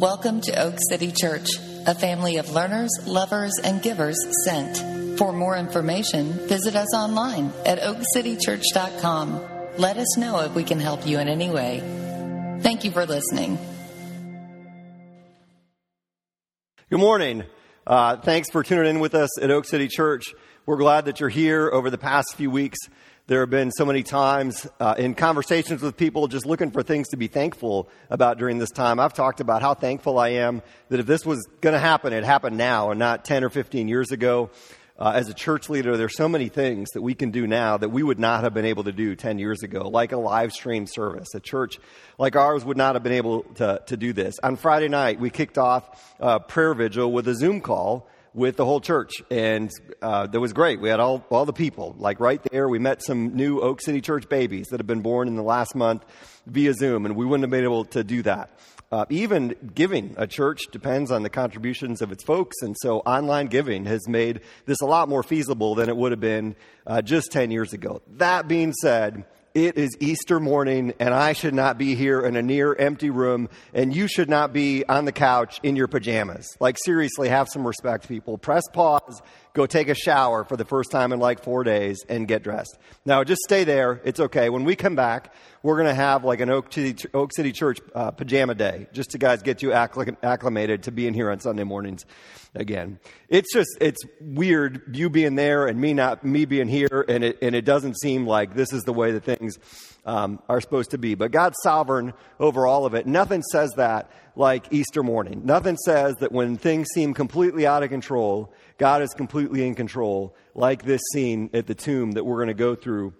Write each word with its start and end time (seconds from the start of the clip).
Welcome 0.00 0.40
to 0.40 0.60
Oak 0.60 0.74
City 0.88 1.12
Church, 1.12 1.46
a 1.86 1.94
family 1.94 2.38
of 2.38 2.50
learners, 2.50 2.90
lovers, 3.06 3.52
and 3.62 3.80
givers 3.80 4.16
sent. 4.44 5.18
For 5.18 5.32
more 5.32 5.56
information, 5.56 6.32
visit 6.48 6.74
us 6.74 6.92
online 6.96 7.52
at 7.64 7.78
oakcitychurch.com. 7.78 9.40
Let 9.78 9.96
us 9.96 10.18
know 10.18 10.40
if 10.40 10.52
we 10.56 10.64
can 10.64 10.80
help 10.80 11.06
you 11.06 11.20
in 11.20 11.28
any 11.28 11.48
way. 11.48 11.78
Thank 12.60 12.82
you 12.82 12.90
for 12.90 13.06
listening. 13.06 13.56
Good 16.90 16.98
morning. 16.98 17.44
Uh, 17.86 18.16
thanks 18.16 18.50
for 18.50 18.64
tuning 18.64 18.96
in 18.96 19.00
with 19.00 19.14
us 19.14 19.40
at 19.40 19.52
Oak 19.52 19.64
City 19.64 19.86
Church. 19.86 20.34
We're 20.66 20.78
glad 20.78 21.04
that 21.04 21.20
you're 21.20 21.28
here 21.28 21.70
over 21.72 21.88
the 21.88 21.98
past 21.98 22.34
few 22.34 22.50
weeks. 22.50 22.78
There 23.26 23.40
have 23.40 23.48
been 23.48 23.70
so 23.70 23.86
many 23.86 24.02
times 24.02 24.66
uh, 24.78 24.96
in 24.98 25.14
conversations 25.14 25.80
with 25.80 25.96
people 25.96 26.28
just 26.28 26.44
looking 26.44 26.70
for 26.70 26.82
things 26.82 27.08
to 27.08 27.16
be 27.16 27.26
thankful 27.26 27.88
about 28.10 28.36
during 28.36 28.58
this 28.58 28.70
time. 28.70 29.00
I've 29.00 29.14
talked 29.14 29.40
about 29.40 29.62
how 29.62 29.72
thankful 29.72 30.18
I 30.18 30.28
am 30.28 30.60
that 30.90 31.00
if 31.00 31.06
this 31.06 31.24
was 31.24 31.48
going 31.62 31.72
to 31.72 31.78
happen, 31.78 32.12
it 32.12 32.22
happened 32.22 32.58
now 32.58 32.90
and 32.90 32.98
not 32.98 33.24
10 33.24 33.42
or 33.42 33.48
15 33.48 33.88
years 33.88 34.10
ago. 34.10 34.50
Uh, 34.98 35.12
as 35.14 35.30
a 35.30 35.32
church 35.32 35.70
leader, 35.70 35.96
there's 35.96 36.14
so 36.14 36.28
many 36.28 36.50
things 36.50 36.90
that 36.90 37.00
we 37.00 37.14
can 37.14 37.30
do 37.30 37.46
now 37.46 37.78
that 37.78 37.88
we 37.88 38.02
would 38.02 38.18
not 38.18 38.44
have 38.44 38.52
been 38.52 38.66
able 38.66 38.84
to 38.84 38.92
do 38.92 39.16
10 39.16 39.38
years 39.38 39.62
ago, 39.62 39.88
like 39.88 40.12
a 40.12 40.18
live 40.18 40.52
stream 40.52 40.86
service. 40.86 41.34
A 41.34 41.40
church 41.40 41.78
like 42.18 42.36
ours 42.36 42.62
would 42.62 42.76
not 42.76 42.94
have 42.94 43.02
been 43.02 43.14
able 43.14 43.44
to, 43.54 43.82
to 43.86 43.96
do 43.96 44.12
this. 44.12 44.38
On 44.42 44.56
Friday 44.56 44.88
night, 44.88 45.18
we 45.18 45.30
kicked 45.30 45.56
off 45.56 46.14
a 46.20 46.40
prayer 46.40 46.74
vigil 46.74 47.10
with 47.10 47.26
a 47.26 47.34
Zoom 47.34 47.62
call 47.62 48.06
with 48.34 48.56
the 48.56 48.64
whole 48.64 48.80
church, 48.80 49.22
and 49.30 49.70
uh, 50.02 50.26
that 50.26 50.40
was 50.40 50.52
great. 50.52 50.80
We 50.80 50.88
had 50.88 51.00
all 51.00 51.24
all 51.30 51.46
the 51.46 51.52
people 51.52 51.94
like 51.98 52.20
right 52.20 52.42
there. 52.50 52.68
We 52.68 52.78
met 52.78 53.02
some 53.02 53.36
new 53.36 53.60
Oak 53.60 53.80
City 53.80 54.00
Church 54.00 54.28
babies 54.28 54.66
that 54.70 54.80
have 54.80 54.86
been 54.86 55.02
born 55.02 55.28
in 55.28 55.36
the 55.36 55.42
last 55.42 55.74
month 55.74 56.04
via 56.46 56.74
Zoom, 56.74 57.06
and 57.06 57.16
we 57.16 57.24
wouldn't 57.24 57.44
have 57.44 57.50
been 57.50 57.64
able 57.64 57.84
to 57.86 58.02
do 58.02 58.22
that. 58.22 58.50
Uh, 58.92 59.04
even 59.08 59.54
giving 59.74 60.14
a 60.18 60.26
church 60.26 60.66
depends 60.70 61.10
on 61.10 61.22
the 61.22 61.30
contributions 61.30 62.02
of 62.02 62.12
its 62.12 62.22
folks, 62.22 62.56
and 62.62 62.76
so 62.80 62.98
online 63.00 63.46
giving 63.46 63.86
has 63.86 64.06
made 64.08 64.40
this 64.66 64.80
a 64.82 64.86
lot 64.86 65.08
more 65.08 65.22
feasible 65.22 65.74
than 65.74 65.88
it 65.88 65.96
would 65.96 66.12
have 66.12 66.20
been 66.20 66.54
uh, 66.86 67.00
just 67.02 67.32
10 67.32 67.50
years 67.50 67.72
ago. 67.72 68.02
That 68.18 68.46
being 68.46 68.72
said, 68.72 69.24
it 69.54 69.78
is 69.78 69.96
Easter 70.00 70.40
morning, 70.40 70.94
and 70.98 71.14
I 71.14 71.32
should 71.32 71.54
not 71.54 71.78
be 71.78 71.94
here 71.94 72.20
in 72.20 72.34
a 72.34 72.42
near 72.42 72.74
empty 72.74 73.10
room, 73.10 73.48
and 73.72 73.94
you 73.94 74.08
should 74.08 74.28
not 74.28 74.52
be 74.52 74.84
on 74.86 75.04
the 75.04 75.12
couch 75.12 75.60
in 75.62 75.76
your 75.76 75.86
pajamas. 75.86 76.56
Like, 76.58 76.76
seriously, 76.84 77.28
have 77.28 77.48
some 77.48 77.64
respect, 77.64 78.08
people. 78.08 78.36
Press 78.36 78.64
pause, 78.72 79.22
go 79.54 79.66
take 79.66 79.88
a 79.88 79.94
shower 79.94 80.44
for 80.44 80.56
the 80.56 80.64
first 80.64 80.90
time 80.90 81.12
in 81.12 81.20
like 81.20 81.42
four 81.42 81.64
days, 81.64 82.04
and 82.08 82.28
get 82.28 82.42
dressed. 82.42 82.76
Now, 83.04 83.24
just 83.24 83.40
stay 83.42 83.64
there. 83.64 84.00
It's 84.04 84.20
okay. 84.20 84.50
When 84.50 84.64
we 84.64 84.76
come 84.76 84.96
back, 84.96 85.32
we're 85.62 85.76
going 85.76 85.88
to 85.88 85.94
have 85.94 86.24
like 86.24 86.40
an 86.40 86.50
Oak 86.50 86.72
City, 86.72 87.08
Oak 87.14 87.30
City 87.34 87.52
Church 87.52 87.78
uh, 87.94 88.10
pajama 88.10 88.54
day, 88.54 88.88
just 88.92 89.12
to 89.12 89.18
guys 89.18 89.42
get 89.42 89.62
you 89.62 89.72
acclimated 89.72 90.82
to 90.82 90.90
being 90.90 91.14
here 91.14 91.30
on 91.30 91.38
Sunday 91.38 91.64
mornings 91.64 92.04
again. 92.54 92.98
It's 93.28 93.52
just, 93.52 93.70
it's 93.80 94.02
weird 94.20 94.96
you 94.96 95.08
being 95.08 95.36
there 95.36 95.66
and 95.66 95.80
me 95.80 95.94
not, 95.94 96.24
me 96.24 96.44
being 96.44 96.68
here, 96.68 97.04
and 97.08 97.22
it, 97.22 97.38
and 97.40 97.54
it 97.54 97.64
doesn't 97.64 97.98
seem 98.00 98.26
like 98.26 98.54
this 98.54 98.72
is 98.72 98.82
the 98.82 98.92
way 98.92 99.12
that 99.12 99.24
things 99.24 99.58
um, 100.04 100.42
are 100.48 100.60
supposed 100.60 100.90
to 100.90 100.98
be. 100.98 101.14
But 101.14 101.30
God's 101.30 101.56
sovereign 101.62 102.12
over 102.40 102.66
all 102.66 102.86
of 102.86 102.94
it. 102.94 103.06
Nothing 103.06 103.42
says 103.42 103.70
that 103.76 104.10
like 104.36 104.72
Easter 104.72 105.02
morning. 105.02 105.42
Nothing 105.44 105.76
says 105.76 106.14
that 106.16 106.32
when 106.32 106.56
things 106.56 106.88
seem 106.92 107.14
completely 107.14 107.66
out 107.66 107.82
of 107.82 107.90
control, 107.90 108.52
God 108.78 109.02
is 109.02 109.10
completely 109.10 109.66
in 109.66 109.74
control, 109.74 110.34
like 110.54 110.84
this 110.84 111.02
scene 111.12 111.50
at 111.54 111.66
the 111.66 111.74
tomb 111.74 112.12
that 112.12 112.24
we're 112.24 112.36
going 112.36 112.48
to 112.48 112.54
go 112.54 112.74
through 112.74 113.14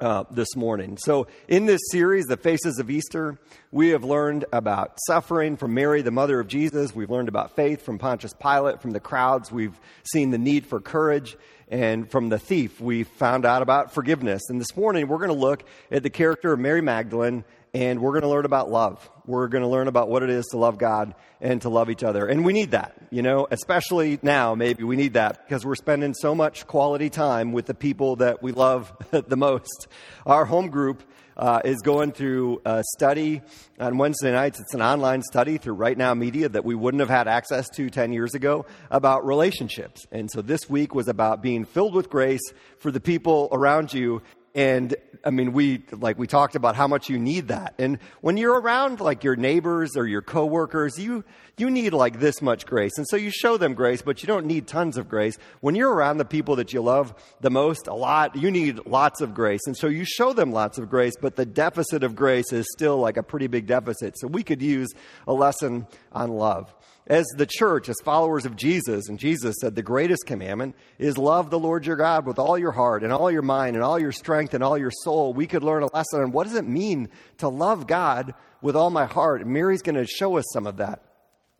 uh, 0.00 0.24
this 0.30 0.56
morning. 0.56 0.96
So, 0.98 1.26
in 1.48 1.66
this 1.66 1.80
series, 1.90 2.26
The 2.26 2.36
Faces 2.36 2.78
of 2.78 2.90
Easter, 2.90 3.38
we 3.70 3.90
have 3.90 4.04
learned 4.04 4.44
about 4.52 4.98
suffering 5.06 5.56
from 5.56 5.74
Mary, 5.74 6.02
the 6.02 6.10
mother 6.10 6.40
of 6.40 6.48
Jesus. 6.48 6.94
We've 6.94 7.10
learned 7.10 7.28
about 7.28 7.56
faith 7.56 7.82
from 7.82 7.98
Pontius 7.98 8.34
Pilate, 8.34 8.80
from 8.80 8.92
the 8.92 9.00
crowds. 9.00 9.52
We've 9.52 9.78
seen 10.12 10.30
the 10.30 10.38
need 10.38 10.66
for 10.66 10.80
courage. 10.80 11.36
And 11.68 12.10
from 12.10 12.28
the 12.28 12.38
thief, 12.38 12.80
we 12.80 13.04
found 13.04 13.46
out 13.46 13.62
about 13.62 13.92
forgiveness. 13.92 14.42
And 14.48 14.60
this 14.60 14.76
morning, 14.76 15.08
we're 15.08 15.18
going 15.18 15.28
to 15.28 15.34
look 15.34 15.64
at 15.90 16.02
the 16.02 16.10
character 16.10 16.52
of 16.52 16.60
Mary 16.60 16.82
Magdalene 16.82 17.44
and 17.74 18.00
we're 18.00 18.12
going 18.12 18.22
to 18.22 18.28
learn 18.28 18.44
about 18.44 18.70
love. 18.70 19.10
We're 19.26 19.48
going 19.48 19.62
to 19.62 19.68
learn 19.68 19.88
about 19.88 20.08
what 20.08 20.22
it 20.22 20.30
is 20.30 20.46
to 20.52 20.58
love 20.58 20.78
God 20.78 21.14
and 21.40 21.60
to 21.62 21.68
love 21.68 21.90
each 21.90 22.04
other. 22.04 22.26
And 22.26 22.44
we 22.44 22.52
need 22.52 22.70
that, 22.70 22.94
you 23.10 23.20
know, 23.20 23.48
especially 23.50 24.20
now, 24.22 24.54
maybe 24.54 24.84
we 24.84 24.94
need 24.94 25.14
that 25.14 25.44
because 25.44 25.66
we're 25.66 25.74
spending 25.74 26.14
so 26.14 26.36
much 26.36 26.68
quality 26.68 27.10
time 27.10 27.52
with 27.52 27.66
the 27.66 27.74
people 27.74 28.16
that 28.16 28.42
we 28.42 28.52
love 28.52 28.92
the 29.10 29.36
most. 29.36 29.88
Our 30.24 30.44
home 30.44 30.68
group 30.68 31.02
uh, 31.36 31.62
is 31.64 31.82
going 31.82 32.12
through 32.12 32.62
a 32.64 32.84
study 32.94 33.42
on 33.80 33.98
Wednesday 33.98 34.30
nights. 34.30 34.60
It's 34.60 34.74
an 34.74 34.82
online 34.82 35.22
study 35.22 35.58
through 35.58 35.74
Right 35.74 35.98
Now 35.98 36.14
Media 36.14 36.48
that 36.48 36.64
we 36.64 36.76
wouldn't 36.76 37.00
have 37.00 37.10
had 37.10 37.26
access 37.26 37.68
to 37.70 37.90
10 37.90 38.12
years 38.12 38.34
ago 38.34 38.66
about 38.88 39.26
relationships. 39.26 40.06
And 40.12 40.30
so 40.30 40.42
this 40.42 40.70
week 40.70 40.94
was 40.94 41.08
about 41.08 41.42
being 41.42 41.64
filled 41.64 41.94
with 41.96 42.08
grace 42.08 42.52
for 42.78 42.92
the 42.92 43.00
people 43.00 43.48
around 43.50 43.92
you 43.92 44.22
and 44.54 44.94
I 45.24 45.30
mean, 45.30 45.52
we, 45.52 45.82
like, 45.90 46.18
we 46.18 46.26
talked 46.26 46.54
about 46.54 46.76
how 46.76 46.86
much 46.86 47.08
you 47.08 47.18
need 47.18 47.48
that. 47.48 47.74
And 47.78 47.98
when 48.20 48.36
you're 48.36 48.60
around, 48.60 49.00
like, 49.00 49.24
your 49.24 49.36
neighbors 49.36 49.96
or 49.96 50.06
your 50.06 50.22
coworkers, 50.22 50.98
you, 50.98 51.24
you 51.56 51.70
need, 51.70 51.94
like, 51.94 52.20
this 52.20 52.42
much 52.42 52.66
grace. 52.66 52.92
And 52.96 53.06
so 53.08 53.16
you 53.16 53.30
show 53.30 53.56
them 53.56 53.74
grace, 53.74 54.02
but 54.02 54.22
you 54.22 54.26
don't 54.26 54.46
need 54.46 54.68
tons 54.68 54.96
of 54.96 55.08
grace. 55.08 55.38
When 55.60 55.74
you're 55.74 55.92
around 55.92 56.18
the 56.18 56.24
people 56.24 56.56
that 56.56 56.72
you 56.72 56.82
love 56.82 57.14
the 57.40 57.50
most, 57.50 57.86
a 57.86 57.94
lot, 57.94 58.36
you 58.36 58.50
need 58.50 58.86
lots 58.86 59.20
of 59.22 59.34
grace. 59.34 59.62
And 59.66 59.76
so 59.76 59.86
you 59.86 60.04
show 60.04 60.32
them 60.32 60.52
lots 60.52 60.78
of 60.78 60.90
grace, 60.90 61.14
but 61.20 61.36
the 61.36 61.46
deficit 61.46 62.04
of 62.04 62.14
grace 62.14 62.52
is 62.52 62.66
still, 62.70 62.98
like, 62.98 63.16
a 63.16 63.22
pretty 63.22 63.46
big 63.46 63.66
deficit. 63.66 64.18
So 64.18 64.28
we 64.28 64.42
could 64.42 64.60
use 64.60 64.92
a 65.26 65.32
lesson 65.32 65.86
on 66.12 66.30
love 66.30 66.72
as 67.06 67.26
the 67.36 67.46
church, 67.46 67.88
as 67.88 67.96
followers 68.02 68.46
of 68.46 68.56
Jesus, 68.56 69.08
and 69.08 69.18
Jesus 69.18 69.56
said 69.60 69.74
the 69.74 69.82
greatest 69.82 70.24
commandment 70.26 70.74
is 70.98 71.18
love 71.18 71.50
the 71.50 71.58
Lord 71.58 71.84
your 71.84 71.96
God 71.96 72.26
with 72.26 72.38
all 72.38 72.58
your 72.58 72.72
heart 72.72 73.02
and 73.02 73.12
all 73.12 73.30
your 73.30 73.42
mind 73.42 73.76
and 73.76 73.84
all 73.84 73.98
your 73.98 74.12
strength 74.12 74.54
and 74.54 74.64
all 74.64 74.78
your 74.78 74.90
soul. 74.90 75.34
We 75.34 75.46
could 75.46 75.62
learn 75.62 75.82
a 75.82 75.94
lesson 75.94 76.22
on 76.22 76.32
what 76.32 76.44
does 76.44 76.56
it 76.56 76.66
mean 76.66 77.10
to 77.38 77.48
love 77.48 77.86
God 77.86 78.34
with 78.62 78.74
all 78.74 78.90
my 78.90 79.04
heart. 79.04 79.42
And 79.42 79.50
Mary's 79.52 79.82
going 79.82 79.96
to 79.96 80.06
show 80.06 80.38
us 80.38 80.44
some 80.52 80.66
of 80.66 80.78
that 80.78 81.02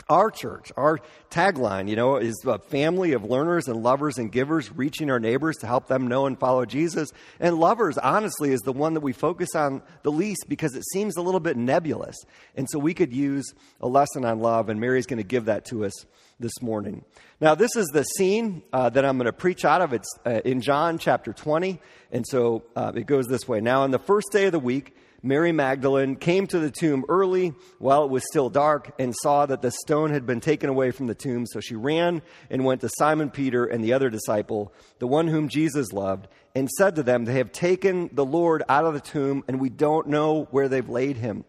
our 0.09 0.31
church, 0.31 0.73
our 0.77 1.01
tagline, 1.31 1.89
you 1.89 1.97
know, 1.97 2.17
is 2.17 2.35
a 2.47 2.59
family 2.59 3.13
of 3.13 3.25
learners 3.25 3.69
and 3.69 3.83
lovers 3.83 4.19
and 4.19 4.31
givers 4.31 4.71
reaching 4.75 5.11
our 5.11 5.21
neighbors 5.21 5.57
to 5.59 5.67
help 5.67 5.87
them 5.87 6.07
know 6.07 6.27
and 6.27 6.39
follow 6.39 6.65
Jesus. 6.65 7.11
And 7.41 7.59
lovers, 7.59 7.99
honestly, 7.99 8.53
is 8.53 8.61
the 8.61 8.73
one 8.73 8.95
that 8.95 9.01
we 9.01 9.13
focus 9.13 9.55
on 9.55 9.83
the 10.03 10.13
least 10.13 10.45
because 10.49 10.75
it 10.75 10.85
seems 10.93 11.17
a 11.17 11.23
little 11.23 11.41
bit 11.41 11.57
nebulous. 11.57 12.17
And 12.55 12.69
so 12.71 12.79
we 12.79 12.95
could 12.95 13.13
use 13.13 13.53
a 13.81 13.89
lesson 13.89 14.25
on 14.25 14.41
love, 14.41 14.69
and 14.69 14.81
Mary's 14.81 15.07
going 15.07 15.19
to 15.19 15.25
give 15.25 15.47
that 15.47 15.65
to 15.67 15.85
us 15.85 15.93
this 16.41 16.61
morning. 16.61 17.05
Now, 17.41 17.55
this 17.55 17.77
is 17.77 17.87
the 17.89 18.05
scene 18.05 18.63
uh, 18.73 18.91
that 18.91 19.05
I'm 19.05 19.17
going 19.17 19.27
to 19.27 19.33
preach 19.33 19.65
out 19.65 19.81
of. 19.81 19.93
It's 19.93 20.09
uh, 20.27 20.41
in 20.45 20.61
John 20.61 20.99
chapter 20.99 21.33
20. 21.33 21.81
And 22.11 22.25
so 22.27 22.65
uh, 22.77 22.93
it 22.95 23.07
goes 23.07 23.27
this 23.27 23.49
way. 23.49 23.61
Now, 23.61 23.83
on 23.83 23.91
the 23.91 23.99
first 23.99 24.29
day 24.33 24.47
of 24.47 24.53
the 24.53 24.59
week, 24.59 24.95
Mary 25.25 25.53
Magdalene 25.53 26.17
came 26.17 26.47
to 26.47 26.59
the 26.59 26.71
tomb 26.71 27.03
early 27.09 27.55
while 27.79 28.05
it 28.05 28.11
was 28.11 28.23
still 28.29 28.51
dark 28.51 28.95
and 28.99 29.15
saw 29.23 29.47
that 29.47 29.63
the 29.63 29.71
stone 29.71 30.11
had 30.11 30.27
been 30.27 30.39
taken 30.41 30.69
away 30.69 30.91
from 30.91 31.07
the 31.07 31.15
tomb. 31.15 31.47
So 31.47 31.61
she 31.61 31.75
ran 31.75 32.21
and 32.51 32.63
went 32.63 32.83
to 32.83 32.91
Simon 32.99 33.31
Peter 33.31 33.65
and 33.65 33.83
the 33.83 33.95
other 33.95 34.11
disciple, 34.11 34.71
the 34.99 35.07
one 35.07 35.27
whom 35.27 35.49
Jesus 35.49 35.95
loved, 35.95 36.29
and 36.55 36.69
said 36.69 36.97
to 36.97 37.03
them, 37.03 37.25
They 37.25 37.39
have 37.39 37.53
taken 37.53 38.11
the 38.13 38.27
Lord 38.27 38.65
out 38.69 38.85
of 38.85 38.93
the 38.93 39.01
tomb, 39.01 39.45
and 39.49 39.59
we 39.59 39.71
don't 39.71 40.09
know 40.09 40.47
where 40.51 40.69
they've 40.69 40.87
laid 40.87 41.17
him. 41.17 41.47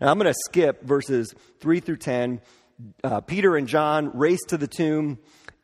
Now 0.00 0.10
I'm 0.10 0.18
going 0.18 0.32
to 0.32 0.38
skip 0.46 0.82
verses 0.82 1.34
3 1.60 1.80
through 1.80 1.98
10. 1.98 2.40
Uh, 3.04 3.20
Peter 3.20 3.56
and 3.56 3.68
John 3.68 4.16
race 4.16 4.42
to 4.48 4.56
the 4.56 4.68
tomb 4.68 5.18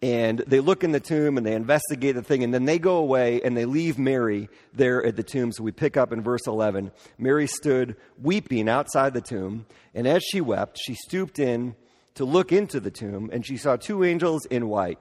and 0.04 0.41
they 0.47 0.60
look 0.60 0.84
in 0.84 0.92
the 0.92 1.00
tomb 1.00 1.38
and 1.38 1.47
they 1.47 1.54
investigate 1.54 2.15
the 2.15 2.22
thing, 2.22 2.44
and 2.44 2.53
then 2.53 2.66
they 2.66 2.78
go 2.78 2.98
away 2.98 3.41
and 3.41 3.56
they 3.56 3.65
leave 3.65 3.98
Mary 3.98 4.50
there 4.75 5.03
at 5.03 5.16
the 5.16 5.22
tomb. 5.22 5.50
So 5.50 5.65
we 5.65 5.72
pick 5.72 5.97
up 5.97 6.12
in 6.12 6.20
verse 6.20 6.47
11. 6.47 6.92
Mary 7.16 7.47
stood 7.47 7.97
weeping 8.20 8.69
outside 8.69 9.14
the 9.14 9.22
tomb, 9.22 9.64
and 9.94 10.06
as 10.06 10.22
she 10.22 10.43
wept, 10.43 10.78
she 10.78 10.93
stooped 10.93 11.38
in 11.38 11.75
to 12.17 12.26
look 12.26 12.52
into 12.52 12.81
the 12.81 12.90
tomb, 12.90 13.31
and 13.32 13.46
she 13.46 13.56
saw 13.56 13.76
two 13.76 14.05
angels 14.05 14.44
in 14.44 14.69
white 14.69 14.99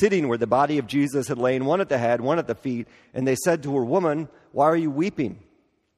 sitting 0.00 0.26
where 0.26 0.38
the 0.38 0.46
body 0.46 0.78
of 0.78 0.86
Jesus 0.86 1.28
had 1.28 1.36
lain, 1.36 1.66
one 1.66 1.82
at 1.82 1.90
the 1.90 1.98
head, 1.98 2.22
one 2.22 2.38
at 2.38 2.46
the 2.46 2.54
feet. 2.54 2.88
And 3.12 3.28
they 3.28 3.36
said 3.44 3.62
to 3.64 3.76
her, 3.76 3.84
Woman, 3.84 4.26
why 4.52 4.64
are 4.64 4.76
you 4.76 4.90
weeping? 4.90 5.38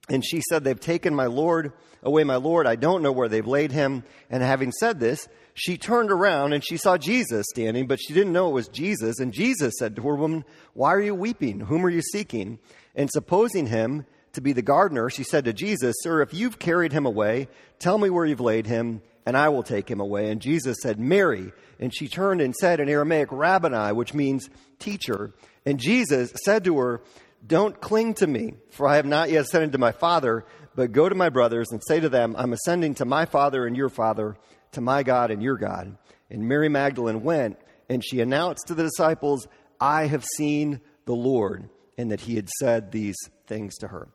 And 0.08 0.24
she 0.24 0.40
said, 0.48 0.64
They've 0.64 0.78
taken 0.78 1.14
my 1.14 1.26
Lord 1.26 1.72
away, 2.02 2.24
my 2.24 2.36
Lord. 2.36 2.66
I 2.66 2.76
don't 2.76 3.02
know 3.02 3.12
where 3.12 3.28
they've 3.28 3.46
laid 3.46 3.72
him. 3.72 4.04
And 4.30 4.42
having 4.42 4.72
said 4.72 5.00
this, 5.00 5.28
she 5.54 5.76
turned 5.76 6.12
around 6.12 6.52
and 6.52 6.64
she 6.64 6.76
saw 6.76 6.96
Jesus 6.96 7.46
standing, 7.50 7.86
but 7.86 8.00
she 8.00 8.14
didn't 8.14 8.32
know 8.32 8.48
it 8.48 8.54
was 8.54 8.68
Jesus. 8.68 9.18
And 9.18 9.32
Jesus 9.32 9.74
said 9.78 9.96
to 9.96 10.02
her, 10.02 10.14
Woman, 10.14 10.44
why 10.72 10.94
are 10.94 11.00
you 11.00 11.14
weeping? 11.14 11.60
Whom 11.60 11.84
are 11.84 11.90
you 11.90 12.02
seeking? 12.02 12.58
And 12.94 13.10
supposing 13.10 13.66
him 13.66 14.06
to 14.34 14.40
be 14.40 14.52
the 14.52 14.62
gardener, 14.62 15.10
she 15.10 15.24
said 15.24 15.44
to 15.46 15.52
Jesus, 15.52 15.96
Sir, 16.00 16.22
if 16.22 16.32
you've 16.32 16.58
carried 16.58 16.92
him 16.92 17.06
away, 17.06 17.48
tell 17.78 17.98
me 17.98 18.08
where 18.08 18.24
you've 18.24 18.40
laid 18.40 18.66
him, 18.66 19.02
and 19.26 19.36
I 19.36 19.48
will 19.48 19.62
take 19.62 19.90
him 19.90 20.00
away. 20.00 20.30
And 20.30 20.40
Jesus 20.40 20.78
said, 20.82 20.98
Mary. 20.98 21.52
And 21.80 21.94
she 21.94 22.08
turned 22.08 22.40
and 22.40 22.54
said 22.54 22.80
in 22.80 22.88
Aramaic, 22.88 23.28
Rabboni, 23.30 23.92
which 23.92 24.14
means 24.14 24.48
teacher. 24.78 25.32
And 25.66 25.78
Jesus 25.78 26.32
said 26.44 26.64
to 26.64 26.78
her, 26.78 27.02
Don't 27.46 27.80
cling 27.80 28.14
to 28.14 28.26
me, 28.26 28.54
for 28.70 28.86
I 28.86 28.96
have 28.96 29.06
not 29.06 29.30
yet 29.30 29.42
ascended 29.42 29.72
to 29.72 29.78
my 29.78 29.92
Father, 29.92 30.44
but 30.74 30.92
go 30.92 31.08
to 31.08 31.14
my 31.14 31.28
brothers 31.28 31.68
and 31.70 31.82
say 31.86 32.00
to 32.00 32.08
them, 32.08 32.34
I'm 32.36 32.52
ascending 32.52 32.96
to 32.96 33.04
my 33.04 33.24
Father 33.24 33.66
and 33.66 33.76
your 33.76 33.88
Father 33.88 34.36
to 34.72 34.80
my 34.80 35.02
God 35.02 35.30
and 35.30 35.42
your 35.42 35.56
God. 35.56 35.96
And 36.30 36.48
Mary 36.48 36.68
Magdalene 36.68 37.22
went 37.22 37.58
and 37.88 38.04
she 38.04 38.20
announced 38.20 38.66
to 38.66 38.74
the 38.74 38.82
disciples, 38.82 39.46
I 39.80 40.06
have 40.06 40.24
seen 40.36 40.80
the 41.06 41.14
Lord, 41.14 41.70
and 41.96 42.10
that 42.10 42.20
he 42.20 42.36
had 42.36 42.48
said 42.60 42.92
these 42.92 43.16
things 43.46 43.76
to 43.78 43.88
her. 43.88 44.08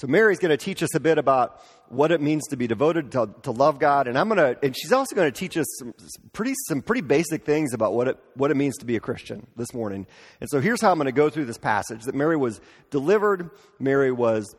So 0.00 0.06
Mary's 0.06 0.38
going 0.38 0.48
to 0.48 0.56
teach 0.56 0.82
us 0.82 0.94
a 0.94 1.00
bit 1.00 1.18
about 1.18 1.62
what 1.90 2.10
it 2.10 2.22
means 2.22 2.46
to 2.48 2.56
be 2.56 2.66
devoted 2.66 3.12
to, 3.12 3.28
to 3.42 3.50
love 3.50 3.78
God, 3.78 4.08
and 4.08 4.16
I'm 4.16 4.30
going 4.30 4.38
to, 4.38 4.58
and 4.64 4.74
she's 4.74 4.92
also 4.92 5.14
going 5.14 5.30
to 5.30 5.38
teach 5.38 5.58
us 5.58 5.66
some 5.78 5.92
pretty, 6.32 6.54
some 6.68 6.80
pretty 6.80 7.02
basic 7.02 7.44
things 7.44 7.74
about 7.74 7.92
what 7.92 8.08
it, 8.08 8.16
what 8.32 8.50
it 8.50 8.56
means 8.56 8.78
to 8.78 8.86
be 8.86 8.96
a 8.96 9.00
Christian 9.00 9.46
this 9.56 9.74
morning. 9.74 10.06
And 10.40 10.48
so 10.48 10.58
here's 10.58 10.80
how 10.80 10.90
I'm 10.90 10.96
going 10.96 11.04
to 11.04 11.12
go 11.12 11.28
through 11.28 11.44
this 11.44 11.58
passage: 11.58 12.04
that 12.04 12.14
Mary 12.14 12.38
was 12.38 12.62
delivered, 12.90 13.50
Mary 13.78 14.10
was 14.10 14.56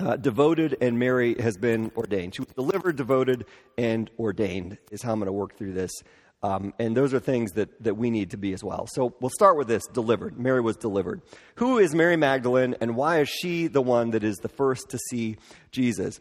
uh, 0.00 0.16
devoted, 0.16 0.76
and 0.82 0.98
Mary 0.98 1.34
has 1.40 1.56
been 1.56 1.90
ordained. 1.96 2.34
She 2.34 2.42
was 2.42 2.52
delivered, 2.54 2.96
devoted, 2.96 3.46
and 3.78 4.10
ordained. 4.18 4.76
Is 4.90 5.00
how 5.00 5.12
I'm 5.12 5.18
going 5.18 5.28
to 5.28 5.32
work 5.32 5.56
through 5.56 5.72
this. 5.72 5.92
Um, 6.44 6.74
and 6.78 6.94
those 6.94 7.14
are 7.14 7.20
things 7.20 7.52
that, 7.52 7.82
that 7.82 7.96
we 7.96 8.10
need 8.10 8.32
to 8.32 8.36
be 8.36 8.52
as 8.52 8.62
well. 8.62 8.86
So 8.86 9.14
we'll 9.18 9.30
start 9.30 9.56
with 9.56 9.66
this 9.66 9.86
delivered. 9.86 10.38
Mary 10.38 10.60
was 10.60 10.76
delivered. 10.76 11.22
Who 11.54 11.78
is 11.78 11.94
Mary 11.94 12.16
Magdalene, 12.16 12.76
and 12.82 12.96
why 12.96 13.20
is 13.20 13.30
she 13.30 13.66
the 13.66 13.80
one 13.80 14.10
that 14.10 14.22
is 14.22 14.36
the 14.36 14.50
first 14.50 14.90
to 14.90 14.98
see 15.08 15.38
Jesus? 15.70 16.20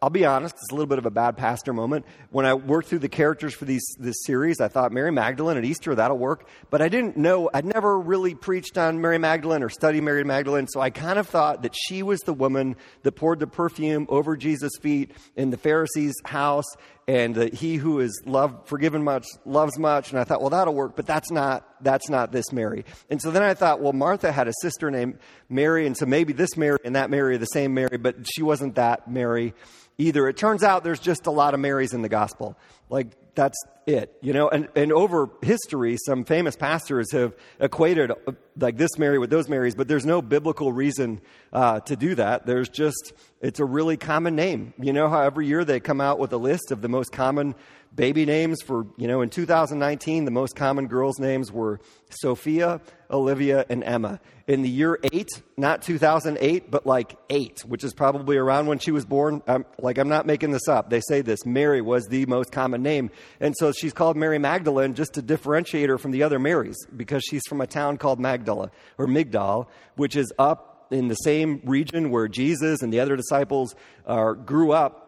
I'll 0.00 0.10
be 0.10 0.24
honest, 0.24 0.54
it's 0.54 0.70
a 0.70 0.74
little 0.74 0.86
bit 0.86 0.98
of 0.98 1.06
a 1.06 1.10
bad 1.10 1.36
pastor 1.36 1.72
moment. 1.72 2.06
When 2.30 2.46
I 2.46 2.54
worked 2.54 2.88
through 2.88 3.00
the 3.00 3.08
characters 3.08 3.52
for 3.52 3.64
these, 3.64 3.84
this 3.98 4.16
series, 4.24 4.60
I 4.60 4.68
thought 4.68 4.92
Mary 4.92 5.10
Magdalene 5.10 5.58
at 5.58 5.64
Easter, 5.64 5.94
that'll 5.94 6.16
work. 6.18 6.46
But 6.70 6.80
I 6.80 6.88
didn't 6.88 7.16
know, 7.16 7.50
I'd 7.52 7.64
never 7.64 7.98
really 7.98 8.34
preached 8.34 8.78
on 8.78 9.00
Mary 9.00 9.18
Magdalene 9.18 9.62
or 9.62 9.68
studied 9.68 10.02
Mary 10.02 10.24
Magdalene, 10.24 10.66
so 10.68 10.80
I 10.80 10.90
kind 10.90 11.18
of 11.18 11.28
thought 11.28 11.62
that 11.62 11.74
she 11.76 12.02
was 12.02 12.20
the 12.20 12.32
woman 12.32 12.76
that 13.02 13.12
poured 13.12 13.40
the 13.40 13.46
perfume 13.46 14.06
over 14.08 14.36
Jesus' 14.36 14.72
feet 14.80 15.10
in 15.36 15.50
the 15.50 15.58
Pharisee's 15.58 16.14
house, 16.24 16.66
and 17.08 17.36
uh, 17.36 17.48
he 17.52 17.76
who 17.76 18.00
is 18.00 18.22
loved, 18.26 18.68
forgiven 18.68 19.02
much, 19.02 19.26
loves 19.44 19.78
much. 19.78 20.10
And 20.10 20.20
I 20.20 20.24
thought, 20.24 20.40
well, 20.40 20.50
that'll 20.50 20.74
work, 20.74 20.96
but 20.96 21.06
that's 21.06 21.30
not, 21.30 21.66
that's 21.82 22.08
not 22.08 22.32
this 22.32 22.52
Mary. 22.52 22.84
And 23.10 23.20
so 23.20 23.30
then 23.30 23.42
I 23.42 23.54
thought, 23.54 23.80
well, 23.80 23.92
Martha 23.92 24.30
had 24.30 24.48
a 24.48 24.52
sister 24.60 24.90
named 24.90 25.18
Mary, 25.48 25.86
and 25.86 25.96
so 25.96 26.06
maybe 26.06 26.32
this 26.32 26.56
Mary 26.56 26.78
and 26.84 26.96
that 26.96 27.10
Mary 27.10 27.34
are 27.34 27.38
the 27.38 27.46
same 27.46 27.74
Mary, 27.74 27.96
but 27.98 28.16
she 28.32 28.42
wasn't 28.42 28.76
that 28.76 29.10
Mary 29.10 29.54
either. 29.98 30.28
It 30.28 30.36
turns 30.36 30.62
out 30.62 30.84
there's 30.84 31.00
just 31.00 31.26
a 31.26 31.30
lot 31.30 31.54
of 31.54 31.60
Marys 31.60 31.92
in 31.92 32.02
the 32.02 32.08
gospel. 32.08 32.56
Like, 32.88 33.08
that's 33.34 33.58
it, 33.86 34.16
you 34.20 34.32
know? 34.32 34.48
And, 34.48 34.68
and 34.76 34.92
over 34.92 35.30
history, 35.42 35.96
some 35.96 36.24
famous 36.24 36.56
pastors 36.56 37.12
have 37.12 37.34
equated 37.60 38.10
uh, 38.10 38.32
like 38.58 38.76
this 38.76 38.98
Mary 38.98 39.18
with 39.18 39.30
those 39.30 39.48
Marys, 39.48 39.74
but 39.74 39.88
there's 39.88 40.06
no 40.06 40.22
biblical 40.22 40.72
reason 40.72 41.20
uh, 41.52 41.80
to 41.80 41.96
do 41.96 42.14
that. 42.14 42.46
There's 42.46 42.68
just, 42.68 43.12
it's 43.40 43.60
a 43.60 43.64
really 43.64 43.96
common 43.96 44.36
name. 44.36 44.74
You 44.78 44.92
know 44.92 45.08
how 45.08 45.22
every 45.22 45.46
year 45.46 45.64
they 45.64 45.80
come 45.80 46.00
out 46.00 46.18
with 46.18 46.32
a 46.32 46.36
list 46.36 46.70
of 46.70 46.82
the 46.82 46.88
most 46.88 47.12
common 47.12 47.54
baby 47.94 48.24
names 48.24 48.62
for, 48.62 48.86
you 48.96 49.06
know, 49.06 49.20
in 49.20 49.30
2019, 49.30 50.24
the 50.24 50.30
most 50.30 50.56
common 50.56 50.86
girls' 50.86 51.18
names 51.18 51.52
were 51.52 51.80
Sophia, 52.10 52.80
Olivia, 53.10 53.66
and 53.68 53.84
Emma. 53.84 54.20
In 54.46 54.62
the 54.62 54.68
year 54.68 54.98
eight, 55.12 55.28
not 55.56 55.82
2008, 55.82 56.70
but 56.70 56.86
like 56.86 57.16
eight, 57.30 57.60
which 57.60 57.84
is 57.84 57.92
probably 57.92 58.36
around 58.36 58.66
when 58.66 58.78
she 58.78 58.90
was 58.90 59.04
born. 59.04 59.42
I'm, 59.46 59.64
like, 59.78 59.98
I'm 59.98 60.08
not 60.08 60.26
making 60.26 60.50
this 60.50 60.68
up. 60.68 60.90
They 60.90 61.00
say 61.00 61.20
this. 61.20 61.46
Mary 61.46 61.80
was 61.80 62.06
the 62.06 62.26
most 62.26 62.50
common 62.50 62.82
name. 62.82 63.10
And 63.40 63.54
so 63.56 63.72
she's 63.72 63.92
called 63.92 64.16
Mary 64.16 64.38
Magdalene 64.38 64.94
just 64.94 65.14
to 65.14 65.22
differentiate 65.22 65.88
her 65.88 65.98
from 65.98 66.10
the 66.10 66.22
other 66.22 66.38
Marys 66.38 66.76
because 66.96 67.22
she's 67.28 67.42
from 67.48 67.60
a 67.60 67.66
town 67.66 67.98
called 67.98 68.18
Magdala 68.18 68.70
or 68.98 69.06
Migdal, 69.06 69.68
which 69.96 70.16
is 70.16 70.32
up 70.38 70.86
in 70.90 71.08
the 71.08 71.14
same 71.14 71.60
region 71.64 72.10
where 72.10 72.28
Jesus 72.28 72.82
and 72.82 72.92
the 72.92 73.00
other 73.00 73.16
disciples 73.16 73.74
uh, 74.06 74.32
grew 74.32 74.72
up 74.72 75.01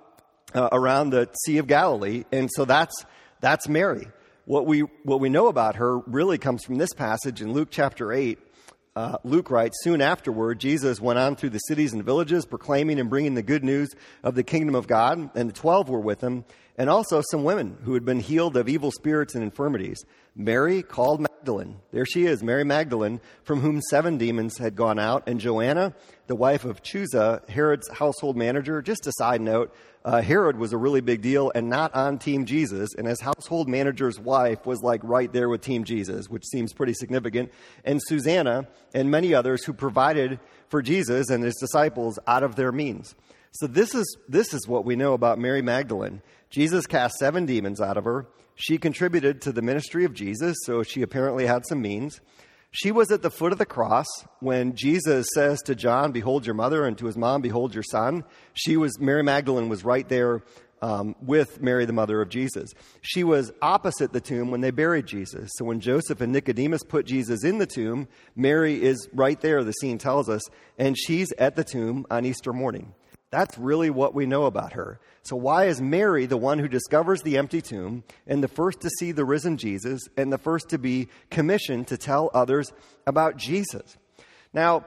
uh, 0.54 0.68
around 0.72 1.10
the 1.10 1.28
Sea 1.44 1.58
of 1.58 1.66
Galilee. 1.66 2.24
And 2.32 2.48
so 2.52 2.64
that's, 2.64 3.04
that's 3.40 3.68
Mary. 3.68 4.08
What 4.46 4.66
we, 4.66 4.80
what 5.02 5.20
we 5.20 5.28
know 5.28 5.48
about 5.48 5.76
her 5.76 5.98
really 5.98 6.38
comes 6.38 6.64
from 6.64 6.76
this 6.76 6.92
passage 6.92 7.40
in 7.40 7.52
Luke 7.52 7.68
chapter 7.70 8.12
8. 8.12 8.38
Uh, 8.96 9.16
Luke 9.24 9.50
writes, 9.50 9.82
soon 9.82 10.00
afterward, 10.00 10.60
Jesus 10.60 11.00
went 11.00 11.18
on 11.18 11.34
through 11.34 11.50
the 11.50 11.58
cities 11.58 11.92
and 11.92 12.04
villages, 12.04 12.46
proclaiming 12.46 13.00
and 13.00 13.10
bringing 13.10 13.34
the 13.34 13.42
good 13.42 13.64
news 13.64 13.92
of 14.22 14.36
the 14.36 14.44
kingdom 14.44 14.76
of 14.76 14.86
God, 14.86 15.30
and 15.34 15.48
the 15.48 15.52
twelve 15.52 15.88
were 15.88 15.98
with 15.98 16.20
him, 16.20 16.44
and 16.78 16.88
also 16.88 17.20
some 17.28 17.42
women 17.42 17.76
who 17.82 17.94
had 17.94 18.04
been 18.04 18.20
healed 18.20 18.56
of 18.56 18.68
evil 18.68 18.92
spirits 18.92 19.34
and 19.34 19.42
infirmities. 19.42 20.04
Mary, 20.36 20.80
called 20.80 21.26
Magdalene, 21.44 21.76
there 21.92 22.06
she 22.06 22.24
is, 22.24 22.42
Mary 22.42 22.64
Magdalene, 22.64 23.20
from 23.42 23.60
whom 23.60 23.82
seven 23.82 24.16
demons 24.16 24.56
had 24.56 24.74
gone 24.74 24.98
out, 24.98 25.24
and 25.26 25.38
Joanna, 25.38 25.92
the 26.26 26.34
wife 26.34 26.64
of 26.64 26.82
Chuza, 26.82 27.46
Herod's 27.50 27.86
household 27.90 28.34
manager. 28.34 28.80
Just 28.80 29.06
a 29.06 29.12
side 29.18 29.42
note, 29.42 29.74
uh, 30.06 30.22
Herod 30.22 30.56
was 30.56 30.72
a 30.72 30.78
really 30.78 31.02
big 31.02 31.20
deal 31.20 31.52
and 31.54 31.68
not 31.68 31.94
on 31.94 32.18
Team 32.18 32.46
Jesus, 32.46 32.94
and 32.94 33.06
his 33.06 33.20
household 33.20 33.68
manager's 33.68 34.18
wife 34.18 34.64
was 34.64 34.80
like 34.80 35.02
right 35.04 35.30
there 35.34 35.50
with 35.50 35.60
Team 35.60 35.84
Jesus, 35.84 36.30
which 36.30 36.46
seems 36.46 36.72
pretty 36.72 36.94
significant. 36.94 37.52
And 37.84 38.00
Susanna 38.02 38.66
and 38.94 39.10
many 39.10 39.34
others 39.34 39.64
who 39.64 39.74
provided 39.74 40.40
for 40.70 40.80
Jesus 40.80 41.28
and 41.28 41.44
his 41.44 41.56
disciples 41.56 42.18
out 42.26 42.42
of 42.42 42.56
their 42.56 42.72
means. 42.72 43.14
So 43.52 43.66
this 43.66 43.94
is 43.94 44.16
this 44.30 44.54
is 44.54 44.66
what 44.66 44.86
we 44.86 44.96
know 44.96 45.12
about 45.12 45.38
Mary 45.38 45.60
Magdalene. 45.60 46.22
Jesus 46.48 46.86
cast 46.86 47.16
seven 47.16 47.44
demons 47.44 47.82
out 47.82 47.98
of 47.98 48.04
her. 48.04 48.28
She 48.54 48.78
contributed 48.78 49.40
to 49.42 49.52
the 49.52 49.62
ministry 49.62 50.04
of 50.04 50.14
Jesus, 50.14 50.56
so 50.64 50.82
she 50.82 51.02
apparently 51.02 51.46
had 51.46 51.66
some 51.66 51.82
means. 51.82 52.20
She 52.70 52.90
was 52.90 53.10
at 53.12 53.22
the 53.22 53.30
foot 53.30 53.52
of 53.52 53.58
the 53.58 53.66
cross 53.66 54.06
when 54.40 54.74
Jesus 54.74 55.28
says 55.34 55.60
to 55.62 55.74
John, 55.74 56.12
Behold 56.12 56.44
your 56.44 56.56
mother, 56.56 56.84
and 56.84 56.98
to 56.98 57.06
his 57.06 57.16
mom, 57.16 57.40
Behold 57.40 57.72
your 57.72 57.84
son. 57.84 58.24
She 58.52 58.76
was, 58.76 58.98
Mary 58.98 59.22
Magdalene 59.22 59.68
was 59.68 59.84
right 59.84 60.08
there 60.08 60.42
um, 60.82 61.14
with 61.22 61.62
Mary, 61.62 61.84
the 61.86 61.92
mother 61.92 62.20
of 62.20 62.28
Jesus. 62.28 62.70
She 63.00 63.24
was 63.24 63.52
opposite 63.62 64.12
the 64.12 64.20
tomb 64.20 64.50
when 64.50 64.60
they 64.60 64.70
buried 64.70 65.06
Jesus. 65.06 65.50
So 65.54 65.64
when 65.64 65.80
Joseph 65.80 66.20
and 66.20 66.32
Nicodemus 66.32 66.82
put 66.82 67.06
Jesus 67.06 67.44
in 67.44 67.58
the 67.58 67.66
tomb, 67.66 68.08
Mary 68.36 68.82
is 68.82 69.08
right 69.12 69.40
there, 69.40 69.64
the 69.64 69.72
scene 69.72 69.96
tells 69.96 70.28
us, 70.28 70.42
and 70.76 70.98
she's 70.98 71.32
at 71.38 71.56
the 71.56 71.64
tomb 71.64 72.06
on 72.10 72.26
Easter 72.26 72.52
morning. 72.52 72.92
That's 73.34 73.58
really 73.58 73.90
what 73.90 74.14
we 74.14 74.26
know 74.26 74.44
about 74.44 74.74
her. 74.74 75.00
So, 75.24 75.34
why 75.34 75.64
is 75.64 75.80
Mary 75.80 76.24
the 76.24 76.36
one 76.36 76.60
who 76.60 76.68
discovers 76.68 77.20
the 77.22 77.36
empty 77.36 77.60
tomb 77.60 78.04
and 78.28 78.44
the 78.44 78.48
first 78.48 78.80
to 78.82 78.90
see 79.00 79.10
the 79.10 79.24
risen 79.24 79.56
Jesus 79.56 80.02
and 80.16 80.32
the 80.32 80.38
first 80.38 80.68
to 80.68 80.78
be 80.78 81.08
commissioned 81.30 81.88
to 81.88 81.96
tell 81.96 82.30
others 82.32 82.72
about 83.08 83.36
Jesus? 83.36 83.98
Now, 84.52 84.84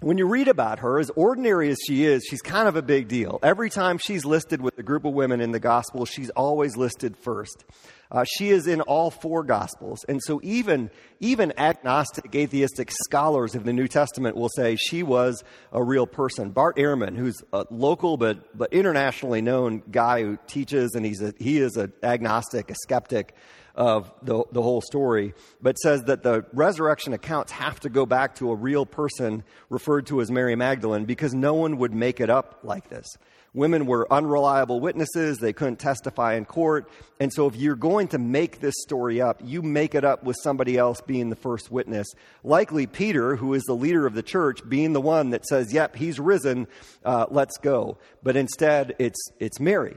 when 0.00 0.18
you 0.18 0.26
read 0.26 0.48
about 0.48 0.78
her, 0.80 0.98
as 0.98 1.10
ordinary 1.10 1.70
as 1.70 1.78
she 1.86 2.04
is, 2.04 2.24
she's 2.28 2.40
kind 2.42 2.68
of 2.68 2.76
a 2.76 2.82
big 2.82 3.08
deal. 3.08 3.38
Every 3.42 3.70
time 3.70 3.98
she's 3.98 4.24
listed 4.24 4.60
with 4.62 4.78
a 4.78 4.82
group 4.82 5.04
of 5.04 5.12
women 5.12 5.40
in 5.40 5.52
the 5.52 5.60
gospel, 5.60 6.06
she's 6.06 6.30
always 6.30 6.76
listed 6.76 7.16
first. 7.16 7.64
Uh, 8.12 8.24
she 8.24 8.48
is 8.50 8.66
in 8.66 8.80
all 8.80 9.10
four 9.10 9.44
gospels. 9.44 10.04
And 10.08 10.20
so 10.24 10.40
even, 10.42 10.90
even 11.20 11.56
agnostic, 11.58 12.34
atheistic 12.34 12.90
scholars 12.90 13.54
of 13.54 13.64
the 13.64 13.72
New 13.72 13.86
Testament 13.86 14.36
will 14.36 14.48
say 14.48 14.76
she 14.76 15.02
was 15.02 15.44
a 15.72 15.82
real 15.82 16.06
person. 16.06 16.50
Bart 16.50 16.76
Ehrman, 16.76 17.16
who's 17.16 17.36
a 17.52 17.66
local 17.70 18.16
but, 18.16 18.56
but 18.56 18.72
internationally 18.72 19.42
known 19.42 19.82
guy 19.90 20.22
who 20.22 20.38
teaches, 20.48 20.94
and 20.94 21.06
he's 21.06 21.22
a, 21.22 21.32
he 21.38 21.58
is 21.58 21.76
an 21.76 21.92
agnostic, 22.02 22.70
a 22.70 22.74
skeptic, 22.74 23.34
of 23.74 24.12
the, 24.22 24.44
the 24.52 24.62
whole 24.62 24.80
story, 24.80 25.34
but 25.60 25.76
says 25.78 26.04
that 26.04 26.22
the 26.22 26.44
resurrection 26.52 27.12
accounts 27.12 27.52
have 27.52 27.80
to 27.80 27.88
go 27.88 28.06
back 28.06 28.34
to 28.36 28.50
a 28.50 28.54
real 28.54 28.86
person 28.86 29.44
referred 29.68 30.06
to 30.06 30.20
as 30.20 30.30
Mary 30.30 30.56
Magdalene 30.56 31.04
because 31.04 31.34
no 31.34 31.54
one 31.54 31.78
would 31.78 31.94
make 31.94 32.20
it 32.20 32.30
up 32.30 32.60
like 32.62 32.88
this. 32.88 33.06
Women 33.52 33.86
were 33.86 34.10
unreliable 34.12 34.78
witnesses. 34.78 35.38
They 35.38 35.52
couldn't 35.52 35.80
testify 35.80 36.34
in 36.34 36.44
court. 36.44 36.88
And 37.18 37.32
so, 37.32 37.48
if 37.48 37.56
you're 37.56 37.74
going 37.74 38.08
to 38.08 38.18
make 38.18 38.60
this 38.60 38.74
story 38.82 39.20
up, 39.20 39.40
you 39.44 39.60
make 39.60 39.96
it 39.96 40.04
up 40.04 40.22
with 40.22 40.36
somebody 40.40 40.78
else 40.78 41.00
being 41.00 41.30
the 41.30 41.36
first 41.36 41.70
witness. 41.70 42.06
Likely 42.44 42.86
Peter, 42.86 43.34
who 43.34 43.54
is 43.54 43.64
the 43.64 43.74
leader 43.74 44.06
of 44.06 44.14
the 44.14 44.22
church, 44.22 44.60
being 44.68 44.92
the 44.92 45.00
one 45.00 45.30
that 45.30 45.44
says, 45.46 45.72
Yep, 45.72 45.96
he's 45.96 46.20
risen, 46.20 46.68
uh, 47.04 47.26
let's 47.28 47.58
go. 47.58 47.98
But 48.22 48.36
instead, 48.36 48.94
it's, 49.00 49.20
it's 49.40 49.58
Mary 49.58 49.96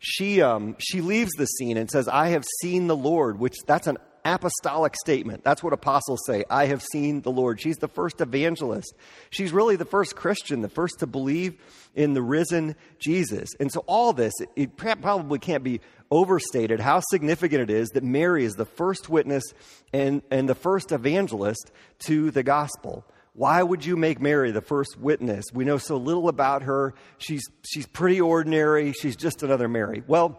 she, 0.00 0.40
um, 0.40 0.76
she 0.78 1.02
leaves 1.02 1.30
the 1.36 1.44
scene 1.44 1.76
and 1.76 1.90
says, 1.90 2.08
I 2.08 2.28
have 2.28 2.44
seen 2.60 2.86
the 2.86 2.96
Lord, 2.96 3.38
which 3.38 3.54
that's 3.66 3.86
an 3.86 3.98
apostolic 4.24 4.94
statement. 4.96 5.44
That's 5.44 5.62
what 5.62 5.74
apostles 5.74 6.20
say. 6.26 6.44
I 6.48 6.66
have 6.66 6.82
seen 6.82 7.20
the 7.20 7.30
Lord. 7.30 7.60
She's 7.60 7.76
the 7.76 7.88
first 7.88 8.22
evangelist. 8.22 8.94
She's 9.28 9.52
really 9.52 9.76
the 9.76 9.84
first 9.84 10.16
Christian, 10.16 10.62
the 10.62 10.70
first 10.70 11.00
to 11.00 11.06
believe 11.06 11.60
in 11.94 12.14
the 12.14 12.22
risen 12.22 12.76
Jesus. 12.98 13.50
And 13.60 13.70
so, 13.70 13.84
all 13.86 14.14
this, 14.14 14.32
it 14.56 14.76
probably 14.76 15.38
can't 15.38 15.62
be 15.64 15.80
overstated 16.10 16.80
how 16.80 17.00
significant 17.10 17.62
it 17.62 17.70
is 17.70 17.90
that 17.90 18.02
Mary 18.02 18.44
is 18.44 18.54
the 18.54 18.64
first 18.64 19.10
witness 19.10 19.44
and, 19.92 20.22
and 20.30 20.48
the 20.48 20.54
first 20.54 20.92
evangelist 20.92 21.70
to 22.00 22.30
the 22.30 22.42
gospel. 22.42 23.04
Why 23.40 23.62
would 23.62 23.86
you 23.86 23.96
make 23.96 24.20
Mary 24.20 24.50
the 24.50 24.60
first 24.60 24.98
witness? 24.98 25.46
We 25.50 25.64
know 25.64 25.78
so 25.78 25.96
little 25.96 26.28
about 26.28 26.64
her. 26.64 26.92
She's, 27.16 27.42
she's 27.66 27.86
pretty 27.86 28.20
ordinary. 28.20 28.92
She's 28.92 29.16
just 29.16 29.42
another 29.42 29.66
Mary. 29.66 30.02
Well, 30.06 30.38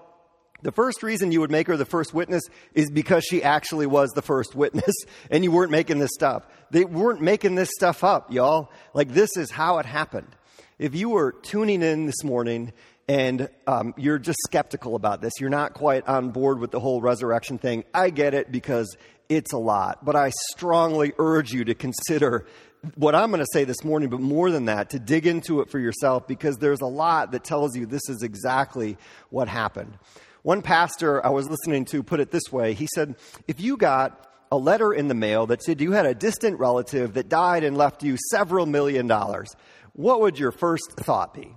the 0.62 0.72
first 0.72 1.02
reason 1.02 1.32
you 1.32 1.40
would 1.40 1.50
make 1.50 1.66
her 1.66 1.78
the 1.78 1.84
first 1.84 2.14
witness 2.14 2.44
is 2.76 2.92
because 2.92 3.24
she 3.24 3.42
actually 3.42 3.88
was 3.88 4.12
the 4.12 4.22
first 4.22 4.54
witness 4.54 4.94
and 5.32 5.44
you 5.44 5.52
weren't 5.52 5.72
making 5.72 5.98
this 5.98 6.12
stuff. 6.14 6.46
They 6.70 6.86
weren't 6.86 7.22
making 7.22 7.56
this 7.56 7.72
stuff 7.74 8.04
up, 8.04 8.32
y'all. 8.32 8.70
Like, 8.94 9.10
this 9.16 9.36
is 9.36 9.50
how 9.50 9.80
it 9.80 9.88
happened. 9.88 10.36
If 10.78 10.94
you 10.94 11.10
were 11.10 11.32
tuning 11.32 11.82
in 11.82 12.06
this 12.06 12.24
morning 12.24 12.72
and 13.08 13.50
um, 13.66 13.96
you're 13.98 14.20
just 14.20 14.38
skeptical 14.44 14.96
about 14.96 15.22
this. 15.22 15.34
You're 15.40 15.50
not 15.50 15.74
quite 15.74 16.08
on 16.08 16.30
board 16.30 16.60
with 16.60 16.70
the 16.70 16.80
whole 16.80 17.02
resurrection 17.02 17.58
thing. 17.58 17.84
I 17.96 18.12
get 18.12 18.36
it 18.36 18.52
because 18.52 18.96
it's 19.28 19.54
a 19.54 19.58
lot, 19.58 20.06
but 20.06 20.16
I 20.16 20.32
strongly 20.52 21.14
urge 21.18 21.52
you 21.52 21.66
to 21.66 21.74
consider 21.74 22.46
what 22.96 23.14
I'm 23.14 23.30
going 23.30 23.42
to 23.42 23.52
say 23.54 23.64
this 23.64 23.84
morning, 23.84 24.10
but 24.10 24.20
more 24.20 24.52
than 24.52 24.66
that, 24.66 24.92
to 24.92 25.00
dig 25.00 25.28
into 25.28 25.62
it 25.62 25.70
for 25.70 25.80
yourself 25.80 26.28
because 26.28 26.58
there's 26.58 26.82
a 26.82 26.88
lot 26.88 27.32
that 27.32 27.44
tells 27.44 27.76
you 27.76 27.86
this 27.86 28.10
is 28.10 28.24
exactly 28.24 28.98
what 29.30 29.48
happened. 29.48 29.98
One 30.44 30.62
pastor 30.62 31.24
I 31.26 31.30
was 31.30 31.48
listening 31.48 31.86
to 31.86 32.02
put 32.02 32.20
it 32.20 32.32
this 32.32 32.52
way 32.52 32.74
he 32.74 32.88
said, 32.96 33.16
If 33.48 33.60
you 33.60 33.78
got 33.78 34.28
a 34.52 34.58
letter 34.58 34.94
in 34.94 35.08
the 35.08 35.14
mail 35.14 35.48
that 35.48 35.62
said 35.64 35.80
you 35.80 35.92
had 35.92 36.06
a 36.06 36.16
distant 36.16 36.60
relative 36.60 37.14
that 37.14 37.30
died 37.30 37.64
and 37.64 37.78
left 37.78 38.04
you 38.04 38.18
several 38.32 38.66
million 38.66 39.08
dollars, 39.08 39.56
what 39.94 40.22
would 40.22 40.40
your 40.40 40.52
first 40.52 40.94
thought 40.98 41.34
be? 41.34 41.54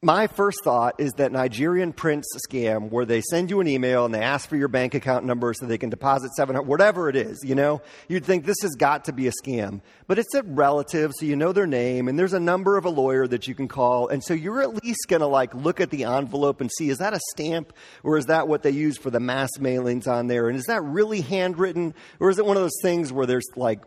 My 0.00 0.28
first 0.28 0.62
thought 0.62 0.94
is 0.98 1.14
that 1.14 1.32
Nigerian 1.32 1.92
prince 1.92 2.28
scam 2.48 2.88
where 2.88 3.04
they 3.04 3.20
send 3.20 3.50
you 3.50 3.58
an 3.58 3.66
email 3.66 4.04
and 4.04 4.14
they 4.14 4.22
ask 4.22 4.48
for 4.48 4.54
your 4.54 4.68
bank 4.68 4.94
account 4.94 5.24
number 5.24 5.52
so 5.52 5.66
they 5.66 5.76
can 5.76 5.90
deposit 5.90 6.30
700 6.36 6.68
whatever 6.68 7.08
it 7.08 7.16
is, 7.16 7.42
you 7.44 7.56
know. 7.56 7.82
You'd 8.06 8.24
think 8.24 8.44
this 8.44 8.62
has 8.62 8.76
got 8.76 9.06
to 9.06 9.12
be 9.12 9.26
a 9.26 9.32
scam. 9.32 9.80
But 10.06 10.20
it's 10.20 10.32
a 10.34 10.44
relative 10.44 11.14
so 11.18 11.26
you 11.26 11.34
know 11.34 11.50
their 11.50 11.66
name 11.66 12.06
and 12.06 12.16
there's 12.16 12.32
a 12.32 12.38
number 12.38 12.76
of 12.76 12.84
a 12.84 12.90
lawyer 12.90 13.26
that 13.26 13.48
you 13.48 13.56
can 13.56 13.66
call 13.66 14.06
and 14.06 14.22
so 14.22 14.34
you're 14.34 14.62
at 14.62 14.84
least 14.84 15.08
going 15.08 15.20
to 15.20 15.26
like 15.26 15.52
look 15.52 15.80
at 15.80 15.90
the 15.90 16.04
envelope 16.04 16.60
and 16.60 16.70
see 16.70 16.90
is 16.90 16.98
that 16.98 17.12
a 17.12 17.20
stamp 17.30 17.72
or 18.04 18.16
is 18.16 18.26
that 18.26 18.46
what 18.46 18.62
they 18.62 18.70
use 18.70 18.96
for 18.96 19.10
the 19.10 19.20
mass 19.20 19.50
mailings 19.58 20.06
on 20.06 20.28
there 20.28 20.48
and 20.48 20.56
is 20.56 20.66
that 20.66 20.82
really 20.82 21.22
handwritten 21.22 21.92
or 22.20 22.30
is 22.30 22.38
it 22.38 22.46
one 22.46 22.56
of 22.56 22.62
those 22.62 22.78
things 22.82 23.12
where 23.12 23.26
there's 23.26 23.48
like 23.56 23.80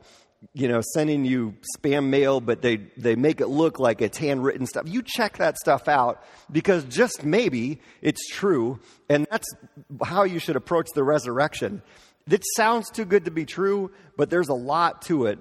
you 0.53 0.67
know, 0.67 0.81
sending 0.93 1.23
you 1.23 1.55
spam 1.77 2.05
mail, 2.07 2.41
but 2.41 2.61
they, 2.61 2.77
they 2.97 3.15
make 3.15 3.41
it 3.41 3.47
look 3.47 3.79
like 3.79 4.01
it's 4.01 4.17
handwritten 4.17 4.65
stuff. 4.65 4.83
You 4.87 5.03
check 5.03 5.37
that 5.37 5.57
stuff 5.57 5.87
out 5.87 6.23
because 6.51 6.83
just 6.85 7.23
maybe 7.23 7.79
it's 8.01 8.27
true, 8.27 8.79
and 9.07 9.27
that's 9.29 9.47
how 10.03 10.23
you 10.23 10.39
should 10.39 10.55
approach 10.55 10.87
the 10.95 11.03
resurrection. 11.03 11.81
It 12.29 12.43
sounds 12.55 12.89
too 12.89 13.05
good 13.05 13.25
to 13.25 13.31
be 13.31 13.45
true, 13.45 13.91
but 14.17 14.29
there's 14.29 14.49
a 14.49 14.53
lot 14.53 15.03
to 15.03 15.25
it. 15.25 15.39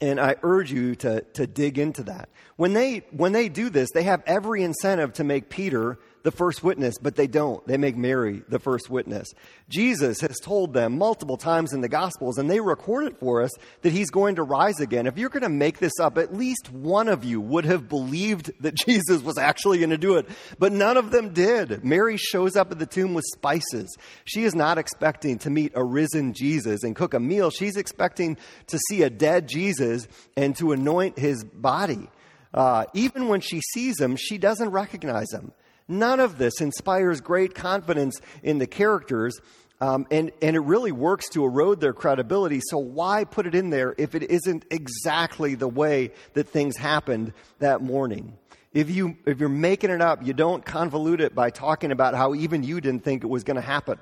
And 0.00 0.20
I 0.20 0.36
urge 0.42 0.70
you 0.70 0.94
to, 0.96 1.22
to 1.34 1.46
dig 1.46 1.78
into 1.78 2.04
that. 2.04 2.28
When 2.56 2.72
they, 2.72 3.04
when 3.10 3.32
they 3.32 3.48
do 3.48 3.68
this, 3.68 3.88
they 3.92 4.04
have 4.04 4.22
every 4.26 4.62
incentive 4.62 5.14
to 5.14 5.24
make 5.24 5.48
Peter 5.48 5.98
the 6.22 6.30
first 6.30 6.62
witness, 6.62 6.96
but 7.00 7.16
they 7.16 7.26
don't. 7.26 7.66
They 7.66 7.76
make 7.76 7.96
Mary 7.96 8.42
the 8.48 8.58
first 8.58 8.90
witness. 8.90 9.28
Jesus 9.68 10.20
has 10.20 10.38
told 10.38 10.72
them 10.72 10.98
multiple 10.98 11.36
times 11.36 11.72
in 11.72 11.80
the 11.80 11.88
Gospels, 11.88 12.38
and 12.38 12.50
they 12.50 12.60
record 12.60 13.04
it 13.04 13.18
for 13.18 13.42
us, 13.42 13.50
that 13.82 13.92
he's 13.92 14.10
going 14.10 14.36
to 14.36 14.42
rise 14.42 14.80
again. 14.80 15.06
If 15.06 15.18
you're 15.18 15.28
going 15.28 15.42
to 15.42 15.48
make 15.48 15.78
this 15.78 15.98
up, 16.00 16.18
at 16.18 16.34
least 16.34 16.70
one 16.70 17.08
of 17.08 17.24
you 17.24 17.40
would 17.40 17.64
have 17.64 17.88
believed 17.88 18.52
that 18.60 18.74
Jesus 18.86 19.22
was 19.22 19.38
actually 19.38 19.78
going 19.78 19.90
to 19.90 19.98
do 19.98 20.16
it, 20.16 20.28
but 20.58 20.72
none 20.72 20.96
of 20.96 21.10
them 21.10 21.32
did. 21.32 21.84
Mary 21.84 22.16
shows 22.16 22.56
up 22.56 22.72
at 22.72 22.78
the 22.78 22.86
tomb 22.86 23.14
with 23.14 23.24
spices. 23.32 23.96
She 24.24 24.44
is 24.44 24.54
not 24.54 24.78
expecting 24.78 25.38
to 25.40 25.50
meet 25.50 25.72
a 25.74 25.84
risen 25.84 26.32
Jesus 26.32 26.82
and 26.82 26.96
cook 26.96 27.14
a 27.14 27.20
meal. 27.20 27.50
She's 27.50 27.76
expecting 27.76 28.36
to 28.68 28.78
see 28.88 29.02
a 29.02 29.10
dead 29.10 29.48
Jesus 29.48 30.08
and 30.36 30.56
to 30.56 30.72
anoint 30.72 31.18
his 31.18 31.44
body. 31.44 32.08
Uh, 32.52 32.86
even 32.94 33.28
when 33.28 33.40
she 33.40 33.60
sees 33.60 34.00
him, 34.00 34.16
she 34.16 34.38
doesn't 34.38 34.70
recognize 34.70 35.32
him. 35.32 35.52
None 35.88 36.20
of 36.20 36.36
this 36.36 36.60
inspires 36.60 37.20
great 37.20 37.54
confidence 37.54 38.20
in 38.42 38.58
the 38.58 38.66
characters, 38.66 39.40
um, 39.80 40.06
and, 40.10 40.30
and 40.42 40.54
it 40.54 40.60
really 40.60 40.92
works 40.92 41.28
to 41.30 41.44
erode 41.44 41.80
their 41.80 41.94
credibility. 41.94 42.60
So, 42.60 42.78
why 42.78 43.24
put 43.24 43.46
it 43.46 43.54
in 43.54 43.70
there 43.70 43.94
if 43.96 44.14
it 44.14 44.30
isn't 44.30 44.66
exactly 44.70 45.54
the 45.54 45.68
way 45.68 46.12
that 46.34 46.48
things 46.48 46.76
happened 46.76 47.32
that 47.60 47.80
morning? 47.80 48.36
If, 48.72 48.90
you, 48.90 49.16
if 49.24 49.40
you're 49.40 49.48
making 49.48 49.90
it 49.90 50.02
up, 50.02 50.26
you 50.26 50.34
don't 50.34 50.64
convolute 50.64 51.20
it 51.20 51.34
by 51.34 51.50
talking 51.50 51.90
about 51.90 52.14
how 52.14 52.34
even 52.34 52.62
you 52.62 52.80
didn't 52.80 53.02
think 53.02 53.24
it 53.24 53.28
was 53.28 53.42
going 53.42 53.56
to 53.56 53.62
happen. 53.62 53.98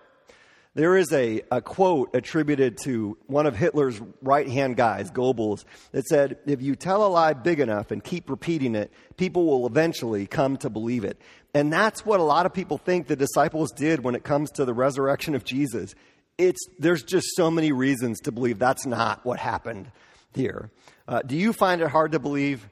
There 0.76 0.98
is 0.98 1.10
a, 1.10 1.40
a 1.50 1.62
quote 1.62 2.14
attributed 2.14 2.76
to 2.84 3.16
one 3.28 3.46
of 3.46 3.56
Hitler's 3.56 3.98
right 4.20 4.46
hand 4.46 4.76
guys, 4.76 5.10
Goebbels, 5.10 5.64
that 5.92 6.06
said, 6.06 6.36
If 6.44 6.60
you 6.60 6.76
tell 6.76 7.06
a 7.06 7.08
lie 7.08 7.32
big 7.32 7.60
enough 7.60 7.90
and 7.90 8.04
keep 8.04 8.28
repeating 8.28 8.74
it, 8.74 8.92
people 9.16 9.46
will 9.46 9.66
eventually 9.66 10.26
come 10.26 10.58
to 10.58 10.68
believe 10.68 11.04
it. 11.04 11.18
And 11.56 11.72
that's 11.72 12.04
what 12.04 12.20
a 12.20 12.22
lot 12.22 12.44
of 12.44 12.52
people 12.52 12.76
think 12.76 13.06
the 13.06 13.16
disciples 13.16 13.72
did 13.72 14.04
when 14.04 14.14
it 14.14 14.22
comes 14.22 14.50
to 14.52 14.66
the 14.66 14.74
resurrection 14.74 15.34
of 15.34 15.42
Jesus. 15.42 15.94
It's, 16.36 16.60
there's 16.78 17.02
just 17.02 17.28
so 17.34 17.50
many 17.50 17.72
reasons 17.72 18.20
to 18.24 18.30
believe 18.30 18.58
that's 18.58 18.84
not 18.84 19.24
what 19.24 19.38
happened 19.38 19.90
here. 20.34 20.70
Uh, 21.08 21.22
do 21.22 21.34
you 21.34 21.54
find 21.54 21.80
it 21.80 21.88
hard 21.88 22.12
to 22.12 22.18
believe? 22.18 22.68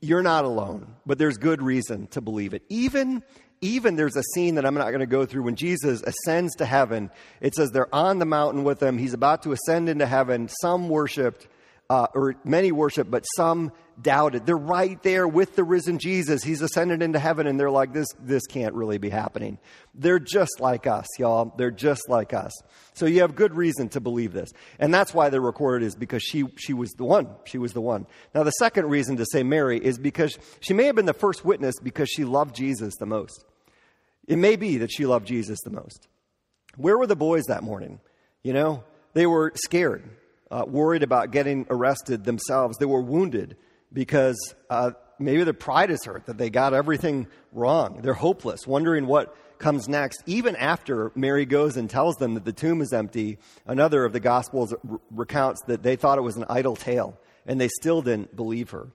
You're 0.00 0.22
not 0.22 0.46
alone, 0.46 0.94
but 1.04 1.18
there's 1.18 1.36
good 1.36 1.60
reason 1.60 2.06
to 2.06 2.22
believe 2.22 2.54
it. 2.54 2.62
Even 2.70 3.22
even 3.60 3.96
there's 3.96 4.16
a 4.16 4.22
scene 4.34 4.54
that 4.54 4.64
I'm 4.64 4.74
not 4.74 4.88
going 4.88 5.00
to 5.00 5.06
go 5.06 5.26
through 5.26 5.42
when 5.42 5.54
Jesus 5.54 6.02
ascends 6.02 6.56
to 6.56 6.64
heaven. 6.64 7.10
It 7.42 7.54
says 7.54 7.70
they're 7.70 7.94
on 7.94 8.18
the 8.18 8.24
mountain 8.24 8.64
with 8.64 8.82
him. 8.82 8.96
He's 8.96 9.12
about 9.12 9.42
to 9.42 9.52
ascend 9.52 9.90
into 9.90 10.06
heaven. 10.06 10.48
Some 10.62 10.88
worshiped, 10.88 11.48
uh, 11.92 12.06
or 12.14 12.36
many 12.42 12.72
worshiped, 12.72 13.10
but 13.10 13.22
some 13.36 13.70
doubted. 14.00 14.46
They're 14.46 14.56
right 14.56 15.00
there 15.02 15.28
with 15.28 15.56
the 15.56 15.62
risen 15.62 15.98
Jesus. 15.98 16.42
He's 16.42 16.62
ascended 16.62 17.02
into 17.02 17.18
heaven, 17.18 17.46
and 17.46 17.60
they're 17.60 17.70
like, 17.70 17.92
this, 17.92 18.06
this 18.18 18.46
can't 18.46 18.72
really 18.72 18.96
be 18.96 19.10
happening. 19.10 19.58
They're 19.94 20.18
just 20.18 20.58
like 20.58 20.86
us, 20.86 21.06
y'all. 21.18 21.52
They're 21.58 21.70
just 21.70 22.08
like 22.08 22.32
us. 22.32 22.50
So 22.94 23.04
you 23.04 23.20
have 23.20 23.34
good 23.34 23.54
reason 23.54 23.90
to 23.90 24.00
believe 24.00 24.32
this. 24.32 24.50
And 24.78 24.94
that's 24.94 25.12
why 25.12 25.28
they're 25.28 25.42
recorded 25.42 25.84
is 25.84 25.94
because 25.94 26.22
she, 26.22 26.44
she 26.56 26.72
was 26.72 26.92
the 26.92 27.04
one. 27.04 27.28
She 27.44 27.58
was 27.58 27.74
the 27.74 27.82
one. 27.82 28.06
Now, 28.34 28.42
the 28.42 28.52
second 28.52 28.88
reason 28.88 29.18
to 29.18 29.26
say 29.30 29.42
Mary 29.42 29.78
is 29.78 29.98
because 29.98 30.38
she 30.60 30.72
may 30.72 30.84
have 30.84 30.96
been 30.96 31.04
the 31.04 31.12
first 31.12 31.44
witness 31.44 31.74
because 31.78 32.08
she 32.08 32.24
loved 32.24 32.54
Jesus 32.54 32.94
the 32.96 33.04
most. 33.04 33.44
It 34.26 34.36
may 34.36 34.56
be 34.56 34.78
that 34.78 34.90
she 34.90 35.04
loved 35.04 35.26
Jesus 35.26 35.58
the 35.62 35.70
most. 35.70 36.08
Where 36.78 36.96
were 36.96 37.06
the 37.06 37.16
boys 37.16 37.44
that 37.48 37.62
morning? 37.62 38.00
You 38.42 38.54
know, 38.54 38.82
they 39.12 39.26
were 39.26 39.52
scared, 39.56 40.08
uh, 40.52 40.64
worried 40.66 41.02
about 41.02 41.30
getting 41.30 41.66
arrested 41.70 42.24
themselves. 42.24 42.76
They 42.76 42.84
were 42.86 43.00
wounded 43.00 43.56
because 43.92 44.36
uh, 44.68 44.92
maybe 45.18 45.42
their 45.44 45.54
pride 45.54 45.90
is 45.90 46.04
hurt, 46.04 46.26
that 46.26 46.36
they 46.36 46.50
got 46.50 46.74
everything 46.74 47.26
wrong. 47.52 48.00
They're 48.02 48.12
hopeless, 48.12 48.66
wondering 48.66 49.06
what 49.06 49.34
comes 49.58 49.88
next. 49.88 50.22
Even 50.26 50.54
after 50.56 51.10
Mary 51.14 51.46
goes 51.46 51.76
and 51.76 51.88
tells 51.88 52.16
them 52.16 52.34
that 52.34 52.44
the 52.44 52.52
tomb 52.52 52.82
is 52.82 52.92
empty, 52.92 53.38
another 53.66 54.04
of 54.04 54.12
the 54.12 54.20
Gospels 54.20 54.74
r- 54.74 55.00
recounts 55.10 55.62
that 55.68 55.82
they 55.82 55.96
thought 55.96 56.18
it 56.18 56.22
was 56.22 56.36
an 56.36 56.44
idle 56.50 56.76
tale, 56.76 57.18
and 57.46 57.60
they 57.60 57.68
still 57.68 58.02
didn't 58.02 58.36
believe 58.36 58.70
her. 58.70 58.88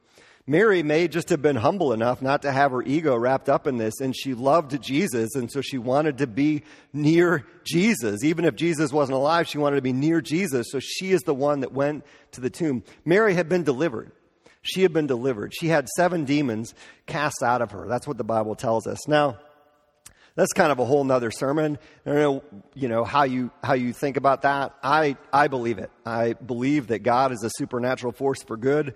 Mary 0.49 0.81
may 0.81 1.09
just 1.09 1.27
have 1.27 1.41
been 1.41 1.57
humble 1.57 1.91
enough 1.91 2.21
not 2.21 2.43
to 2.43 2.51
have 2.53 2.71
her 2.71 2.81
ego 2.81 3.17
wrapped 3.17 3.49
up 3.49 3.67
in 3.67 3.77
this, 3.77 3.99
and 3.99 4.15
she 4.15 4.33
loved 4.33 4.81
Jesus, 4.81 5.35
and 5.35 5.51
so 5.51 5.59
she 5.59 5.77
wanted 5.77 6.19
to 6.19 6.25
be 6.25 6.63
near 6.93 7.45
Jesus. 7.65 8.23
Even 8.23 8.45
if 8.45 8.55
Jesus 8.55 8.93
wasn't 8.93 9.17
alive, 9.17 9.45
she 9.45 9.57
wanted 9.57 9.75
to 9.75 9.81
be 9.81 9.91
near 9.91 10.21
Jesus, 10.21 10.67
so 10.71 10.79
she 10.79 11.11
is 11.11 11.21
the 11.23 11.35
one 11.35 11.59
that 11.59 11.73
went 11.73 12.05
to 12.31 12.39
the 12.39 12.49
tomb. 12.49 12.81
Mary 13.03 13.33
had 13.33 13.49
been 13.49 13.63
delivered. 13.63 14.13
She 14.61 14.83
had 14.83 14.93
been 14.93 15.05
delivered. 15.05 15.53
She 15.53 15.67
had 15.67 15.89
seven 15.89 16.23
demons 16.23 16.73
cast 17.07 17.43
out 17.43 17.61
of 17.61 17.71
her. 17.71 17.85
That's 17.89 18.07
what 18.07 18.17
the 18.17 18.23
Bible 18.23 18.55
tells 18.55 18.87
us. 18.87 19.05
Now, 19.05 19.37
that's 20.35 20.53
kind 20.53 20.71
of 20.71 20.79
a 20.79 20.85
whole 20.85 21.03
nother 21.03 21.31
sermon. 21.31 21.77
I 22.05 22.09
don't 22.09 22.19
know, 22.19 22.43
you 22.73 22.87
know, 22.87 23.03
how 23.03 23.23
you, 23.23 23.51
how 23.61 23.73
you 23.73 23.91
think 23.91 24.15
about 24.15 24.43
that. 24.43 24.75
I, 24.81 25.17
I 25.33 25.47
believe 25.47 25.77
it. 25.77 25.91
I 26.05 26.33
believe 26.33 26.87
that 26.87 26.99
God 26.99 27.33
is 27.33 27.43
a 27.43 27.49
supernatural 27.57 28.13
force 28.13 28.43
for 28.43 28.55
good 28.55 28.93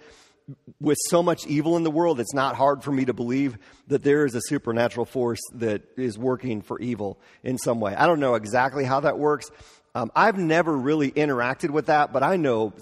with 0.80 0.98
so 1.10 1.22
much 1.22 1.46
evil 1.48 1.78
in 1.78 1.84
the 1.84 1.92
world, 1.92 2.20
it's 2.20 2.34
not 2.34 2.56
hard 2.56 2.84
for 2.84 2.92
me 2.92 3.06
to 3.06 3.14
believe 3.14 3.58
that 3.88 4.04
there 4.04 4.26
is 4.26 4.36
a 4.36 4.42
supernatural 4.42 5.06
force 5.06 5.42
that 5.56 5.84
is 5.98 6.18
working 6.18 6.62
for 6.62 6.80
evil 6.80 7.20
in 7.44 7.58
some 7.58 7.80
way. 7.80 7.96
I 7.96 8.08
don't 8.08 8.20
know 8.20 8.36
exactly 8.36 8.84
how 8.84 9.02
that 9.02 9.20
works. 9.20 9.50
Um, 9.94 10.12
I've 10.16 10.38
never 10.38 10.76
really 10.76 11.12
interacted 11.12 11.70
with 11.70 11.88
that, 11.88 12.14
but 12.14 12.24
I 12.24 12.38
know 12.38 12.74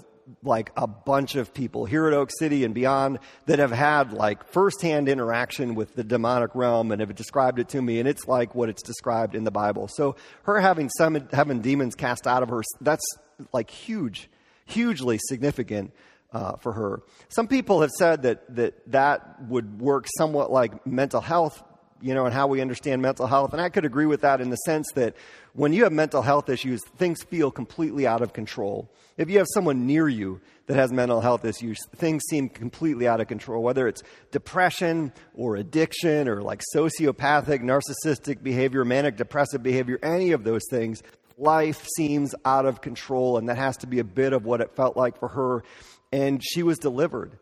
like 0.44 0.70
a 0.76 0.86
bunch 0.86 1.34
of 1.34 1.52
people 1.52 1.84
here 1.84 2.06
at 2.06 2.12
Oak 2.14 2.30
City 2.38 2.64
and 2.64 2.72
beyond 2.72 3.18
that 3.46 3.58
have 3.58 3.72
had 3.72 4.12
like 4.12 4.44
firsthand 4.52 5.08
interaction 5.08 5.74
with 5.74 5.94
the 5.96 6.04
demonic 6.04 6.54
realm 6.54 6.92
and 6.92 7.00
have 7.00 7.14
described 7.14 7.58
it 7.58 7.68
to 7.70 7.82
me, 7.82 7.98
and 7.98 8.08
it's 8.08 8.28
like 8.28 8.54
what 8.54 8.68
it's 8.68 8.82
described 8.82 9.34
in 9.34 9.44
the 9.44 9.50
Bible. 9.50 9.88
So 9.88 10.16
her 10.44 10.60
having 10.60 10.88
some 10.88 11.28
having 11.32 11.60
demons 11.60 11.94
cast 11.96 12.26
out 12.26 12.42
of 12.42 12.48
her, 12.50 12.62
that's 12.80 13.04
like 13.52 13.70
huge, 13.70 14.30
hugely 14.66 15.18
significant 15.28 15.92
uh, 16.32 16.56
for 16.56 16.72
her. 16.72 17.02
Some 17.28 17.48
people 17.48 17.80
have 17.80 17.90
said 17.90 18.22
that, 18.22 18.54
that 18.56 18.90
that 18.92 19.42
would 19.48 19.80
work 19.80 20.06
somewhat 20.16 20.50
like 20.50 20.86
mental 20.86 21.20
health, 21.20 21.62
you 22.00 22.14
know, 22.14 22.24
and 22.24 22.34
how 22.34 22.46
we 22.46 22.60
understand 22.60 23.02
mental 23.02 23.26
health. 23.26 23.52
And 23.52 23.60
I 23.60 23.68
could 23.68 23.84
agree 23.84 24.06
with 24.06 24.22
that 24.22 24.40
in 24.40 24.50
the 24.50 24.56
sense 24.56 24.86
that 24.94 25.14
when 25.52 25.72
you 25.72 25.84
have 25.84 25.92
mental 25.92 26.22
health 26.22 26.48
issues, 26.48 26.80
things 26.96 27.22
feel 27.22 27.50
completely 27.50 28.06
out 28.06 28.22
of 28.22 28.32
control. 28.32 28.90
If 29.16 29.28
you 29.28 29.38
have 29.38 29.48
someone 29.52 29.86
near 29.86 30.08
you 30.08 30.40
that 30.66 30.76
has 30.76 30.92
mental 30.92 31.20
health 31.20 31.44
issues, 31.44 31.78
things 31.96 32.22
seem 32.30 32.48
completely 32.48 33.08
out 33.08 33.20
of 33.20 33.26
control, 33.26 33.62
whether 33.62 33.88
it's 33.88 34.02
depression 34.30 35.12
or 35.34 35.56
addiction 35.56 36.28
or 36.28 36.42
like 36.42 36.62
sociopathic, 36.74 37.60
narcissistic 37.60 38.42
behavior, 38.42 38.84
manic 38.84 39.16
depressive 39.16 39.62
behavior, 39.62 39.98
any 40.02 40.30
of 40.30 40.44
those 40.44 40.62
things. 40.70 41.02
Life 41.40 41.86
seems 41.96 42.34
out 42.44 42.66
of 42.66 42.80
control, 42.80 43.38
and 43.38 43.48
that 43.48 43.56
has 43.56 43.78
to 43.78 43.86
be 43.86 43.98
a 43.98 44.04
bit 44.04 44.32
of 44.32 44.44
what 44.44 44.60
it 44.60 44.76
felt 44.76 44.96
like 44.96 45.18
for 45.18 45.28
her 45.28 45.64
and 46.12 46.42
she 46.42 46.62
was 46.62 46.78
delivered. 46.78 47.38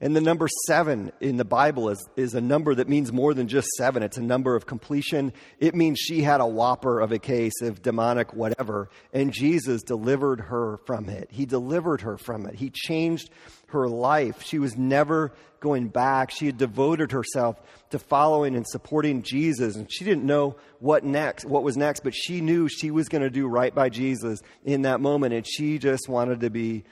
And 0.00 0.16
the 0.16 0.20
number 0.20 0.48
seven 0.66 1.12
in 1.20 1.36
the 1.36 1.44
Bible 1.44 1.88
is, 1.88 2.04
is 2.16 2.34
a 2.34 2.40
number 2.40 2.74
that 2.74 2.88
means 2.88 3.12
more 3.12 3.34
than 3.34 3.46
just 3.46 3.68
seven. 3.76 4.02
It's 4.02 4.16
a 4.16 4.22
number 4.22 4.56
of 4.56 4.66
completion. 4.66 5.32
It 5.60 5.76
means 5.76 6.00
she 6.00 6.22
had 6.22 6.40
a 6.40 6.46
whopper 6.46 6.98
of 6.98 7.12
a 7.12 7.20
case 7.20 7.62
of 7.62 7.82
demonic 7.82 8.34
whatever, 8.34 8.90
and 9.12 9.32
Jesus 9.32 9.84
delivered 9.84 10.40
her 10.40 10.78
from 10.86 11.08
it. 11.08 11.28
He 11.30 11.46
delivered 11.46 12.00
her 12.00 12.18
from 12.18 12.46
it. 12.46 12.56
He 12.56 12.70
changed 12.70 13.30
her 13.72 13.88
life. 13.88 14.42
She 14.42 14.58
was 14.58 14.76
never 14.76 15.32
going 15.60 15.88
back. 15.88 16.30
She 16.30 16.46
had 16.46 16.58
devoted 16.58 17.12
herself 17.12 17.60
to 17.90 17.98
following 17.98 18.56
and 18.56 18.66
supporting 18.66 19.22
Jesus, 19.22 19.76
and 19.76 19.92
she 19.92 20.04
didn't 20.04 20.24
know 20.24 20.56
what 20.78 21.04
next, 21.04 21.44
what 21.44 21.62
was 21.62 21.76
next, 21.76 22.00
but 22.00 22.14
she 22.14 22.40
knew 22.40 22.68
she 22.68 22.90
was 22.90 23.08
going 23.08 23.22
to 23.22 23.30
do 23.30 23.46
right 23.46 23.74
by 23.74 23.88
Jesus 23.88 24.40
in 24.64 24.82
that 24.82 25.00
moment, 25.00 25.34
and 25.34 25.46
she 25.46 25.78
just 25.78 26.08
wanted 26.08 26.40
to 26.40 26.50
be 26.50 26.84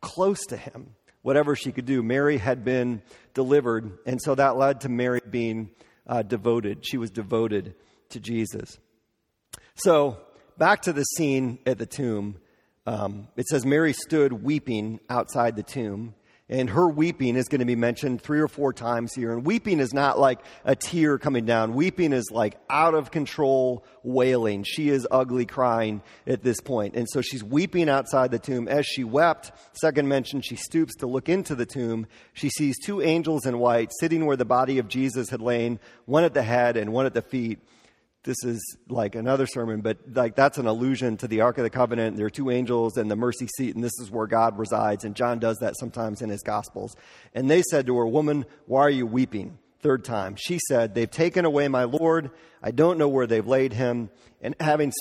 close 0.00 0.44
to 0.46 0.56
him 0.56 0.94
whatever 1.26 1.56
she 1.56 1.72
could 1.72 1.86
do. 1.86 2.04
Mary 2.04 2.38
had 2.38 2.64
been 2.64 3.02
delivered, 3.34 3.98
and 4.06 4.22
so 4.22 4.34
that 4.36 4.56
led 4.56 4.82
to 4.82 4.88
Mary 4.88 5.20
being 5.28 5.70
uh, 6.06 6.22
devoted. 6.22 6.86
She 6.86 6.98
was 6.98 7.10
devoted 7.10 7.74
to 8.10 8.20
Jesus. 8.20 8.78
So, 9.74 10.18
back 10.56 10.82
to 10.82 10.92
the 10.92 11.02
scene 11.02 11.58
at 11.66 11.78
the 11.78 11.86
tomb. 11.86 12.36
Um, 12.86 13.26
it 13.36 13.46
says 13.48 13.66
Mary 13.66 13.92
stood 13.92 14.32
weeping 14.32 15.00
outside 15.10 15.56
the 15.56 15.64
tomb. 15.64 16.14
And 16.48 16.70
her 16.70 16.88
weeping 16.88 17.34
is 17.34 17.48
going 17.48 17.58
to 17.58 17.64
be 17.64 17.74
mentioned 17.74 18.22
three 18.22 18.38
or 18.38 18.46
four 18.46 18.72
times 18.72 19.12
here. 19.12 19.32
And 19.32 19.44
weeping 19.44 19.80
is 19.80 19.92
not 19.92 20.16
like 20.16 20.38
a 20.64 20.76
tear 20.76 21.18
coming 21.18 21.44
down. 21.44 21.74
Weeping 21.74 22.12
is 22.12 22.30
like 22.30 22.56
out 22.70 22.94
of 22.94 23.10
control 23.10 23.84
wailing. 24.04 24.62
She 24.62 24.88
is 24.88 25.08
ugly 25.10 25.44
crying 25.44 26.02
at 26.24 26.44
this 26.44 26.60
point. 26.60 26.94
And 26.94 27.08
so 27.10 27.20
she's 27.20 27.42
weeping 27.42 27.88
outside 27.88 28.30
the 28.30 28.38
tomb. 28.38 28.68
As 28.68 28.86
she 28.86 29.02
wept, 29.02 29.50
second 29.72 30.06
mention, 30.06 30.40
she 30.40 30.54
stoops 30.54 30.94
to 30.96 31.08
look 31.08 31.28
into 31.28 31.56
the 31.56 31.66
tomb. 31.66 32.06
She 32.32 32.48
sees 32.48 32.76
two 32.78 33.02
angels 33.02 33.44
in 33.44 33.58
white 33.58 33.90
sitting 33.98 34.24
where 34.24 34.36
the 34.36 34.44
body 34.44 34.78
of 34.78 34.86
Jesus 34.86 35.30
had 35.30 35.40
lain, 35.40 35.80
one 36.04 36.22
at 36.22 36.34
the 36.34 36.44
head 36.44 36.76
and 36.76 36.92
one 36.92 37.06
at 37.06 37.14
the 37.14 37.22
feet 37.22 37.58
this 38.26 38.44
is 38.44 38.76
like 38.88 39.14
another 39.14 39.46
sermon, 39.46 39.80
but 39.80 39.96
like 40.12 40.36
that's 40.36 40.58
an 40.58 40.66
allusion 40.66 41.16
to 41.18 41.28
the 41.28 41.40
Ark 41.40 41.56
of 41.56 41.64
the 41.64 41.70
Covenant. 41.70 42.16
There 42.16 42.26
are 42.26 42.30
two 42.30 42.50
angels 42.50 42.98
and 42.98 43.10
the 43.10 43.16
mercy 43.16 43.46
seat, 43.56 43.74
and 43.74 43.82
this 43.82 43.98
is 44.00 44.10
where 44.10 44.26
God 44.26 44.58
resides. 44.58 45.04
And 45.04 45.14
John 45.14 45.38
does 45.38 45.56
that 45.58 45.78
sometimes 45.78 46.20
in 46.20 46.28
his 46.28 46.42
Gospels. 46.42 46.94
And 47.32 47.48
they 47.48 47.62
said 47.62 47.86
to 47.86 47.96
her, 47.96 48.06
Woman, 48.06 48.44
why 48.66 48.82
are 48.82 48.90
you 48.90 49.06
weeping? 49.06 49.58
Third 49.80 50.04
time. 50.04 50.36
She 50.36 50.58
said, 50.68 50.94
They've 50.94 51.10
taken 51.10 51.44
away 51.44 51.68
my 51.68 51.84
Lord. 51.84 52.30
I 52.62 52.72
don't 52.72 52.98
know 52.98 53.08
where 53.08 53.26
they've 53.26 53.46
laid 53.46 53.72
him. 53.72 54.10
And 54.42 54.54
having 54.60 54.92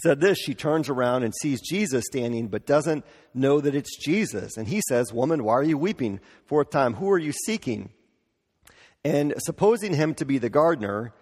said 0.00 0.20
this, 0.20 0.38
she 0.38 0.54
turns 0.54 0.88
around 0.88 1.24
and 1.24 1.34
sees 1.34 1.60
Jesus 1.60 2.04
standing, 2.06 2.48
but 2.48 2.64
doesn't 2.64 3.04
know 3.34 3.60
that 3.60 3.74
it's 3.74 3.96
Jesus. 4.02 4.56
And 4.56 4.68
he 4.68 4.80
says, 4.88 5.12
Woman, 5.12 5.44
why 5.44 5.54
are 5.54 5.64
you 5.64 5.76
weeping? 5.76 6.20
Fourth 6.46 6.70
time, 6.70 6.94
who 6.94 7.10
are 7.10 7.18
you 7.18 7.32
seeking? 7.32 7.90
And 9.04 9.34
supposing 9.38 9.94
him 9.94 10.14
to 10.14 10.24
be 10.24 10.38
the 10.38 10.48
gardener, 10.48 11.12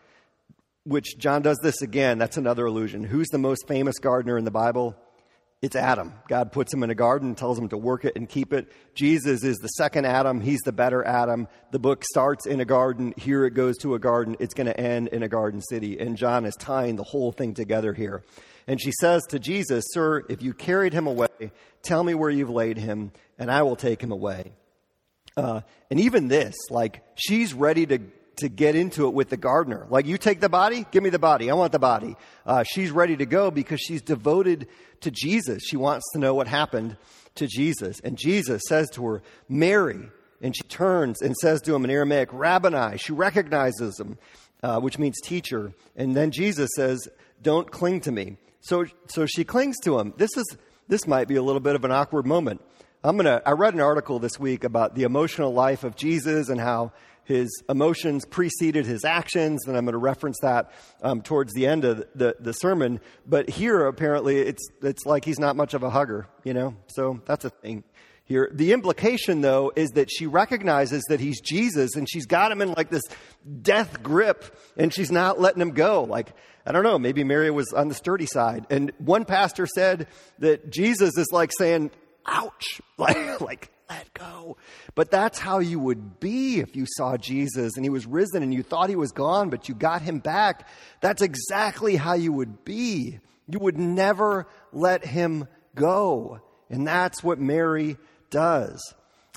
which 0.90 1.16
John 1.18 1.40
does 1.40 1.60
this 1.62 1.82
again. 1.82 2.18
That's 2.18 2.36
another 2.36 2.66
illusion. 2.66 3.04
Who's 3.04 3.28
the 3.28 3.38
most 3.38 3.68
famous 3.68 4.00
gardener 4.00 4.36
in 4.36 4.44
the 4.44 4.50
Bible? 4.50 4.96
It's 5.62 5.76
Adam. 5.76 6.12
God 6.26 6.50
puts 6.50 6.74
him 6.74 6.82
in 6.82 6.90
a 6.90 6.96
garden, 6.96 7.36
tells 7.36 7.56
him 7.56 7.68
to 7.68 7.78
work 7.78 8.04
it 8.04 8.16
and 8.16 8.28
keep 8.28 8.52
it. 8.52 8.72
Jesus 8.96 9.44
is 9.44 9.58
the 9.58 9.68
second 9.68 10.04
Adam. 10.04 10.40
He's 10.40 10.58
the 10.64 10.72
better 10.72 11.06
Adam. 11.06 11.46
The 11.70 11.78
book 11.78 12.02
starts 12.04 12.44
in 12.44 12.58
a 12.58 12.64
garden. 12.64 13.14
Here 13.16 13.44
it 13.44 13.54
goes 13.54 13.78
to 13.78 13.94
a 13.94 14.00
garden. 14.00 14.36
It's 14.40 14.52
going 14.52 14.66
to 14.66 14.80
end 14.80 15.08
in 15.08 15.22
a 15.22 15.28
garden 15.28 15.60
city. 15.60 15.96
And 16.00 16.16
John 16.16 16.44
is 16.44 16.56
tying 16.56 16.96
the 16.96 17.04
whole 17.04 17.30
thing 17.30 17.54
together 17.54 17.92
here. 17.92 18.24
And 18.66 18.80
she 18.80 18.90
says 19.00 19.22
to 19.28 19.38
Jesus, 19.38 19.84
Sir, 19.92 20.24
if 20.28 20.42
you 20.42 20.52
carried 20.52 20.92
him 20.92 21.06
away, 21.06 21.52
tell 21.82 22.02
me 22.02 22.14
where 22.14 22.30
you've 22.30 22.50
laid 22.50 22.78
him, 22.78 23.12
and 23.38 23.48
I 23.48 23.62
will 23.62 23.76
take 23.76 24.02
him 24.02 24.10
away. 24.10 24.50
Uh, 25.36 25.60
and 25.88 26.00
even 26.00 26.26
this, 26.26 26.56
like, 26.68 27.04
she's 27.14 27.54
ready 27.54 27.86
to 27.86 28.00
to 28.36 28.48
get 28.48 28.74
into 28.74 29.06
it 29.06 29.14
with 29.14 29.28
the 29.28 29.36
gardener. 29.36 29.86
Like, 29.90 30.06
you 30.06 30.18
take 30.18 30.40
the 30.40 30.48
body, 30.48 30.86
give 30.90 31.02
me 31.02 31.10
the 31.10 31.18
body. 31.18 31.50
I 31.50 31.54
want 31.54 31.72
the 31.72 31.78
body. 31.78 32.16
Uh, 32.46 32.62
she's 32.62 32.90
ready 32.90 33.16
to 33.16 33.26
go 33.26 33.50
because 33.50 33.80
she's 33.80 34.02
devoted 34.02 34.66
to 35.00 35.10
Jesus. 35.10 35.62
She 35.64 35.76
wants 35.76 36.04
to 36.12 36.18
know 36.18 36.34
what 36.34 36.48
happened 36.48 36.96
to 37.36 37.46
Jesus. 37.46 38.00
And 38.00 38.16
Jesus 38.16 38.62
says 38.68 38.88
to 38.90 39.06
her, 39.06 39.22
Mary. 39.48 40.08
And 40.42 40.56
she 40.56 40.62
turns 40.62 41.20
and 41.20 41.36
says 41.36 41.60
to 41.62 41.74
him 41.74 41.84
in 41.84 41.90
Aramaic, 41.90 42.30
Rabboni. 42.32 42.96
She 42.96 43.12
recognizes 43.12 44.00
him, 44.00 44.16
uh, 44.62 44.80
which 44.80 44.98
means 44.98 45.20
teacher. 45.22 45.74
And 45.96 46.16
then 46.16 46.30
Jesus 46.30 46.70
says, 46.74 47.08
Don't 47.42 47.70
cling 47.70 48.00
to 48.02 48.12
me. 48.12 48.38
So, 48.60 48.86
so 49.06 49.26
she 49.26 49.44
clings 49.44 49.78
to 49.80 49.98
him. 49.98 50.14
This 50.16 50.30
is, 50.36 50.56
this 50.88 51.06
might 51.06 51.28
be 51.28 51.36
a 51.36 51.42
little 51.42 51.60
bit 51.60 51.74
of 51.74 51.84
an 51.84 51.92
awkward 51.92 52.26
moment. 52.26 52.62
I'm 53.02 53.16
gonna, 53.16 53.40
I 53.46 53.52
read 53.52 53.72
an 53.72 53.80
article 53.80 54.18
this 54.18 54.38
week 54.38 54.62
about 54.62 54.94
the 54.94 55.04
emotional 55.04 55.54
life 55.54 55.84
of 55.84 55.96
Jesus 55.96 56.50
and 56.50 56.60
how 56.60 56.92
his 57.24 57.48
emotions 57.66 58.26
preceded 58.26 58.84
his 58.84 59.06
actions, 59.06 59.66
and 59.66 59.74
I'm 59.74 59.84
going 59.84 59.92
to 59.92 59.98
reference 59.98 60.36
that 60.42 60.72
um, 61.00 61.22
towards 61.22 61.54
the 61.54 61.66
end 61.66 61.84
of 61.84 62.04
the, 62.14 62.36
the 62.40 62.52
sermon. 62.52 63.00
But 63.24 63.48
here, 63.48 63.86
apparently, 63.86 64.40
it's, 64.40 64.68
it's 64.82 65.06
like 65.06 65.24
he's 65.24 65.38
not 65.38 65.56
much 65.56 65.72
of 65.72 65.82
a 65.82 65.88
hugger, 65.88 66.26
you 66.44 66.52
know? 66.52 66.76
So 66.88 67.22
that's 67.24 67.46
a 67.46 67.50
thing 67.50 67.84
here. 68.24 68.50
The 68.52 68.72
implication, 68.72 69.40
though, 69.40 69.72
is 69.74 69.90
that 69.90 70.10
she 70.10 70.26
recognizes 70.26 71.02
that 71.08 71.20
he's 71.20 71.40
Jesus 71.40 71.94
and 71.96 72.06
she's 72.10 72.26
got 72.26 72.52
him 72.52 72.60
in 72.60 72.72
like 72.72 72.90
this 72.90 73.04
death 73.62 74.02
grip 74.02 74.44
and 74.76 74.92
she's 74.92 75.10
not 75.10 75.40
letting 75.40 75.62
him 75.62 75.70
go. 75.70 76.04
Like, 76.04 76.34
I 76.66 76.72
don't 76.72 76.84
know, 76.84 76.98
maybe 76.98 77.24
Mary 77.24 77.50
was 77.50 77.72
on 77.72 77.88
the 77.88 77.94
sturdy 77.94 78.26
side. 78.26 78.66
And 78.68 78.92
one 78.98 79.24
pastor 79.24 79.66
said 79.66 80.06
that 80.40 80.70
Jesus 80.70 81.16
is 81.16 81.28
like 81.32 81.50
saying, 81.56 81.92
ouch, 82.26 82.80
like, 82.98 83.40
like 83.40 83.70
let 83.90 84.12
go. 84.14 84.56
But 84.94 85.10
that's 85.10 85.38
how 85.38 85.58
you 85.58 85.80
would 85.80 86.20
be 86.20 86.60
if 86.60 86.76
you 86.76 86.86
saw 86.96 87.16
Jesus 87.16 87.76
and 87.76 87.84
he 87.84 87.90
was 87.90 88.06
risen 88.06 88.42
and 88.42 88.54
you 88.54 88.62
thought 88.62 88.88
he 88.88 88.96
was 88.96 89.10
gone, 89.10 89.50
but 89.50 89.68
you 89.68 89.74
got 89.74 90.02
him 90.02 90.20
back. 90.20 90.68
That's 91.00 91.22
exactly 91.22 91.96
how 91.96 92.14
you 92.14 92.32
would 92.32 92.64
be. 92.64 93.18
You 93.48 93.58
would 93.58 93.78
never 93.78 94.46
let 94.72 95.04
him 95.04 95.48
go. 95.74 96.40
And 96.68 96.86
that's 96.86 97.24
what 97.24 97.40
Mary 97.40 97.96
does. 98.30 98.80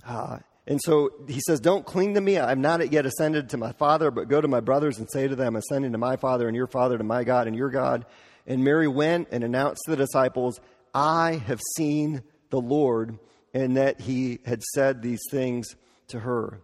Uh, 0.06 0.38
and 0.68 0.80
so 0.82 1.10
he 1.28 1.42
says, 1.48 1.60
Don't 1.60 1.86
cling 1.86 2.14
to 2.14 2.22
me. 2.22 2.38
I'm 2.40 2.62
not 2.62 2.92
yet 2.92 3.06
ascended 3.06 3.50
to 3.50 3.58
my 3.58 3.72
Father, 3.74 4.12
but 4.12 4.30
go 4.30 4.40
to 4.40 4.48
my 4.48 4.60
brothers 4.60 5.00
and 5.00 5.10
say 5.12 5.28
to 5.28 5.36
them, 5.36 5.56
Ascending 5.56 5.92
to 5.94 5.98
my 5.98 6.16
Father 6.16 6.48
and 6.48 6.56
your 6.56 6.68
Father, 6.68 6.98
to 6.98 7.04
my 7.04 7.24
God 7.24 7.48
and 7.48 7.56
your 7.56 7.70
God. 7.70 8.06
And 8.46 8.64
Mary 8.64 8.88
went 8.88 9.30
and 9.32 9.44
announced 9.44 9.82
to 9.86 9.92
the 9.92 9.98
disciples, 9.98 10.60
I 10.94 11.42
have 11.48 11.62
seen 11.76 12.22
the 12.54 12.62
Lord 12.62 13.18
and 13.56 13.78
that 13.78 14.00
he 14.00 14.38
had 14.46 14.62
said 14.62 15.02
these 15.02 15.24
things 15.32 15.76
to 16.10 16.20
her. 16.20 16.62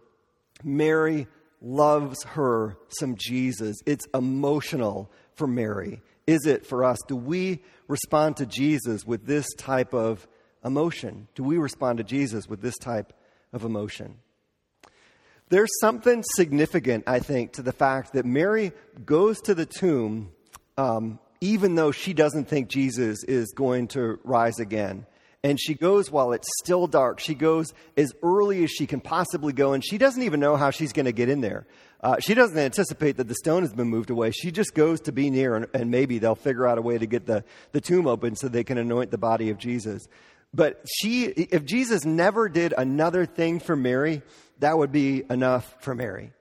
Mary 0.62 1.26
loves 1.60 2.22
her 2.22 2.76
some 3.00 3.16
Jesus. 3.16 3.76
It's 3.86 4.06
emotional 4.14 5.10
for 5.34 5.48
Mary. 5.48 6.00
Is 6.28 6.46
it 6.46 6.64
for 6.64 6.84
us? 6.84 6.96
Do 7.08 7.16
we 7.16 7.64
respond 7.88 8.36
to 8.36 8.46
Jesus 8.46 9.04
with 9.04 9.26
this 9.26 9.52
type 9.54 9.92
of 9.92 10.28
emotion? 10.64 11.26
Do 11.34 11.42
we 11.42 11.58
respond 11.58 11.98
to 11.98 12.04
Jesus 12.04 12.48
with 12.48 12.62
this 12.62 12.78
type 12.78 13.12
of 13.52 13.64
emotion? 13.64 14.18
There's 15.48 15.80
something 15.80 16.22
significant, 16.36 17.02
I 17.08 17.18
think, 17.18 17.54
to 17.54 17.62
the 17.62 17.72
fact 17.72 18.12
that 18.12 18.24
Mary 18.24 18.70
goes 19.04 19.40
to 19.40 19.56
the 19.56 19.66
tomb 19.66 20.30
um, 20.78 21.18
even 21.40 21.74
though 21.74 21.90
she 21.90 22.14
doesn't 22.14 22.46
think 22.46 22.68
Jesus 22.68 23.24
is 23.24 23.52
going 23.56 23.88
to 23.88 24.20
rise 24.22 24.60
again 24.60 25.04
and 25.42 25.58
she 25.58 25.74
goes 25.74 26.10
while 26.10 26.32
it's 26.32 26.48
still 26.62 26.86
dark. 26.86 27.18
She 27.20 27.34
goes 27.34 27.72
as 27.96 28.12
early 28.22 28.62
as 28.64 28.70
she 28.70 28.86
can 28.86 29.00
possibly 29.00 29.52
go, 29.52 29.72
and 29.72 29.84
she 29.84 29.98
doesn't 29.98 30.22
even 30.22 30.40
know 30.40 30.56
how 30.56 30.70
she's 30.70 30.92
going 30.92 31.06
to 31.06 31.12
get 31.12 31.28
in 31.28 31.40
there. 31.40 31.66
Uh, 32.02 32.16
she 32.18 32.34
doesn't 32.34 32.58
anticipate 32.58 33.16
that 33.16 33.28
the 33.28 33.34
stone 33.34 33.62
has 33.62 33.72
been 33.72 33.88
moved 33.88 34.10
away. 34.10 34.30
She 34.30 34.50
just 34.50 34.74
goes 34.74 35.00
to 35.02 35.12
be 35.12 35.30
near, 35.30 35.56
and, 35.56 35.66
and 35.74 35.90
maybe 35.90 36.18
they'll 36.18 36.34
figure 36.34 36.66
out 36.66 36.78
a 36.78 36.82
way 36.82 36.98
to 36.98 37.06
get 37.06 37.26
the, 37.26 37.44
the 37.72 37.80
tomb 37.80 38.06
open 38.06 38.36
so 38.36 38.48
they 38.48 38.64
can 38.64 38.78
anoint 38.78 39.10
the 39.10 39.18
body 39.18 39.50
of 39.50 39.58
Jesus. 39.58 40.08
But 40.52 40.84
she, 40.92 41.24
if 41.24 41.64
Jesus 41.64 42.04
never 42.04 42.48
did 42.48 42.74
another 42.76 43.24
thing 43.26 43.60
for 43.60 43.76
Mary, 43.76 44.22
that 44.58 44.76
would 44.76 44.92
be 44.92 45.24
enough 45.30 45.76
for 45.80 45.94
Mary. 45.94 46.32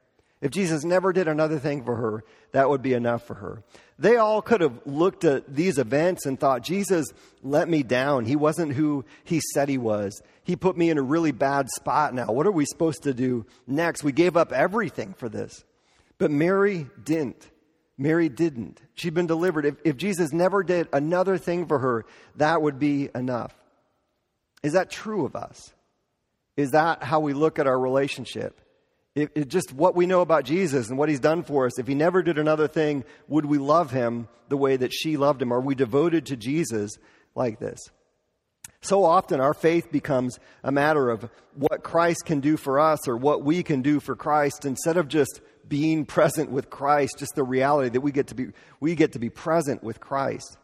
If 0.41 0.51
Jesus 0.51 0.85
never 0.85 1.12
did 1.12 1.27
another 1.27 1.59
thing 1.59 1.83
for 1.83 1.95
her, 1.95 2.23
that 2.53 2.69
would 2.69 2.81
be 2.81 2.93
enough 2.93 3.27
for 3.27 3.35
her. 3.35 3.63
They 3.99 4.15
all 4.15 4.41
could 4.41 4.62
have 4.62 4.79
looked 4.85 5.25
at 5.25 5.53
these 5.53 5.77
events 5.77 6.25
and 6.25 6.39
thought, 6.39 6.63
Jesus 6.63 7.07
let 7.43 7.67
me 7.67 7.83
down. 7.83 8.23
He 8.23 8.38
wasn't 8.38 8.73
who 8.73 9.03
he 9.25 9.41
said 9.53 9.67
he 9.67 9.77
was. 9.77 10.21
He 10.43 10.55
put 10.55 10.77
me 10.77 10.89
in 10.89 10.97
a 10.97 11.01
really 11.01 11.33
bad 11.33 11.67
spot 11.69 12.13
now. 12.13 12.27
What 12.27 12.47
are 12.47 12.51
we 12.51 12.65
supposed 12.65 13.03
to 13.03 13.13
do 13.13 13.45
next? 13.67 14.01
We 14.03 14.13
gave 14.13 14.38
up 14.38 14.53
everything 14.53 15.13
for 15.13 15.27
this. 15.27 15.65
But 16.17 16.31
Mary 16.31 16.88
didn't. 17.03 17.49
Mary 17.97 18.29
didn't. 18.29 18.79
She'd 18.95 19.13
been 19.13 19.27
delivered. 19.27 19.65
If, 19.65 19.75
if 19.83 19.97
Jesus 19.97 20.31
never 20.31 20.63
did 20.63 20.88
another 20.93 21.38
thing 21.38 21.67
for 21.67 21.79
her, 21.79 22.05
that 22.38 22.62
would 22.62 22.79
be 22.79 23.09
enough. 23.13 23.53
Is 24.63 24.73
that 24.73 24.89
true 24.89 25.25
of 25.25 25.35
us? 25.35 25.73
Is 26.55 26.71
that 26.71 27.03
how 27.03 27.19
we 27.19 27.33
look 27.33 27.59
at 27.59 27.67
our 27.67 27.77
relationship? 27.77 28.62
It, 29.15 29.50
just 29.50 29.74
what 29.74 29.95
we 29.95 30.06
know 30.06 30.22
about 30.22 30.45
Jesus 30.45 30.89
and 30.89 30.98
what 30.98 31.10
he's 31.10 31.19
done 31.19 31.43
for 31.43 31.65
us, 31.65 31.80
if 31.80 31.88
he 31.88 31.95
never 31.95 32.22
did 32.22 32.38
another 32.38 32.67
thing, 32.67 33.04
would 33.28 33.45
we 33.45 33.58
love 33.58 33.91
him 33.91 34.28
the 34.50 34.58
way 34.58 34.78
that 34.78 34.93
she 34.93 35.17
loved 35.17 35.41
him? 35.41 35.52
Are 35.52 35.60
we 35.60 35.76
devoted 35.76 36.28
to 36.28 36.38
Jesus 36.38 36.91
like 37.36 37.60
this? 37.60 37.80
So 38.82 39.04
often 39.04 39.41
our 39.41 39.54
faith 39.54 39.91
becomes 39.91 40.39
a 40.63 40.72
matter 40.72 41.10
of 41.10 41.30
what 41.54 41.84
Christ 41.84 42.24
can 42.26 42.39
do 42.39 42.56
for 42.56 42.80
us 42.80 43.08
or 43.08 43.17
what 43.17 43.43
we 43.43 43.62
can 43.63 43.82
do 43.82 44.00
for 44.00 44.15
Christ 44.15 44.63
instead 44.63 44.95
of 44.95 45.08
just 45.08 45.41
being 45.67 46.06
present 46.06 46.50
with 46.50 46.69
Christ, 46.69 47.19
just 47.19 47.36
the 47.36 47.43
reality 47.43 47.89
that 47.89 48.02
we 48.02 48.12
get 48.12 48.28
to 48.28 48.36
be, 48.36 48.48
we 48.80 48.95
get 48.95 49.13
to 49.13 49.19
be 49.19 49.30
present 49.30 49.84
with 49.84 50.00
Christ. 50.00 50.58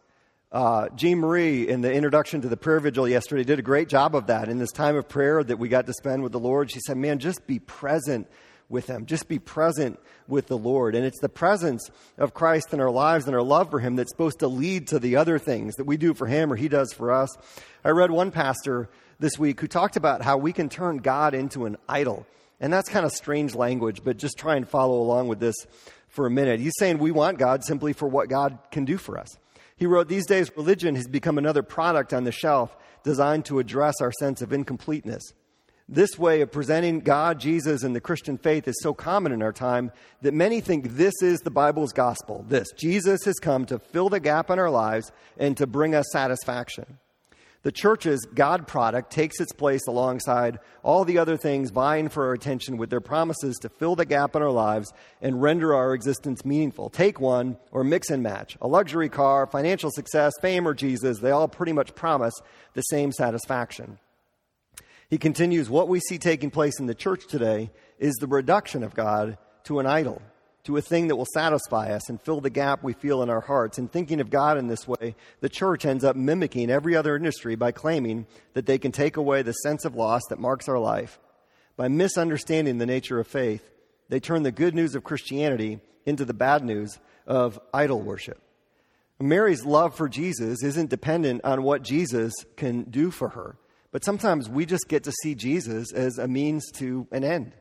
Uh, 0.55 0.87
Jean 0.95 1.19
Marie, 1.19 1.67
in 1.67 1.81
the 1.81 1.91
introduction 1.91 2.39
to 2.39 2.47
the 2.47 2.55
prayer 2.55 2.79
vigil 2.79 3.09
yesterday, 3.09 3.43
did 3.43 3.59
a 3.59 3.61
great 3.61 3.89
job 3.89 4.15
of 4.15 4.27
that. 4.27 4.47
In 4.47 4.57
this 4.57 4.71
time 4.71 4.95
of 4.95 5.09
prayer 5.09 5.43
that 5.43 5.59
we 5.59 5.67
got 5.67 5.85
to 5.85 5.91
spend 5.91 6.23
with 6.23 6.31
the 6.31 6.39
Lord, 6.39 6.71
she 6.71 6.79
said, 6.79 6.95
Man, 6.95 7.19
just 7.19 7.45
be 7.45 7.59
present 7.59 8.25
with 8.69 8.87
Him. 8.87 9.05
Just 9.05 9.27
be 9.27 9.37
present 9.37 9.99
with 10.29 10.47
the 10.47 10.57
Lord. 10.57 10.95
And 10.95 11.05
it's 11.05 11.19
the 11.19 11.27
presence 11.27 11.91
of 12.17 12.33
Christ 12.33 12.71
in 12.71 12.79
our 12.79 12.89
lives 12.89 13.25
and 13.25 13.35
our 13.35 13.41
love 13.41 13.69
for 13.69 13.81
Him 13.81 13.97
that's 13.97 14.11
supposed 14.11 14.39
to 14.39 14.47
lead 14.47 14.87
to 14.87 14.99
the 14.99 15.17
other 15.17 15.39
things 15.39 15.75
that 15.75 15.83
we 15.83 15.97
do 15.97 16.13
for 16.13 16.25
Him 16.25 16.53
or 16.53 16.55
He 16.55 16.69
does 16.69 16.93
for 16.93 17.11
us. 17.11 17.35
I 17.83 17.89
read 17.89 18.09
one 18.09 18.31
pastor 18.31 18.89
this 19.19 19.37
week 19.37 19.59
who 19.59 19.67
talked 19.67 19.97
about 19.97 20.21
how 20.21 20.37
we 20.37 20.53
can 20.53 20.69
turn 20.69 20.99
God 20.99 21.33
into 21.33 21.65
an 21.65 21.75
idol. 21.89 22.25
And 22.61 22.71
that's 22.71 22.87
kind 22.87 23.05
of 23.05 23.11
strange 23.11 23.55
language, 23.55 24.05
but 24.05 24.15
just 24.15 24.37
try 24.37 24.55
and 24.55 24.65
follow 24.65 25.01
along 25.01 25.27
with 25.27 25.41
this 25.41 25.55
for 26.07 26.25
a 26.25 26.31
minute. 26.31 26.61
He's 26.61 26.75
saying 26.79 26.99
we 26.99 27.11
want 27.11 27.39
God 27.39 27.65
simply 27.65 27.91
for 27.91 28.07
what 28.07 28.29
God 28.29 28.57
can 28.71 28.85
do 28.85 28.97
for 28.97 29.17
us. 29.17 29.37
He 29.77 29.85
wrote, 29.85 30.07
These 30.07 30.27
days, 30.27 30.51
religion 30.55 30.95
has 30.95 31.07
become 31.07 31.37
another 31.37 31.63
product 31.63 32.13
on 32.13 32.23
the 32.23 32.31
shelf 32.31 32.75
designed 33.03 33.45
to 33.45 33.59
address 33.59 33.95
our 34.01 34.11
sense 34.11 34.41
of 34.41 34.53
incompleteness. 34.53 35.23
This 35.87 36.17
way 36.17 36.41
of 36.41 36.51
presenting 36.51 37.01
God, 37.01 37.39
Jesus, 37.39 37.83
and 37.83 37.95
the 37.95 38.01
Christian 38.01 38.39
faith 38.39 38.67
is 38.67 38.75
so 38.81 38.91
common 38.93 39.31
in 39.31 39.43
our 39.43 39.53
time 39.53 39.91
that 40.23 40.33
many 40.33 40.59
think 40.59 40.95
this 40.95 41.13
is 41.21 41.41
the 41.41 41.51
Bible's 41.51 41.93
gospel. 41.93 42.43
This 42.47 42.67
Jesus 42.75 43.23
has 43.25 43.35
come 43.35 43.65
to 43.67 43.77
fill 43.77 44.09
the 44.09 44.19
gap 44.19 44.49
in 44.49 44.57
our 44.57 44.71
lives 44.71 45.11
and 45.37 45.55
to 45.57 45.67
bring 45.67 45.93
us 45.93 46.05
satisfaction. 46.11 46.97
The 47.65 47.71
church's 47.71 48.27
God 48.27 48.67
product 48.67 49.11
takes 49.11 49.39
its 49.39 49.51
place 49.51 49.87
alongside 49.87 50.59
all 50.83 51.03
the 51.03 51.17
other 51.17 51.35
things 51.35 51.71
vying 51.71 52.09
for 52.09 52.27
our 52.27 52.33
attention 52.33 52.77
with 52.77 52.91
their 52.91 53.01
promises 53.01 53.57
to 53.57 53.69
fill 53.69 53.95
the 53.95 54.05
gap 54.05 54.35
in 54.35 54.43
our 54.43 54.51
lives 54.51 54.93
and 55.19 55.41
render 55.41 55.73
our 55.73 55.95
existence 55.95 56.45
meaningful. 56.45 56.91
Take 56.91 57.19
one 57.19 57.57
or 57.71 57.83
mix 57.83 58.11
and 58.11 58.21
match. 58.21 58.55
A 58.61 58.67
luxury 58.67 59.09
car, 59.09 59.47
financial 59.47 59.89
success, 59.89 60.31
fame, 60.43 60.67
or 60.67 60.75
Jesus, 60.75 61.17
they 61.17 61.31
all 61.31 61.47
pretty 61.47 61.71
much 61.71 61.95
promise 61.95 62.35
the 62.75 62.83
same 62.83 63.11
satisfaction. 63.11 63.97
He 65.09 65.17
continues, 65.17 65.67
What 65.67 65.87
we 65.87 66.01
see 66.01 66.19
taking 66.19 66.51
place 66.51 66.79
in 66.79 66.85
the 66.85 66.93
church 66.93 67.25
today 67.25 67.71
is 67.97 68.13
the 68.17 68.27
reduction 68.27 68.83
of 68.83 68.93
God 68.93 69.39
to 69.63 69.79
an 69.79 69.87
idol 69.87 70.21
to 70.65 70.77
a 70.77 70.81
thing 70.81 71.07
that 71.07 71.15
will 71.15 71.27
satisfy 71.33 71.91
us 71.91 72.09
and 72.09 72.21
fill 72.21 72.41
the 72.41 72.49
gap 72.49 72.83
we 72.83 72.93
feel 72.93 73.23
in 73.23 73.29
our 73.29 73.41
hearts. 73.41 73.77
And 73.77 73.91
thinking 73.91 74.19
of 74.19 74.29
God 74.29 74.57
in 74.57 74.67
this 74.67 74.87
way, 74.87 75.15
the 75.39 75.49
church 75.49 75.85
ends 75.85 76.03
up 76.03 76.15
mimicking 76.15 76.69
every 76.69 76.95
other 76.95 77.15
industry 77.15 77.55
by 77.55 77.71
claiming 77.71 78.25
that 78.53 78.65
they 78.65 78.77
can 78.77 78.91
take 78.91 79.17
away 79.17 79.41
the 79.41 79.53
sense 79.53 79.85
of 79.85 79.95
loss 79.95 80.21
that 80.29 80.39
marks 80.39 80.67
our 80.67 80.79
life. 80.79 81.19
By 81.77 81.87
misunderstanding 81.87 82.77
the 82.77 82.85
nature 82.85 83.19
of 83.19 83.27
faith, 83.27 83.71
they 84.09 84.19
turn 84.19 84.43
the 84.43 84.51
good 84.51 84.75
news 84.75 84.95
of 84.95 85.03
Christianity 85.03 85.79
into 86.05 86.25
the 86.25 86.33
bad 86.33 86.63
news 86.63 86.99
of 87.27 87.59
idol 87.73 88.01
worship. 88.01 88.41
Mary's 89.19 89.65
love 89.65 89.95
for 89.95 90.09
Jesus 90.09 90.63
isn't 90.63 90.89
dependent 90.89 91.43
on 91.43 91.63
what 91.63 91.83
Jesus 91.83 92.33
can 92.57 92.83
do 92.83 93.11
for 93.11 93.29
her, 93.29 93.57
but 93.91 94.03
sometimes 94.03 94.49
we 94.49 94.65
just 94.65 94.87
get 94.89 95.03
to 95.05 95.11
see 95.23 95.35
Jesus 95.35 95.93
as 95.93 96.17
a 96.17 96.27
means 96.27 96.69
to 96.73 97.07
an 97.11 97.23
end. 97.23 97.53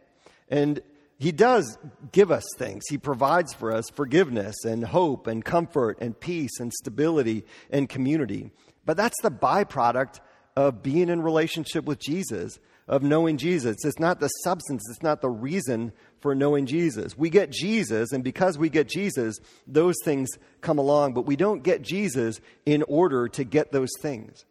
And 0.49 0.81
he 1.19 1.33
does 1.33 1.79
give 2.13 2.31
us 2.31 2.45
things. 2.59 2.85
He 2.89 2.99
provides 2.99 3.55
for 3.55 3.73
us 3.73 3.85
forgiveness 3.95 4.65
and 4.65 4.85
hope 4.85 5.27
and 5.27 5.45
comfort 5.45 5.99
and 6.01 6.19
peace 6.19 6.59
and 6.59 6.73
stability 6.73 7.45
and 7.71 7.89
community. 7.89 8.51
But 8.85 8.97
that's 8.97 9.21
the 9.23 9.31
byproduct 9.31 10.21
of 10.57 10.83
being 10.83 11.09
in 11.09 11.23
relationship 11.23 11.85
with 11.85 11.99
Jesus, 11.99 12.59
of 12.87 13.03
knowing 13.03 13.39
Jesus. 13.39 13.85
It's 13.85 13.99
not 13.99 14.21
the 14.21 14.29
substance, 14.29 14.83
it's 14.91 15.03
not 15.03 15.21
the 15.21 15.31
reason 15.31 15.93
for 16.21 16.35
knowing 16.35 16.67
Jesus. 16.67 17.17
We 17.17 17.31
get 17.31 17.51
Jesus, 17.51 18.13
and 18.13 18.23
because 18.23 18.59
we 18.59 18.69
get 18.69 18.89
Jesus, 18.89 19.37
those 19.67 19.97
things 20.05 20.29
come 20.61 20.79
along, 20.79 21.15
but 21.15 21.27
we 21.27 21.37
don't 21.37 21.63
get 21.63 21.83
Jesus 21.83 22.41
in 22.67 22.83
order 22.85 23.29
to 23.29 23.45
get 23.45 23.73
those 23.73 23.91
things. 24.01 24.45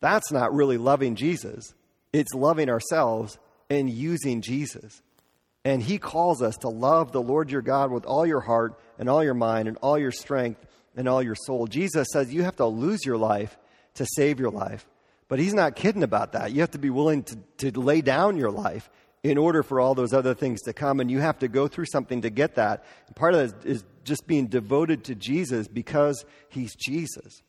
That's 0.00 0.32
not 0.32 0.54
really 0.54 0.78
loving 0.78 1.14
Jesus, 1.14 1.74
it's 2.12 2.34
loving 2.34 2.68
ourselves 2.68 3.38
and 3.68 3.88
using 3.88 4.40
Jesus. 4.40 5.02
And 5.64 5.82
he 5.82 5.98
calls 5.98 6.42
us 6.42 6.56
to 6.58 6.68
love 6.68 7.12
the 7.12 7.20
Lord 7.20 7.50
your 7.50 7.62
God 7.62 7.90
with 7.90 8.06
all 8.06 8.26
your 8.26 8.40
heart 8.40 8.80
and 8.98 9.08
all 9.08 9.22
your 9.22 9.34
mind 9.34 9.68
and 9.68 9.76
all 9.78 9.98
your 9.98 10.12
strength 10.12 10.64
and 10.96 11.08
all 11.08 11.22
your 11.22 11.34
soul. 11.34 11.66
Jesus 11.66 12.08
says 12.12 12.32
you 12.32 12.42
have 12.42 12.56
to 12.56 12.66
lose 12.66 13.04
your 13.04 13.18
life 13.18 13.58
to 13.94 14.06
save 14.14 14.40
your 14.40 14.50
life. 14.50 14.86
But 15.28 15.38
he's 15.38 15.54
not 15.54 15.76
kidding 15.76 16.02
about 16.02 16.32
that. 16.32 16.52
You 16.52 16.60
have 16.62 16.72
to 16.72 16.78
be 16.78 16.90
willing 16.90 17.22
to, 17.24 17.70
to 17.70 17.80
lay 17.80 18.00
down 18.00 18.36
your 18.36 18.50
life 18.50 18.90
in 19.22 19.38
order 19.38 19.62
for 19.62 19.80
all 19.80 19.94
those 19.94 20.12
other 20.12 20.34
things 20.34 20.62
to 20.62 20.72
come. 20.72 20.98
And 20.98 21.10
you 21.10 21.20
have 21.20 21.38
to 21.40 21.48
go 21.48 21.68
through 21.68 21.86
something 21.86 22.22
to 22.22 22.30
get 22.30 22.56
that. 22.56 22.84
And 23.06 23.14
part 23.14 23.34
of 23.34 23.62
that 23.62 23.68
is 23.68 23.84
just 24.02 24.26
being 24.26 24.46
devoted 24.46 25.04
to 25.04 25.14
Jesus 25.14 25.68
because 25.68 26.24
he's 26.48 26.74
Jesus. 26.74 27.42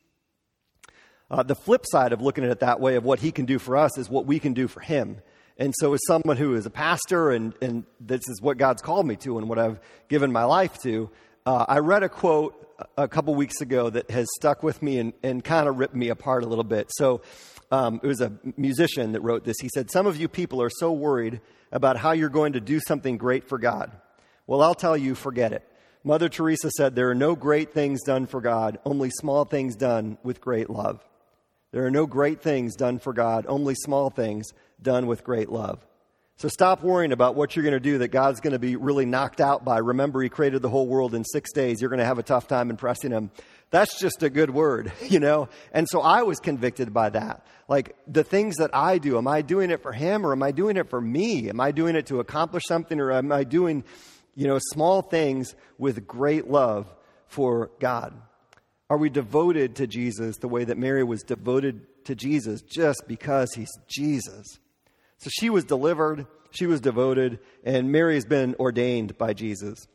Uh, 1.30 1.42
the 1.42 1.54
flip 1.54 1.84
side 1.86 2.12
of 2.12 2.20
looking 2.20 2.44
at 2.44 2.50
it 2.50 2.60
that 2.60 2.78
way, 2.78 2.96
of 2.96 3.04
what 3.04 3.20
he 3.20 3.32
can 3.32 3.46
do 3.46 3.58
for 3.58 3.76
us, 3.76 3.96
is 3.96 4.10
what 4.10 4.26
we 4.26 4.38
can 4.38 4.52
do 4.52 4.68
for 4.68 4.80
him. 4.80 5.16
And 5.58 5.74
so, 5.78 5.92
as 5.94 6.00
someone 6.06 6.36
who 6.36 6.54
is 6.54 6.66
a 6.66 6.70
pastor, 6.70 7.30
and, 7.30 7.54
and 7.60 7.84
this 8.00 8.28
is 8.28 8.40
what 8.40 8.58
God's 8.58 8.82
called 8.82 9.06
me 9.06 9.16
to 9.16 9.38
and 9.38 9.48
what 9.48 9.58
I've 9.58 9.80
given 10.08 10.32
my 10.32 10.44
life 10.44 10.78
to, 10.82 11.10
uh, 11.44 11.66
I 11.68 11.78
read 11.78 12.02
a 12.02 12.08
quote 12.08 12.58
a 12.96 13.06
couple 13.06 13.34
weeks 13.34 13.60
ago 13.60 13.90
that 13.90 14.10
has 14.10 14.26
stuck 14.36 14.62
with 14.62 14.82
me 14.82 14.98
and, 14.98 15.12
and 15.22 15.44
kind 15.44 15.68
of 15.68 15.78
ripped 15.78 15.94
me 15.94 16.08
apart 16.08 16.42
a 16.42 16.46
little 16.46 16.64
bit. 16.64 16.90
So, 16.92 17.22
um, 17.72 18.00
it 18.02 18.06
was 18.06 18.20
a 18.20 18.32
musician 18.56 19.12
that 19.12 19.22
wrote 19.22 19.44
this. 19.44 19.56
He 19.60 19.70
said, 19.74 19.90
Some 19.90 20.06
of 20.06 20.16
you 20.16 20.28
people 20.28 20.62
are 20.62 20.70
so 20.70 20.92
worried 20.92 21.40
about 21.72 21.96
how 21.96 22.12
you're 22.12 22.28
going 22.28 22.52
to 22.52 22.60
do 22.60 22.80
something 22.80 23.16
great 23.16 23.48
for 23.48 23.58
God. 23.58 23.90
Well, 24.46 24.60
I'll 24.60 24.74
tell 24.74 24.96
you, 24.96 25.14
forget 25.14 25.52
it. 25.52 25.66
Mother 26.04 26.28
Teresa 26.28 26.70
said, 26.70 26.94
There 26.94 27.10
are 27.10 27.14
no 27.14 27.34
great 27.34 27.72
things 27.72 28.02
done 28.02 28.26
for 28.26 28.40
God, 28.40 28.78
only 28.84 29.10
small 29.10 29.44
things 29.44 29.74
done 29.74 30.18
with 30.22 30.40
great 30.40 30.68
love. 30.68 31.02
There 31.72 31.86
are 31.86 31.90
no 31.90 32.06
great 32.06 32.42
things 32.42 32.76
done 32.76 32.98
for 32.98 33.14
God, 33.14 33.46
only 33.48 33.74
small 33.74 34.10
things 34.10 34.52
done 34.82 35.06
with 35.06 35.24
great 35.24 35.48
love. 35.50 35.84
So 36.36 36.48
stop 36.48 36.82
worrying 36.82 37.12
about 37.12 37.36
what 37.36 37.54
you're 37.54 37.62
going 37.62 37.74
to 37.74 37.80
do 37.80 37.98
that 37.98 38.08
God's 38.08 38.40
going 38.40 38.52
to 38.52 38.58
be 38.58 38.74
really 38.74 39.06
knocked 39.06 39.40
out 39.40 39.64
by. 39.64 39.78
Remember, 39.78 40.20
He 40.22 40.28
created 40.28 40.60
the 40.60 40.68
whole 40.68 40.88
world 40.88 41.14
in 41.14 41.24
six 41.24 41.52
days. 41.52 41.80
You're 41.80 41.90
going 41.90 42.00
to 42.00 42.04
have 42.04 42.18
a 42.18 42.22
tough 42.24 42.48
time 42.48 42.70
impressing 42.70 43.12
Him. 43.12 43.30
That's 43.70 43.98
just 44.00 44.22
a 44.22 44.30
good 44.30 44.50
word, 44.50 44.92
you 45.08 45.20
know? 45.20 45.48
And 45.72 45.88
so 45.88 46.00
I 46.00 46.22
was 46.22 46.40
convicted 46.40 46.92
by 46.92 47.10
that. 47.10 47.46
Like 47.68 47.94
the 48.08 48.24
things 48.24 48.56
that 48.56 48.74
I 48.74 48.98
do, 48.98 49.18
am 49.18 49.28
I 49.28 49.42
doing 49.42 49.70
it 49.70 49.82
for 49.82 49.92
Him 49.92 50.26
or 50.26 50.32
am 50.32 50.42
I 50.42 50.50
doing 50.50 50.76
it 50.76 50.90
for 50.90 51.00
me? 51.00 51.48
Am 51.48 51.60
I 51.60 51.70
doing 51.70 51.96
it 51.96 52.06
to 52.06 52.18
accomplish 52.18 52.64
something 52.66 52.98
or 52.98 53.12
am 53.12 53.30
I 53.30 53.44
doing, 53.44 53.84
you 54.34 54.48
know, 54.48 54.58
small 54.72 55.00
things 55.00 55.54
with 55.78 56.06
great 56.06 56.50
love 56.50 56.92
for 57.28 57.70
God? 57.78 58.14
Are 58.90 58.98
we 58.98 59.10
devoted 59.10 59.76
to 59.76 59.86
Jesus 59.86 60.38
the 60.38 60.48
way 60.48 60.64
that 60.64 60.76
Mary 60.76 61.04
was 61.04 61.22
devoted 61.22 62.04
to 62.04 62.14
Jesus 62.14 62.62
just 62.62 63.04
because 63.06 63.54
he's 63.54 63.70
Jesus? 63.86 64.58
So 65.22 65.30
she 65.32 65.50
was 65.50 65.64
delivered, 65.64 66.26
she 66.50 66.66
was 66.66 66.80
devoted, 66.80 67.38
and 67.62 67.92
Mary 67.92 68.16
has 68.16 68.24
been 68.24 68.56
ordained 68.58 69.16
by 69.16 69.34
Jesus. 69.34 69.86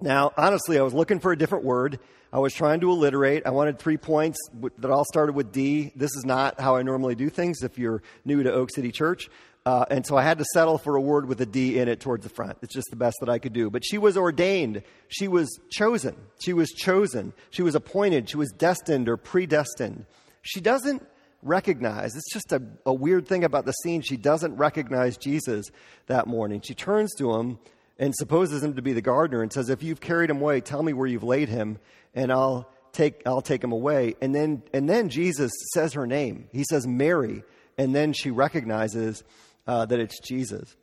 Now, 0.00 0.32
honestly, 0.34 0.78
I 0.78 0.82
was 0.82 0.94
looking 0.94 1.20
for 1.20 1.30
a 1.30 1.36
different 1.36 1.66
word. 1.66 1.98
I 2.32 2.38
was 2.38 2.54
trying 2.54 2.80
to 2.80 2.90
alliterate. 2.90 3.42
I 3.44 3.50
wanted 3.50 3.78
three 3.78 3.98
points 3.98 4.38
that 4.78 4.90
all 4.90 5.04
started 5.04 5.34
with 5.34 5.52
D. 5.52 5.92
This 5.94 6.16
is 6.16 6.24
not 6.24 6.58
how 6.58 6.76
I 6.76 6.82
normally 6.82 7.14
do 7.14 7.28
things 7.28 7.62
if 7.62 7.78
you're 7.78 8.02
new 8.24 8.42
to 8.42 8.50
Oak 8.50 8.70
City 8.74 8.90
Church. 8.90 9.28
Uh, 9.66 9.84
and 9.90 10.06
so 10.06 10.16
I 10.16 10.22
had 10.22 10.38
to 10.38 10.44
settle 10.54 10.78
for 10.78 10.96
a 10.96 11.02
word 11.02 11.28
with 11.28 11.42
a 11.42 11.46
D 11.46 11.78
in 11.78 11.88
it 11.88 12.00
towards 12.00 12.24
the 12.24 12.30
front. 12.30 12.56
It's 12.62 12.72
just 12.72 12.88
the 12.88 12.96
best 12.96 13.18
that 13.20 13.28
I 13.28 13.38
could 13.38 13.52
do. 13.52 13.68
But 13.68 13.84
she 13.84 13.98
was 13.98 14.16
ordained. 14.16 14.82
She 15.08 15.28
was 15.28 15.60
chosen. 15.70 16.16
She 16.40 16.54
was 16.54 16.70
chosen. 16.70 17.34
She 17.50 17.62
was 17.62 17.74
appointed. 17.74 18.30
She 18.30 18.38
was 18.38 18.50
destined 18.52 19.10
or 19.10 19.18
predestined. 19.18 20.06
She 20.40 20.62
doesn't 20.62 21.06
recognize, 21.42 22.14
it's 22.14 22.32
just 22.32 22.52
a, 22.52 22.62
a 22.86 22.94
weird 22.94 23.26
thing 23.26 23.44
about 23.44 23.66
the 23.66 23.72
scene. 23.72 24.00
She 24.00 24.16
doesn't 24.16 24.56
recognize 24.56 25.16
Jesus 25.16 25.66
that 26.06 26.26
morning. 26.26 26.60
She 26.60 26.74
turns 26.74 27.12
to 27.18 27.34
him 27.34 27.58
and 27.98 28.14
supposes 28.14 28.62
him 28.62 28.74
to 28.74 28.82
be 28.82 28.92
the 28.92 29.02
gardener 29.02 29.42
and 29.42 29.52
says, 29.52 29.68
If 29.68 29.82
you've 29.82 30.00
carried 30.00 30.30
him 30.30 30.40
away, 30.40 30.60
tell 30.60 30.82
me 30.82 30.92
where 30.92 31.06
you've 31.06 31.22
laid 31.22 31.48
him, 31.48 31.78
and 32.14 32.32
I'll 32.32 32.70
take, 32.92 33.22
I'll 33.26 33.42
take 33.42 33.62
him 33.62 33.72
away. 33.72 34.14
And 34.20 34.34
then, 34.34 34.62
and 34.72 34.88
then 34.88 35.08
Jesus 35.08 35.52
says 35.74 35.92
her 35.94 36.06
name. 36.06 36.48
He 36.52 36.64
says, 36.64 36.86
Mary. 36.86 37.42
And 37.78 37.94
then 37.94 38.12
she 38.12 38.30
recognizes 38.30 39.24
uh, 39.66 39.86
that 39.86 39.98
it's 39.98 40.20
Jesus. 40.20 40.76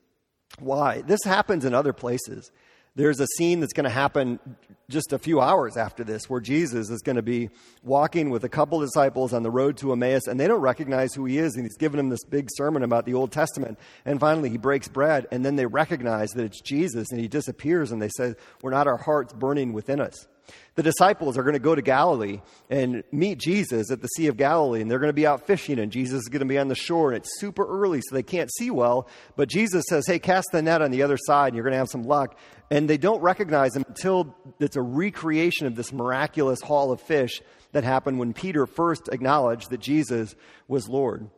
Why? 0.60 1.02
This 1.02 1.24
happens 1.24 1.66
in 1.66 1.74
other 1.74 1.94
places. 1.94 2.52
There's 3.00 3.22
a 3.22 3.28
scene 3.38 3.62
that's 3.62 3.72
going 3.72 3.86
to 3.86 3.90
happen 3.90 4.42
just 4.90 5.14
a 5.14 5.18
few 5.18 5.40
hours 5.40 5.78
after 5.78 6.04
this 6.04 6.30
where 6.30 6.42
Jesus 6.42 6.90
is 6.90 7.02
going 7.02 7.16
to 7.16 7.22
be 7.22 7.50
walking 7.82 8.30
with 8.30 8.44
a 8.44 8.50
couple 8.50 8.78
disciples 8.82 9.32
on 9.32 9.42
the 9.42 9.50
road 9.50 9.78
to 9.78 9.94
Emmaus, 9.94 10.28
and 10.28 10.38
they 10.38 10.50
don't 10.50 10.60
recognize 10.60 11.14
who 11.14 11.24
he 11.24 11.38
is, 11.38 11.56
and 11.56 11.64
he's 11.64 11.78
giving 11.78 11.96
them 11.96 12.10
this 12.10 12.26
big 12.26 12.50
sermon 12.52 12.84
about 12.84 13.06
the 13.06 13.14
Old 13.14 13.32
Testament. 13.32 13.80
And 14.04 14.20
finally, 14.20 14.50
he 14.50 14.58
breaks 14.58 14.90
bread, 14.90 15.28
and 15.32 15.46
then 15.46 15.56
they 15.56 15.66
recognize 15.66 16.32
that 16.32 16.44
it's 16.44 16.60
Jesus, 16.60 17.10
and 17.12 17.22
he 17.22 17.30
disappears, 17.30 17.94
and 17.94 18.02
they 18.02 18.10
say, 18.10 18.36
We're 18.62 18.72
not 18.72 18.86
our 18.86 18.98
hearts 18.98 19.32
burning 19.32 19.72
within 19.72 20.02
us. 20.02 20.28
The 20.76 20.84
disciples 20.84 21.38
are 21.38 21.44
going 21.44 21.54
to 21.54 21.60
go 21.60 21.76
to 21.76 21.82
Galilee 21.82 22.42
and 22.70 23.04
meet 23.12 23.38
Jesus 23.38 23.92
at 23.92 24.02
the 24.02 24.08
Sea 24.08 24.28
of 24.28 24.38
Galilee, 24.38 24.82
and 24.82 24.90
they're 24.90 25.00
going 25.00 25.10
to 25.10 25.14
be 25.14 25.28
out 25.28 25.46
fishing, 25.46 25.80
and 25.80 25.92
Jesus 25.92 26.24
is 26.24 26.30
going 26.30 26.40
to 26.40 26.46
be 26.46 26.58
on 26.58 26.68
the 26.68 26.76
shore, 26.76 27.12
and 27.12 27.18
it's 27.18 27.40
super 27.40 27.66
early, 27.66 28.02
so 28.02 28.16
they 28.16 28.24
can't 28.24 28.52
see 28.54 28.72
well. 28.72 29.08
But 29.36 29.50
Jesus 29.50 29.86
says, 29.90 30.08
Hey, 30.08 30.20
cast 30.20 30.48
the 30.52 30.62
net 30.62 30.82
on 30.82 30.92
the 30.92 31.04
other 31.04 31.18
side, 31.18 31.48
and 31.48 31.56
you're 31.56 31.64
going 31.64 31.74
to 31.74 31.80
have 31.80 31.90
some 31.90 32.04
luck. 32.04 32.38
And 32.72 32.90
they 32.90 32.98
don't 32.98 33.22
recognize 33.22 33.76
him 33.76 33.84
until 33.88 34.36
it's 34.60 34.76
a 34.76 34.82
recreation 34.82 35.66
of 35.66 35.76
this 35.76 35.92
miraculous 35.92 36.62
haul 36.62 36.92
of 36.92 37.02
fish 37.02 37.42
that 37.72 37.84
happened 37.84 38.20
when 38.20 38.34
Peter 38.34 38.66
first 38.66 39.10
acknowledged 39.12 39.70
that 39.72 39.80
Jesus 39.80 40.36
was 40.68 40.88
Lord. 40.88 41.30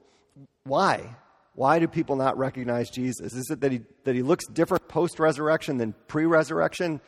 Why? 0.64 1.16
Why 1.56 1.80
do 1.80 1.88
people 1.88 2.16
not 2.16 2.38
recognize 2.38 2.90
Jesus? 2.90 3.34
Is 3.34 3.50
it 3.50 3.62
that 3.62 3.72
he, 3.72 3.82
that 4.04 4.16
he 4.16 4.22
looks 4.22 4.46
different 4.48 4.88
post 4.88 5.20
resurrection 5.20 5.78
than 5.78 5.94
pre 6.08 6.26
resurrection? 6.26 7.02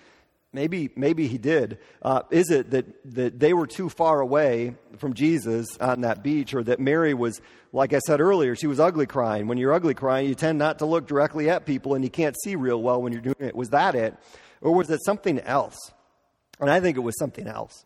Maybe, 0.53 0.91
maybe 0.95 1.27
he 1.27 1.39
did. 1.39 1.79
Uh, 2.01 2.21
is 2.29 2.51
it 2.51 2.69
that, 2.71 2.85
that 3.15 3.39
they 3.39 3.53
were 3.53 3.65
too 3.65 3.89
far 3.89 4.21
away 4.21 4.75
from 4.97 5.15
Jesus 5.15 5.77
on 5.79 6.01
that 6.01 6.23
beach, 6.23 6.53
or 6.53 6.63
that 6.63 6.79
Mary 6.79 7.15
was, 7.15 7.41
like 7.71 7.91
I 7.91 7.99
said 7.99 8.21
earlier, 8.21 8.55
she 8.55 8.67
was 8.67 8.79
ugly 8.79 9.07
crying? 9.07 9.47
When 9.47 9.57
you're 9.57 9.73
ugly 9.73 9.95
crying, 9.95 10.29
you 10.29 10.35
tend 10.35 10.59
not 10.59 10.79
to 10.79 10.85
look 10.85 11.07
directly 11.07 11.49
at 11.49 11.65
people 11.65 11.95
and 11.95 12.03
you 12.03 12.11
can't 12.11 12.35
see 12.43 12.55
real 12.55 12.81
well 12.81 13.01
when 13.01 13.13
you're 13.13 13.21
doing 13.21 13.35
it. 13.39 13.55
Was 13.55 13.69
that 13.69 13.95
it? 13.95 14.15
Or 14.61 14.73
was 14.73 14.91
it 14.91 15.03
something 15.03 15.39
else? 15.39 15.77
And 16.59 16.69
I 16.69 16.79
think 16.79 16.97
it 16.97 17.01
was 17.01 17.17
something 17.17 17.47
else. 17.47 17.83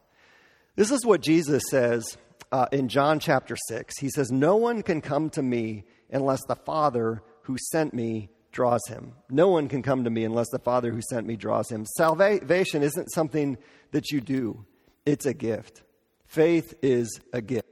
This 0.76 0.92
is 0.92 1.06
what 1.06 1.22
Jesus 1.22 1.64
says 1.70 2.18
uh, 2.52 2.68
in 2.72 2.90
John 2.90 3.20
chapter 3.20 3.56
6. 3.70 3.98
He 3.98 4.10
says, 4.10 4.30
No 4.30 4.58
one 4.58 4.84
can 4.84 5.00
come 5.00 5.30
to 5.32 5.42
me 5.42 5.86
unless 6.12 6.44
the 6.48 6.56
Father 6.56 7.24
who 7.44 7.58
sent 7.72 7.94
me 7.94 8.30
draws 8.58 8.88
him. 8.88 9.14
No 9.30 9.50
one 9.50 9.70
can 9.70 9.84
come 9.84 10.04
to 10.04 10.10
me 10.10 10.24
unless 10.24 10.50
the 10.50 10.58
Father 10.58 10.92
who 10.92 11.00
sent 11.00 11.28
me 11.28 11.36
draws 11.36 11.70
him. 11.70 11.86
Salvation 11.96 12.82
isn't 12.82 13.12
something 13.12 13.56
that 13.92 14.10
you 14.10 14.20
do, 14.20 14.66
it's 15.06 15.28
a 15.28 15.34
gift. 15.34 15.84
Faith 16.26 16.74
is 16.82 17.22
a 17.32 17.40
gift 17.40 17.68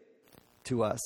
to 0.65 0.83
us. 0.83 0.99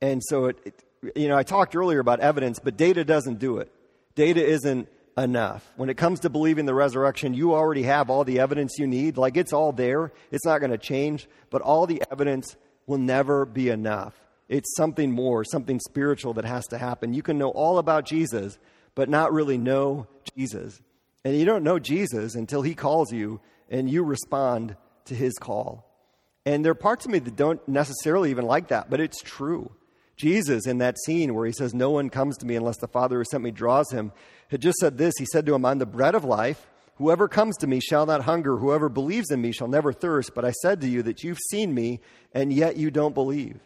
And 0.00 0.22
so, 0.24 0.46
it, 0.46 0.58
it, 0.64 0.84
you 1.16 1.26
know, 1.26 1.36
I 1.36 1.42
talked 1.42 1.74
earlier 1.74 1.98
about 1.98 2.20
evidence, 2.20 2.60
but 2.62 2.76
data 2.76 3.04
doesn't 3.04 3.40
do 3.40 3.58
it. 3.58 3.72
Data 4.14 4.40
isn't 4.40 4.88
enough. 5.18 5.68
When 5.74 5.90
it 5.90 5.96
comes 5.96 6.20
to 6.20 6.30
believing 6.30 6.66
the 6.66 6.74
resurrection, 6.74 7.34
you 7.34 7.54
already 7.54 7.82
have 7.82 8.10
all 8.10 8.22
the 8.22 8.38
evidence 8.38 8.78
you 8.78 8.86
need. 8.86 9.16
Like 9.16 9.36
it's 9.36 9.52
all 9.52 9.72
there, 9.72 10.12
it's 10.30 10.46
not 10.46 10.60
going 10.60 10.70
to 10.70 10.78
change, 10.78 11.28
but 11.50 11.60
all 11.60 11.88
the 11.88 12.04
evidence 12.08 12.54
will 12.86 12.98
never 12.98 13.44
be 13.44 13.68
enough. 13.68 14.14
It's 14.48 14.76
something 14.76 15.10
more, 15.10 15.42
something 15.42 15.80
spiritual 15.80 16.34
that 16.34 16.44
has 16.44 16.68
to 16.68 16.78
happen. 16.78 17.14
You 17.14 17.22
can 17.22 17.36
know 17.36 17.50
all 17.50 17.78
about 17.78 18.06
Jesus, 18.06 18.58
but 18.94 19.08
not 19.08 19.32
really 19.32 19.58
know 19.58 20.06
Jesus. 20.36 20.80
And 21.24 21.36
you 21.36 21.44
don't 21.44 21.64
know 21.64 21.78
Jesus 21.78 22.34
until 22.34 22.62
he 22.62 22.74
calls 22.74 23.12
you 23.12 23.40
and 23.70 23.88
you 23.88 24.02
respond 24.04 24.76
to 25.06 25.14
his 25.14 25.34
call. 25.34 25.90
And 26.46 26.64
there 26.64 26.72
are 26.72 26.76
parts 26.76 27.06
of 27.06 27.10
me 27.10 27.18
that 27.20 27.36
don't 27.36 27.66
necessarily 27.66 28.30
even 28.30 28.44
like 28.44 28.68
that, 28.68 28.90
but 28.90 29.00
it's 29.00 29.22
true. 29.22 29.70
Jesus, 30.16 30.66
in 30.66 30.78
that 30.78 30.98
scene 30.98 31.34
where 31.34 31.46
he 31.46 31.52
says, 31.52 31.74
No 31.74 31.90
one 31.90 32.10
comes 32.10 32.36
to 32.38 32.46
me 32.46 32.54
unless 32.54 32.76
the 32.76 32.86
Father 32.86 33.18
who 33.18 33.24
sent 33.24 33.42
me 33.42 33.50
draws 33.50 33.90
him, 33.90 34.12
had 34.48 34.60
just 34.60 34.78
said 34.78 34.98
this. 34.98 35.14
He 35.18 35.26
said 35.26 35.46
to 35.46 35.54
him, 35.54 35.64
I'm 35.64 35.78
the 35.78 35.86
bread 35.86 36.14
of 36.14 36.24
life. 36.24 36.66
Whoever 36.96 37.26
comes 37.26 37.56
to 37.56 37.66
me 37.66 37.80
shall 37.80 38.06
not 38.06 38.22
hunger. 38.22 38.58
Whoever 38.58 38.88
believes 38.88 39.30
in 39.30 39.40
me 39.40 39.50
shall 39.50 39.66
never 39.66 39.92
thirst. 39.92 40.34
But 40.34 40.44
I 40.44 40.52
said 40.52 40.80
to 40.82 40.88
you 40.88 41.02
that 41.02 41.24
you've 41.24 41.40
seen 41.50 41.74
me, 41.74 42.00
and 42.32 42.52
yet 42.52 42.76
you 42.76 42.90
don't 42.90 43.14
believe. 43.14 43.58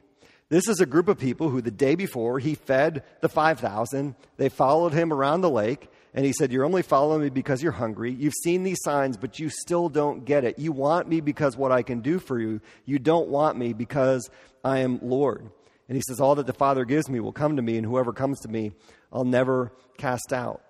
This 0.51 0.67
is 0.67 0.81
a 0.81 0.87
group 0.87 1.09
of 1.09 1.19
people 1.19 1.51
who 1.51 1.61
the 1.61 1.71
day 1.71 1.95
before 1.95 2.39
he 2.39 2.55
fed 2.55 3.03
the 3.21 3.29
5,000. 3.29 4.15
They 4.39 4.49
followed 4.49 4.95
him 4.95 5.13
around 5.13 5.43
the 5.43 5.51
lake, 5.51 5.91
and 6.15 6.25
he 6.25 6.33
said, 6.33 6.51
You're 6.51 6.65
only 6.65 6.81
following 6.81 7.21
me 7.21 7.29
because 7.29 7.63
you're 7.63 7.73
hungry. 7.73 8.13
You've 8.13 8.35
seen 8.43 8.63
these 8.63 8.83
signs, 8.83 9.19
but 9.19 9.39
you 9.39 9.51
still 9.51 9.91
don't 9.91 10.25
get 10.25 10.45
it. 10.45 10.59
You 10.59 10.73
want 10.73 11.07
me 11.07 11.21
because 11.21 11.55
what 11.55 11.71
I 11.71 11.83
can 11.83 12.01
do 12.01 12.19
for 12.19 12.41
you. 12.41 12.63
You 12.87 12.99
don't 12.99 13.29
want 13.29 13.59
me 13.59 13.75
because 13.75 14.31
I 14.65 14.79
am 14.79 15.01
Lord. 15.03 15.51
And 15.87 15.97
he 15.97 16.03
says, 16.07 16.19
All 16.19 16.35
that 16.37 16.47
the 16.47 16.55
Father 16.55 16.87
gives 16.87 17.11
me 17.11 17.21
will 17.21 17.33
come 17.33 17.57
to 17.57 17.63
me, 17.63 17.77
and 17.77 17.85
whoever 17.85 18.15
comes 18.15 18.41
to 18.41 18.49
me, 18.49 18.73
I'll 19.13 19.25
never 19.25 19.73
cast 19.99 20.33
out. 20.33 20.63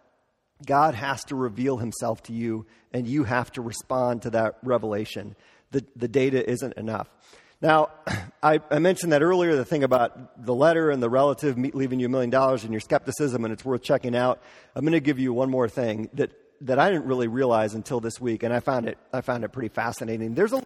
God 0.66 0.96
has 0.96 1.22
to 1.26 1.36
reveal 1.36 1.76
himself 1.76 2.24
to 2.24 2.32
you, 2.32 2.66
and 2.92 3.06
you 3.06 3.22
have 3.22 3.52
to 3.52 3.62
respond 3.62 4.22
to 4.22 4.30
that 4.30 4.58
revelation. 4.64 5.36
The, 5.70 5.84
the 5.94 6.08
data 6.08 6.48
isn't 6.50 6.76
enough. 6.76 7.08
Now, 7.60 7.90
I, 8.42 8.60
I, 8.70 8.78
mentioned 8.78 9.12
that 9.12 9.22
earlier, 9.22 9.56
the 9.56 9.64
thing 9.64 9.82
about 9.82 10.44
the 10.44 10.54
letter 10.54 10.90
and 10.90 11.02
the 11.02 11.10
relative 11.10 11.58
leaving 11.58 11.98
you 11.98 12.06
a 12.06 12.08
million 12.08 12.30
dollars 12.30 12.62
and 12.62 12.72
your 12.72 12.80
skepticism, 12.80 13.44
and 13.44 13.52
it's 13.52 13.64
worth 13.64 13.82
checking 13.82 14.14
out. 14.14 14.40
I'm 14.76 14.84
going 14.84 14.92
to 14.92 15.00
give 15.00 15.18
you 15.18 15.32
one 15.32 15.50
more 15.50 15.68
thing 15.68 16.08
that, 16.14 16.30
that 16.60 16.78
I 16.78 16.88
didn't 16.88 17.06
really 17.06 17.26
realize 17.26 17.74
until 17.74 17.98
this 17.98 18.20
week, 18.20 18.44
and 18.44 18.54
I 18.54 18.60
found 18.60 18.86
it, 18.86 18.96
I 19.12 19.22
found 19.22 19.42
it 19.42 19.48
pretty 19.48 19.70
fascinating. 19.70 20.34
There's 20.34 20.52
a 20.52 20.62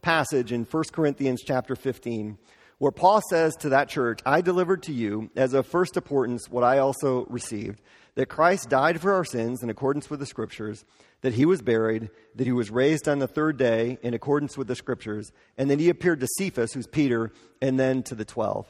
passage 0.00 0.52
in 0.52 0.64
1 0.64 0.84
Corinthians 0.92 1.42
chapter 1.44 1.74
15 1.74 2.38
where 2.78 2.92
Paul 2.92 3.20
says 3.28 3.56
to 3.56 3.70
that 3.70 3.88
church, 3.88 4.20
I 4.24 4.40
delivered 4.40 4.84
to 4.84 4.92
you 4.92 5.30
as 5.34 5.52
of 5.54 5.66
first 5.66 5.96
importance 5.96 6.48
what 6.48 6.62
I 6.62 6.78
also 6.78 7.26
received 7.26 7.82
that 8.14 8.26
Christ 8.26 8.68
died 8.68 9.00
for 9.00 9.12
our 9.12 9.24
sins 9.24 9.62
in 9.62 9.70
accordance 9.70 10.08
with 10.08 10.20
the 10.20 10.26
Scriptures, 10.26 10.84
that 11.22 11.34
he 11.34 11.44
was 11.44 11.62
buried, 11.62 12.10
that 12.36 12.46
he 12.46 12.52
was 12.52 12.70
raised 12.70 13.08
on 13.08 13.18
the 13.18 13.28
third 13.28 13.56
day 13.56 13.98
in 14.02 14.14
accordance 14.14 14.56
with 14.56 14.68
the 14.68 14.76
Scriptures, 14.76 15.32
and 15.56 15.70
then 15.70 15.78
he 15.78 15.88
appeared 15.88 16.20
to 16.20 16.28
Cephas, 16.38 16.72
who's 16.72 16.86
Peter, 16.86 17.32
and 17.60 17.78
then 17.78 18.02
to 18.04 18.14
the 18.14 18.24
twelve. 18.24 18.66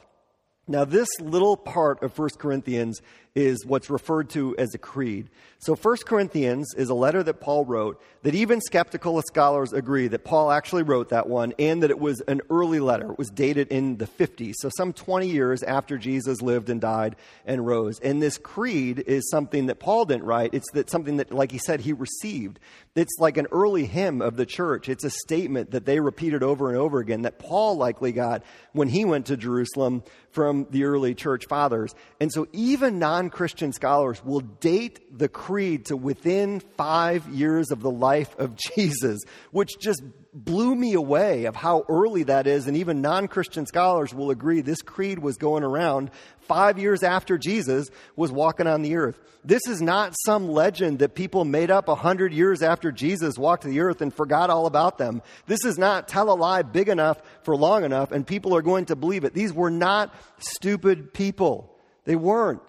Now, 0.69 0.85
this 0.85 1.09
little 1.19 1.57
part 1.57 2.03
of 2.03 2.15
1 2.15 2.29
Corinthians 2.37 3.01
is 3.33 3.65
what's 3.65 3.89
referred 3.89 4.29
to 4.29 4.55
as 4.57 4.75
a 4.75 4.77
creed. 4.77 5.29
So, 5.57 5.75
1 5.75 5.97
Corinthians 6.05 6.75
is 6.75 6.89
a 6.89 6.93
letter 6.93 7.23
that 7.23 7.41
Paul 7.41 7.65
wrote 7.65 7.99
that 8.21 8.35
even 8.35 8.61
skeptical 8.61 9.19
scholars 9.23 9.73
agree 9.73 10.07
that 10.09 10.23
Paul 10.23 10.51
actually 10.51 10.83
wrote 10.83 11.09
that 11.09 11.27
one 11.27 11.53
and 11.57 11.81
that 11.81 11.89
it 11.89 11.99
was 11.99 12.21
an 12.21 12.41
early 12.51 12.79
letter. 12.79 13.11
It 13.11 13.17
was 13.17 13.29
dated 13.29 13.69
in 13.69 13.97
the 13.97 14.05
50s, 14.05 14.55
so 14.59 14.69
some 14.77 14.93
20 14.93 15.27
years 15.27 15.63
after 15.63 15.97
Jesus 15.97 16.41
lived 16.41 16.69
and 16.69 16.79
died 16.79 17.15
and 17.45 17.65
rose. 17.65 17.99
And 17.99 18.21
this 18.21 18.37
creed 18.37 19.03
is 19.07 19.29
something 19.29 19.67
that 19.67 19.79
Paul 19.79 20.05
didn't 20.05 20.25
write. 20.25 20.53
It's 20.53 20.71
that 20.73 20.91
something 20.91 21.17
that, 21.17 21.31
like 21.33 21.51
he 21.51 21.57
said, 21.57 21.81
he 21.81 21.93
received. 21.93 22.59
It's 22.95 23.17
like 23.19 23.37
an 23.37 23.47
early 23.51 23.85
hymn 23.85 24.21
of 24.21 24.35
the 24.35 24.45
church. 24.45 24.89
It's 24.89 25.03
a 25.03 25.09
statement 25.09 25.71
that 25.71 25.85
they 25.85 25.99
repeated 25.99 26.43
over 26.43 26.69
and 26.69 26.77
over 26.77 26.99
again 26.99 27.23
that 27.23 27.39
Paul 27.39 27.75
likely 27.75 28.11
got 28.11 28.43
when 28.73 28.89
he 28.89 29.05
went 29.05 29.27
to 29.27 29.37
Jerusalem 29.37 30.03
from 30.31 30.58
the 30.69 30.83
early 30.85 31.15
church 31.15 31.45
fathers. 31.47 31.93
And 32.19 32.31
so, 32.31 32.47
even 32.53 32.99
non 32.99 33.29
Christian 33.29 33.73
scholars 33.73 34.23
will 34.23 34.41
date 34.41 35.17
the 35.17 35.27
creed 35.29 35.85
to 35.85 35.97
within 35.97 36.59
five 36.77 37.27
years 37.29 37.71
of 37.71 37.81
the 37.81 37.91
life 37.91 38.37
of 38.37 38.55
Jesus, 38.75 39.19
which 39.51 39.79
just 39.79 40.01
blew 40.33 40.75
me 40.75 40.93
away 40.93 41.45
of 41.45 41.55
how 41.55 41.83
early 41.89 42.23
that 42.23 42.47
is. 42.47 42.67
And 42.67 42.77
even 42.77 43.01
non 43.01 43.27
Christian 43.27 43.65
scholars 43.65 44.13
will 44.13 44.31
agree 44.31 44.61
this 44.61 44.81
creed 44.81 45.19
was 45.19 45.37
going 45.37 45.63
around 45.63 46.11
five 46.49 46.77
years 46.77 47.03
after 47.03 47.37
Jesus 47.37 47.89
was 48.17 48.31
walking 48.31 48.67
on 48.67 48.81
the 48.81 48.97
earth. 48.97 49.17
This 49.45 49.65
is 49.67 49.81
not 49.81 50.15
some 50.25 50.49
legend 50.49 50.99
that 50.99 51.15
people 51.15 51.45
made 51.45 51.71
up 51.71 51.87
a 51.87 51.95
hundred 51.95 52.33
years 52.33 52.61
after 52.61 52.91
Jesus 52.91 53.37
walked 53.37 53.63
the 53.63 53.79
earth 53.79 54.01
and 54.01 54.13
forgot 54.13 54.49
all 54.49 54.65
about 54.65 54.97
them. 54.97 55.21
This 55.45 55.63
is 55.63 55.77
not 55.77 56.09
tell 56.09 56.29
a 56.29 56.35
lie 56.35 56.63
big 56.63 56.89
enough 56.89 57.21
for 57.43 57.55
long 57.55 57.85
enough 57.85 58.11
and 58.11 58.27
people 58.27 58.53
are 58.55 58.61
going 58.61 58.85
to 58.85 58.97
believe 58.97 59.23
it. 59.23 59.33
These 59.33 59.53
were 59.53 59.71
not 59.71 60.13
stupid 60.39 61.13
people. 61.13 61.73
They 62.03 62.17
weren't. 62.17 62.61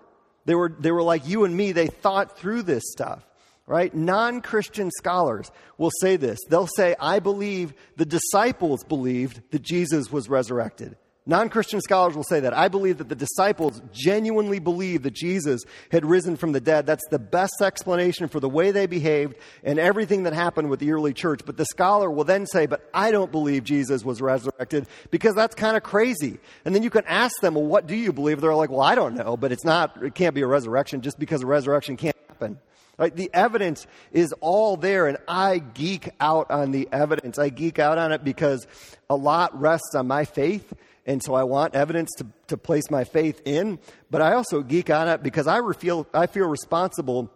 They 0.44 0.54
were, 0.54 0.72
they 0.78 0.92
were 0.92 1.02
like 1.02 1.26
you 1.26 1.44
and 1.44 1.56
me. 1.56 1.72
They 1.72 1.88
thought 1.88 2.38
through 2.38 2.62
this 2.62 2.84
stuff 2.92 3.26
right? 3.66 3.94
Non 3.94 4.40
Christian 4.40 4.90
scholars 4.90 5.52
will 5.78 5.92
say 6.00 6.16
this. 6.16 6.40
They'll 6.48 6.66
say, 6.66 6.96
I 6.98 7.20
believe 7.20 7.72
the 7.96 8.04
disciples 8.04 8.82
believed 8.82 9.40
that 9.52 9.62
Jesus 9.62 10.10
was 10.10 10.28
resurrected. 10.28 10.96
Non 11.26 11.50
Christian 11.50 11.82
scholars 11.82 12.16
will 12.16 12.24
say 12.24 12.40
that. 12.40 12.56
I 12.56 12.68
believe 12.68 12.98
that 12.98 13.10
the 13.10 13.14
disciples 13.14 13.82
genuinely 13.92 14.58
believed 14.58 15.02
that 15.04 15.12
Jesus 15.12 15.62
had 15.92 16.06
risen 16.06 16.36
from 16.36 16.52
the 16.52 16.60
dead. 16.60 16.86
That's 16.86 17.06
the 17.10 17.18
best 17.18 17.60
explanation 17.60 18.28
for 18.28 18.40
the 18.40 18.48
way 18.48 18.70
they 18.70 18.86
behaved 18.86 19.34
and 19.62 19.78
everything 19.78 20.22
that 20.22 20.32
happened 20.32 20.70
with 20.70 20.80
the 20.80 20.92
early 20.92 21.12
church. 21.12 21.42
But 21.44 21.58
the 21.58 21.66
scholar 21.66 22.10
will 22.10 22.24
then 22.24 22.46
say, 22.46 22.64
But 22.64 22.88
I 22.94 23.10
don't 23.10 23.30
believe 23.30 23.64
Jesus 23.64 24.02
was 24.02 24.22
resurrected 24.22 24.86
because 25.10 25.34
that's 25.34 25.54
kind 25.54 25.76
of 25.76 25.82
crazy. 25.82 26.38
And 26.64 26.74
then 26.74 26.82
you 26.82 26.90
can 26.90 27.04
ask 27.06 27.38
them, 27.40 27.54
Well, 27.54 27.66
what 27.66 27.86
do 27.86 27.94
you 27.94 28.14
believe? 28.14 28.40
They're 28.40 28.54
like, 28.54 28.70
Well, 28.70 28.80
I 28.80 28.94
don't 28.94 29.14
know, 29.14 29.36
but 29.36 29.52
it's 29.52 29.64
not, 29.64 30.02
it 30.02 30.14
can't 30.14 30.34
be 30.34 30.40
a 30.40 30.46
resurrection 30.46 31.02
just 31.02 31.18
because 31.18 31.42
a 31.42 31.46
resurrection 31.46 31.98
can't 31.98 32.16
happen. 32.28 32.58
Right? 33.00 33.16
The 33.16 33.30
evidence 33.32 33.86
is 34.12 34.34
all 34.40 34.76
there, 34.76 35.06
and 35.06 35.16
I 35.26 35.58
geek 35.58 36.10
out 36.20 36.50
on 36.50 36.70
the 36.70 36.86
evidence. 36.92 37.38
I 37.38 37.48
geek 37.48 37.78
out 37.78 37.96
on 37.96 38.12
it 38.12 38.22
because 38.24 38.66
a 39.08 39.16
lot 39.16 39.58
rests 39.58 39.94
on 39.94 40.06
my 40.06 40.26
faith, 40.26 40.70
and 41.10 41.20
so 41.20 41.34
I 41.34 41.42
want 41.42 41.74
evidence 41.74 42.08
to, 42.18 42.26
to 42.46 42.56
place 42.56 42.88
my 42.88 43.02
faith 43.02 43.42
in. 43.44 43.80
But 44.12 44.22
I 44.22 44.34
also 44.34 44.62
geek 44.62 44.90
on 44.90 45.08
it 45.08 45.24
because 45.24 45.48
I 45.48 45.60
feel, 45.72 46.06
I 46.14 46.28
feel 46.28 46.46
responsible 46.46 47.32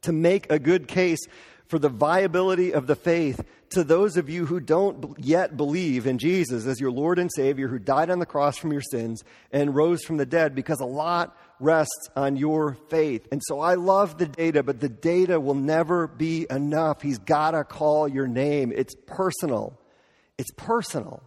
to 0.00 0.12
make 0.12 0.50
a 0.50 0.58
good 0.58 0.88
case 0.88 1.20
for 1.68 1.78
the 1.78 1.88
viability 1.88 2.74
of 2.74 2.88
the 2.88 2.96
faith 2.96 3.40
to 3.70 3.84
those 3.84 4.16
of 4.16 4.28
you 4.28 4.44
who 4.44 4.58
don't 4.58 5.16
yet 5.20 5.56
believe 5.56 6.08
in 6.08 6.18
Jesus 6.18 6.66
as 6.66 6.80
your 6.80 6.90
Lord 6.90 7.20
and 7.20 7.30
Savior, 7.32 7.68
who 7.68 7.78
died 7.78 8.10
on 8.10 8.18
the 8.18 8.26
cross 8.26 8.58
from 8.58 8.72
your 8.72 8.82
sins 8.82 9.22
and 9.52 9.72
rose 9.72 10.02
from 10.02 10.16
the 10.16 10.26
dead, 10.26 10.56
because 10.56 10.80
a 10.80 10.84
lot 10.84 11.36
rests 11.60 12.10
on 12.16 12.36
your 12.36 12.76
faith. 12.90 13.28
And 13.30 13.40
so 13.46 13.60
I 13.60 13.76
love 13.76 14.18
the 14.18 14.26
data, 14.26 14.64
but 14.64 14.80
the 14.80 14.88
data 14.88 15.38
will 15.38 15.54
never 15.54 16.08
be 16.08 16.44
enough. 16.50 17.00
He's 17.00 17.18
got 17.18 17.52
to 17.52 17.62
call 17.62 18.08
your 18.08 18.26
name. 18.26 18.72
It's 18.74 18.96
personal. 19.06 19.78
It's 20.38 20.50
personal. 20.56 21.22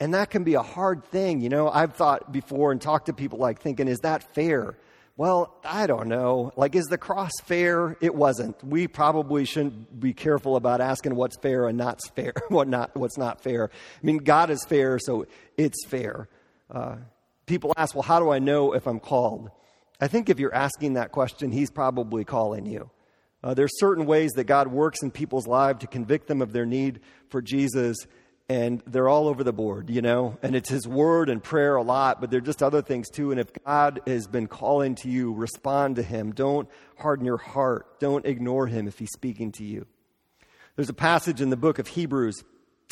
And 0.00 0.14
that 0.14 0.30
can 0.30 0.44
be 0.44 0.54
a 0.54 0.62
hard 0.62 1.04
thing. 1.04 1.42
You 1.42 1.50
know, 1.50 1.68
I've 1.68 1.94
thought 1.94 2.32
before 2.32 2.72
and 2.72 2.80
talked 2.80 3.06
to 3.06 3.12
people 3.12 3.38
like 3.38 3.60
thinking, 3.60 3.86
is 3.86 3.98
that 3.98 4.34
fair? 4.34 4.76
Well, 5.18 5.54
I 5.62 5.86
don't 5.86 6.08
know. 6.08 6.50
Like, 6.56 6.74
is 6.74 6.86
the 6.86 6.96
cross 6.96 7.32
fair? 7.44 7.98
It 8.00 8.14
wasn't. 8.14 8.64
We 8.64 8.88
probably 8.88 9.44
shouldn't 9.44 10.00
be 10.00 10.14
careful 10.14 10.56
about 10.56 10.80
asking 10.80 11.14
what's 11.14 11.36
fair 11.36 11.68
and 11.68 11.76
not 11.76 12.00
fair, 12.16 12.32
what 12.48 12.68
not, 12.68 12.96
what's 12.96 13.18
not 13.18 13.42
fair. 13.42 13.68
I 13.72 14.06
mean, 14.06 14.18
God 14.18 14.48
is 14.48 14.64
fair, 14.64 14.98
so 14.98 15.26
it's 15.58 15.84
fair. 15.86 16.28
Uh, 16.70 16.96
people 17.44 17.74
ask, 17.76 17.94
well, 17.94 18.02
how 18.02 18.18
do 18.18 18.30
I 18.30 18.38
know 18.38 18.72
if 18.72 18.86
I'm 18.86 19.00
called? 19.00 19.50
I 20.00 20.08
think 20.08 20.30
if 20.30 20.40
you're 20.40 20.54
asking 20.54 20.94
that 20.94 21.12
question, 21.12 21.52
He's 21.52 21.70
probably 21.70 22.24
calling 22.24 22.64
you. 22.64 22.90
Uh, 23.44 23.52
there's 23.52 23.78
certain 23.78 24.06
ways 24.06 24.30
that 24.32 24.44
God 24.44 24.68
works 24.68 25.02
in 25.02 25.10
people's 25.10 25.46
lives 25.46 25.80
to 25.80 25.86
convict 25.86 26.28
them 26.28 26.40
of 26.40 26.52
their 26.52 26.66
need 26.66 27.00
for 27.28 27.42
Jesus 27.42 28.06
and 28.50 28.82
they're 28.84 29.08
all 29.08 29.28
over 29.28 29.44
the 29.44 29.52
board, 29.52 29.88
you 29.90 30.02
know, 30.02 30.36
and 30.42 30.56
it's 30.56 30.68
his 30.68 30.84
word 30.84 31.28
and 31.28 31.40
prayer 31.40 31.76
a 31.76 31.84
lot, 31.84 32.20
but 32.20 32.32
there 32.32 32.38
are 32.38 32.42
just 32.42 32.64
other 32.64 32.82
things 32.82 33.08
too. 33.08 33.30
And 33.30 33.38
if 33.38 33.46
God 33.64 34.00
has 34.08 34.26
been 34.26 34.48
calling 34.48 34.96
to 34.96 35.08
you, 35.08 35.32
respond 35.32 35.94
to 35.96 36.02
him. 36.02 36.32
Don't 36.32 36.68
harden 36.98 37.24
your 37.24 37.36
heart. 37.36 38.00
Don't 38.00 38.26
ignore 38.26 38.66
him 38.66 38.88
if 38.88 38.98
he's 38.98 39.12
speaking 39.14 39.52
to 39.52 39.64
you. 39.64 39.86
There's 40.74 40.88
a 40.88 40.94
passage 40.94 41.40
in 41.40 41.50
the 41.50 41.56
book 41.56 41.78
of 41.78 41.86
Hebrews. 41.86 42.42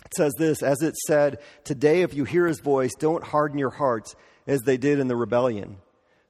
It 0.06 0.14
says 0.14 0.32
this, 0.38 0.62
as 0.62 0.80
it 0.80 0.96
said, 0.96 1.40
Today, 1.64 2.02
if 2.02 2.14
you 2.14 2.22
hear 2.22 2.46
his 2.46 2.60
voice, 2.60 2.94
don't 2.96 3.24
harden 3.24 3.58
your 3.58 3.70
hearts 3.70 4.14
as 4.46 4.60
they 4.60 4.76
did 4.76 5.00
in 5.00 5.08
the 5.08 5.16
rebellion. 5.16 5.78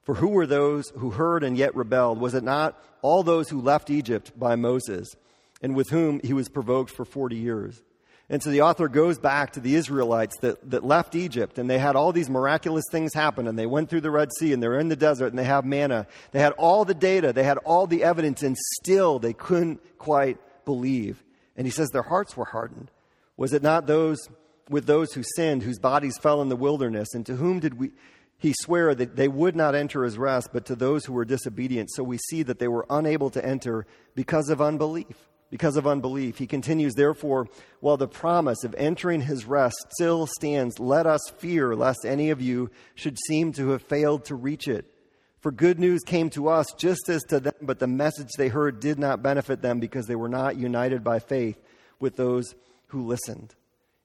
For 0.04 0.14
who 0.14 0.28
were 0.28 0.46
those 0.46 0.88
who 0.96 1.10
heard 1.10 1.44
and 1.44 1.54
yet 1.54 1.76
rebelled? 1.76 2.18
Was 2.18 2.32
it 2.32 2.44
not 2.44 2.82
all 3.02 3.22
those 3.22 3.50
who 3.50 3.60
left 3.60 3.90
Egypt 3.90 4.32
by 4.38 4.56
Moses, 4.56 5.14
and 5.60 5.76
with 5.76 5.90
whom 5.90 6.18
he 6.24 6.32
was 6.32 6.48
provoked 6.48 6.90
for 6.90 7.04
40 7.04 7.36
years? 7.36 7.82
And 8.30 8.42
so 8.42 8.50
the 8.50 8.60
author 8.60 8.88
goes 8.88 9.18
back 9.18 9.52
to 9.52 9.60
the 9.60 9.74
Israelites 9.74 10.36
that, 10.42 10.70
that 10.70 10.84
left 10.84 11.14
Egypt 11.14 11.58
and 11.58 11.68
they 11.68 11.78
had 11.78 11.96
all 11.96 12.12
these 12.12 12.28
miraculous 12.28 12.84
things 12.90 13.14
happen 13.14 13.46
and 13.46 13.58
they 13.58 13.64
went 13.64 13.88
through 13.88 14.02
the 14.02 14.10
Red 14.10 14.30
Sea 14.38 14.52
and 14.52 14.62
they're 14.62 14.78
in 14.78 14.88
the 14.88 14.96
desert 14.96 15.28
and 15.28 15.38
they 15.38 15.44
have 15.44 15.64
manna. 15.64 16.06
They 16.32 16.40
had 16.40 16.52
all 16.52 16.84
the 16.84 16.94
data, 16.94 17.32
they 17.32 17.44
had 17.44 17.56
all 17.58 17.86
the 17.86 18.04
evidence 18.04 18.42
and 18.42 18.56
still 18.76 19.18
they 19.18 19.32
couldn't 19.32 19.80
quite 19.98 20.36
believe. 20.66 21.24
And 21.56 21.66
he 21.66 21.70
says 21.70 21.88
their 21.88 22.02
hearts 22.02 22.36
were 22.36 22.44
hardened. 22.44 22.90
Was 23.38 23.54
it 23.54 23.62
not 23.62 23.86
those 23.86 24.28
with 24.68 24.84
those 24.84 25.14
who 25.14 25.22
sinned, 25.22 25.62
whose 25.62 25.78
bodies 25.78 26.18
fell 26.18 26.42
in 26.42 26.50
the 26.50 26.56
wilderness? 26.56 27.14
And 27.14 27.24
to 27.24 27.36
whom 27.36 27.60
did 27.60 27.78
we, 27.78 27.92
he 28.36 28.52
swear 28.52 28.94
that 28.94 29.16
they 29.16 29.28
would 29.28 29.56
not 29.56 29.74
enter 29.74 30.04
his 30.04 30.18
rest, 30.18 30.50
but 30.52 30.66
to 30.66 30.76
those 30.76 31.06
who 31.06 31.14
were 31.14 31.24
disobedient? 31.24 31.90
So 31.92 32.02
we 32.02 32.18
see 32.18 32.42
that 32.42 32.58
they 32.58 32.68
were 32.68 32.84
unable 32.90 33.30
to 33.30 33.44
enter 33.44 33.86
because 34.14 34.50
of 34.50 34.60
unbelief 34.60 35.27
because 35.50 35.76
of 35.76 35.86
unbelief. 35.86 36.38
He 36.38 36.46
continues, 36.46 36.94
therefore, 36.94 37.46
while 37.80 37.96
the 37.96 38.08
promise 38.08 38.64
of 38.64 38.74
entering 38.76 39.22
his 39.22 39.44
rest 39.44 39.76
still 39.90 40.26
stands, 40.26 40.78
let 40.78 41.06
us 41.06 41.20
fear 41.38 41.74
lest 41.74 42.04
any 42.04 42.30
of 42.30 42.40
you 42.40 42.70
should 42.94 43.18
seem 43.26 43.52
to 43.54 43.70
have 43.70 43.82
failed 43.82 44.24
to 44.26 44.34
reach 44.34 44.68
it. 44.68 44.92
For 45.40 45.52
good 45.52 45.78
news 45.78 46.02
came 46.04 46.30
to 46.30 46.48
us 46.48 46.66
just 46.76 47.08
as 47.08 47.22
to 47.24 47.40
them, 47.40 47.54
but 47.62 47.78
the 47.78 47.86
message 47.86 48.30
they 48.36 48.48
heard 48.48 48.80
did 48.80 48.98
not 48.98 49.22
benefit 49.22 49.62
them 49.62 49.78
because 49.78 50.06
they 50.06 50.16
were 50.16 50.28
not 50.28 50.56
united 50.56 51.04
by 51.04 51.20
faith 51.20 51.58
with 52.00 52.16
those 52.16 52.54
who 52.88 53.06
listened. 53.06 53.54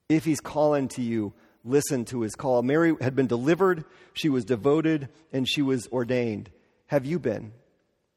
If 0.08 0.24
he's 0.24 0.40
calling 0.40 0.88
to 0.88 1.02
you, 1.02 1.32
listen 1.64 2.04
to 2.06 2.20
his 2.20 2.34
call. 2.34 2.62
Mary 2.62 2.94
had 3.00 3.16
been 3.16 3.26
delivered, 3.26 3.84
she 4.12 4.28
was 4.28 4.44
devoted, 4.44 5.08
and 5.32 5.48
she 5.48 5.62
was 5.62 5.88
ordained. 5.88 6.50
Have 6.86 7.04
you 7.04 7.18
been? 7.18 7.52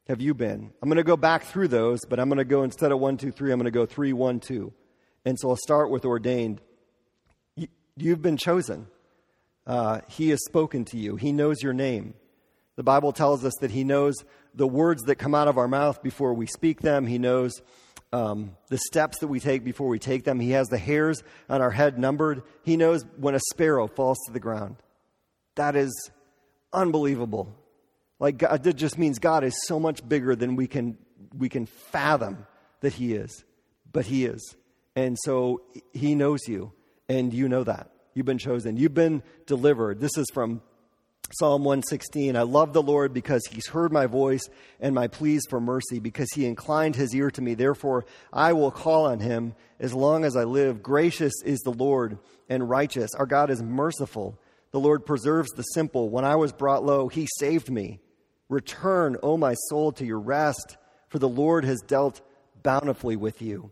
Have 0.07 0.21
you 0.21 0.33
been? 0.33 0.71
I'm 0.81 0.89
going 0.89 0.97
to 0.97 1.03
go 1.03 1.17
back 1.17 1.43
through 1.43 1.67
those, 1.67 1.99
but 2.05 2.19
I'm 2.19 2.29
going 2.29 2.37
to 2.37 2.45
go 2.45 2.63
instead 2.63 2.91
of 2.91 2.99
one, 2.99 3.17
two, 3.17 3.31
three, 3.31 3.51
I'm 3.51 3.59
going 3.59 3.65
to 3.65 3.71
go 3.71 3.85
three, 3.85 4.13
one, 4.13 4.39
two. 4.39 4.73
And 5.25 5.37
so 5.39 5.49
I'll 5.49 5.57
start 5.57 5.89
with 5.89 6.05
ordained. 6.05 6.61
You've 7.95 8.21
been 8.21 8.37
chosen. 8.37 8.87
Uh, 9.65 10.01
he 10.07 10.29
has 10.29 10.39
spoken 10.45 10.85
to 10.85 10.97
you. 10.97 11.15
He 11.15 11.31
knows 11.31 11.61
your 11.61 11.73
name. 11.73 12.13
The 12.77 12.83
Bible 12.83 13.11
tells 13.11 13.43
us 13.43 13.53
that 13.59 13.71
He 13.71 13.83
knows 13.83 14.15
the 14.53 14.67
words 14.67 15.03
that 15.03 15.15
come 15.15 15.35
out 15.35 15.47
of 15.47 15.57
our 15.57 15.67
mouth 15.67 16.01
before 16.01 16.33
we 16.33 16.45
speak 16.45 16.79
them. 16.79 17.05
He 17.05 17.17
knows 17.17 17.61
um, 18.13 18.55
the 18.69 18.77
steps 18.77 19.17
that 19.19 19.27
we 19.27 19.39
take 19.39 19.63
before 19.63 19.87
we 19.87 19.99
take 19.99 20.23
them. 20.23 20.39
He 20.39 20.51
has 20.51 20.67
the 20.69 20.77
hairs 20.77 21.23
on 21.49 21.61
our 21.61 21.71
head 21.71 21.97
numbered. 21.97 22.43
He 22.63 22.77
knows 22.77 23.03
when 23.17 23.35
a 23.35 23.39
sparrow 23.51 23.87
falls 23.87 24.17
to 24.27 24.31
the 24.31 24.39
ground. 24.39 24.77
That 25.55 25.75
is 25.75 26.11
unbelievable. 26.71 27.53
Like 28.19 28.37
God, 28.37 28.63
that 28.63 28.73
just 28.73 28.97
means 28.97 29.19
God 29.19 29.43
is 29.43 29.55
so 29.65 29.79
much 29.79 30.07
bigger 30.07 30.35
than 30.35 30.55
we 30.55 30.67
can 30.67 30.97
we 31.37 31.49
can 31.49 31.65
fathom 31.65 32.47
that 32.81 32.93
He 32.93 33.13
is, 33.13 33.45
but 33.91 34.05
He 34.05 34.25
is, 34.25 34.55
and 34.95 35.17
so 35.23 35.61
He 35.93 36.15
knows 36.15 36.47
you, 36.47 36.73
and 37.07 37.33
you 37.33 37.47
know 37.47 37.63
that 37.63 37.91
you've 38.17 38.25
been 38.25 38.39
chosen, 38.39 38.77
you've 38.77 38.95
been 38.95 39.21
delivered. 39.45 39.99
This 39.99 40.17
is 40.17 40.25
from 40.33 40.61
Psalm 41.37 41.63
116. 41.63 42.35
I 42.35 42.41
love 42.41 42.73
the 42.73 42.81
Lord 42.81 43.13
because 43.13 43.45
He's 43.45 43.67
heard 43.67 43.91
my 43.91 44.07
voice 44.07 44.41
and 44.79 44.95
my 44.95 45.07
pleas 45.07 45.43
for 45.47 45.59
mercy, 45.59 45.99
because 45.99 46.29
He 46.33 46.47
inclined 46.47 46.95
His 46.95 47.13
ear 47.13 47.29
to 47.31 47.41
me. 47.41 47.53
Therefore, 47.53 48.05
I 48.33 48.53
will 48.53 48.71
call 48.71 49.05
on 49.05 49.19
Him 49.19 49.53
as 49.79 49.93
long 49.93 50.25
as 50.25 50.35
I 50.35 50.45
live. 50.45 50.81
Gracious 50.81 51.33
is 51.45 51.59
the 51.59 51.71
Lord 51.71 52.17
and 52.49 52.67
righteous. 52.67 53.13
Our 53.13 53.27
God 53.27 53.51
is 53.51 53.61
merciful. 53.61 54.39
The 54.71 54.79
Lord 54.79 55.05
preserves 55.05 55.49
the 55.51 55.63
simple. 55.63 56.09
When 56.09 56.25
I 56.25 56.35
was 56.35 56.51
brought 56.51 56.83
low, 56.83 57.07
He 57.07 57.27
saved 57.37 57.69
me. 57.69 57.99
Return, 58.49 59.17
O 59.21 59.37
my 59.37 59.53
soul, 59.69 59.91
to 59.93 60.05
your 60.05 60.19
rest, 60.19 60.77
for 61.09 61.19
the 61.19 61.29
Lord 61.29 61.65
has 61.65 61.81
dealt 61.81 62.21
bountifully 62.63 63.15
with 63.15 63.41
you. 63.41 63.71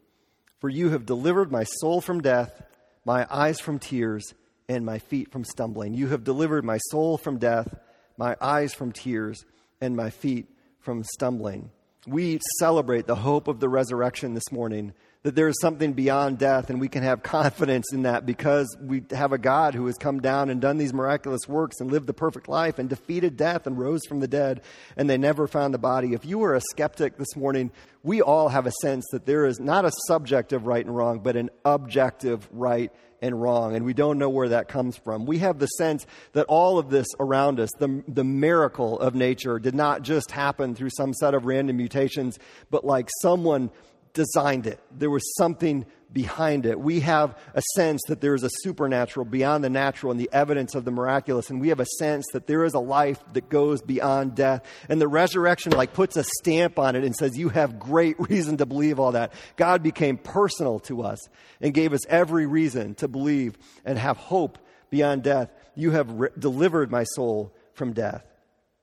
For 0.59 0.69
you 0.69 0.89
have 0.89 1.05
delivered 1.05 1.51
my 1.51 1.63
soul 1.63 2.01
from 2.01 2.21
death, 2.21 2.61
my 3.05 3.25
eyes 3.29 3.59
from 3.59 3.79
tears, 3.79 4.33
and 4.67 4.85
my 4.85 4.99
feet 4.99 5.31
from 5.31 5.43
stumbling. 5.43 5.93
You 5.93 6.07
have 6.07 6.23
delivered 6.23 6.65
my 6.65 6.77
soul 6.89 7.17
from 7.17 7.37
death, 7.37 7.73
my 8.17 8.35
eyes 8.41 8.73
from 8.73 8.91
tears, 8.91 9.45
and 9.79 9.95
my 9.95 10.09
feet 10.09 10.47
from 10.79 11.03
stumbling. 11.03 11.71
We 12.07 12.39
celebrate 12.59 13.07
the 13.07 13.15
hope 13.15 13.47
of 13.47 13.59
the 13.59 13.69
resurrection 13.69 14.33
this 14.33 14.51
morning 14.51 14.93
that 15.25 15.33
there 15.33 15.47
is 15.47 15.59
something 15.59 15.93
beyond 15.93 16.37
death, 16.37 16.69
and 16.69 16.79
we 16.79 16.87
can 16.87 17.01
have 17.01 17.23
confidence 17.23 17.91
in 17.91 18.03
that 18.03 18.27
because 18.27 18.67
we 18.79 19.03
have 19.09 19.33
a 19.33 19.39
God 19.39 19.73
who 19.73 19.87
has 19.87 19.95
come 19.95 20.19
down 20.19 20.51
and 20.51 20.61
done 20.61 20.77
these 20.77 20.93
miraculous 20.93 21.47
works 21.47 21.77
and 21.79 21.89
lived 21.89 22.05
the 22.05 22.13
perfect 22.13 22.47
life 22.47 22.77
and 22.77 22.87
defeated 22.87 23.35
death 23.35 23.65
and 23.65 23.75
rose 23.75 24.01
from 24.07 24.19
the 24.19 24.27
dead, 24.27 24.61
and 24.95 25.09
they 25.09 25.17
never 25.17 25.47
found 25.47 25.73
the 25.73 25.79
body. 25.79 26.13
If 26.13 26.25
you 26.25 26.43
are 26.43 26.53
a 26.53 26.61
skeptic 26.61 27.17
this 27.17 27.35
morning, 27.35 27.71
we 28.03 28.21
all 28.21 28.49
have 28.49 28.67
a 28.67 28.71
sense 28.83 29.03
that 29.13 29.25
there 29.25 29.47
is 29.47 29.59
not 29.59 29.83
a 29.83 29.91
subjective 30.05 30.67
right 30.67 30.85
and 30.85 30.95
wrong, 30.95 31.21
but 31.21 31.35
an 31.35 31.49
objective 31.65 32.47
right 32.51 32.91
and 33.19 33.41
wrong, 33.41 33.75
and 33.75 33.83
we 33.83 33.95
don't 33.95 34.19
know 34.19 34.29
where 34.29 34.49
that 34.49 34.67
comes 34.67 34.95
from. 34.95 35.25
We 35.25 35.39
have 35.39 35.57
the 35.57 35.65
sense 35.65 36.05
that 36.33 36.45
all 36.45 36.77
of 36.77 36.91
this 36.91 37.07
around 37.19 37.59
us, 37.59 37.71
the, 37.79 38.03
the 38.07 38.23
miracle 38.23 38.99
of 38.99 39.15
nature, 39.15 39.57
did 39.57 39.73
not 39.73 40.03
just 40.03 40.29
happen 40.29 40.75
through 40.75 40.91
some 40.95 41.15
set 41.15 41.33
of 41.33 41.45
random 41.45 41.77
mutations, 41.77 42.37
but 42.69 42.85
like 42.85 43.09
someone 43.23 43.71
designed 44.15 44.65
it. 44.65 44.79
There 44.97 45.11
was 45.11 45.23
something 45.37 45.85
behind 46.11 46.65
it. 46.65 46.79
We 46.79 47.01
have 47.01 47.37
a 47.53 47.61
sense 47.75 48.01
that 48.07 48.21
there 48.21 48.33
is 48.33 48.43
a 48.43 48.49
supernatural 48.61 49.25
beyond 49.25 49.63
the 49.63 49.69
natural 49.69 50.11
and 50.11 50.19
the 50.19 50.29
evidence 50.31 50.73
of 50.73 50.85
the 50.85 50.91
miraculous. 50.91 51.49
And 51.49 51.59
we 51.59 51.69
have 51.69 51.81
a 51.81 51.85
sense 51.99 52.25
that 52.33 52.47
there 52.47 52.63
is 52.63 52.73
a 52.73 52.79
life 52.79 53.19
that 53.33 53.49
goes 53.49 53.81
beyond 53.81 54.33
death. 54.33 54.65
And 54.89 54.99
the 54.99 55.09
resurrection 55.09 55.73
like 55.73 55.93
puts 55.93 56.15
a 56.15 56.23
stamp 56.39 56.79
on 56.79 56.95
it 56.95 57.03
and 57.03 57.15
says, 57.15 57.37
you 57.37 57.49
have 57.49 57.77
great 57.77 58.15
reason 58.29 58.57
to 58.57 58.65
believe 58.65 58.99
all 58.99 59.11
that. 59.11 59.33
God 59.57 59.83
became 59.83 60.17
personal 60.17 60.79
to 60.81 61.03
us 61.03 61.19
and 61.61 61.73
gave 61.73 61.93
us 61.93 62.05
every 62.07 62.47
reason 62.47 62.95
to 62.95 63.07
believe 63.07 63.57
and 63.83 63.99
have 63.99 64.17
hope 64.17 64.57
beyond 64.89 65.23
death. 65.23 65.51
You 65.75 65.91
have 65.91 66.09
re- 66.11 66.29
delivered 66.39 66.89
my 66.89 67.03
soul 67.03 67.53
from 67.73 67.91
death. 67.91 68.23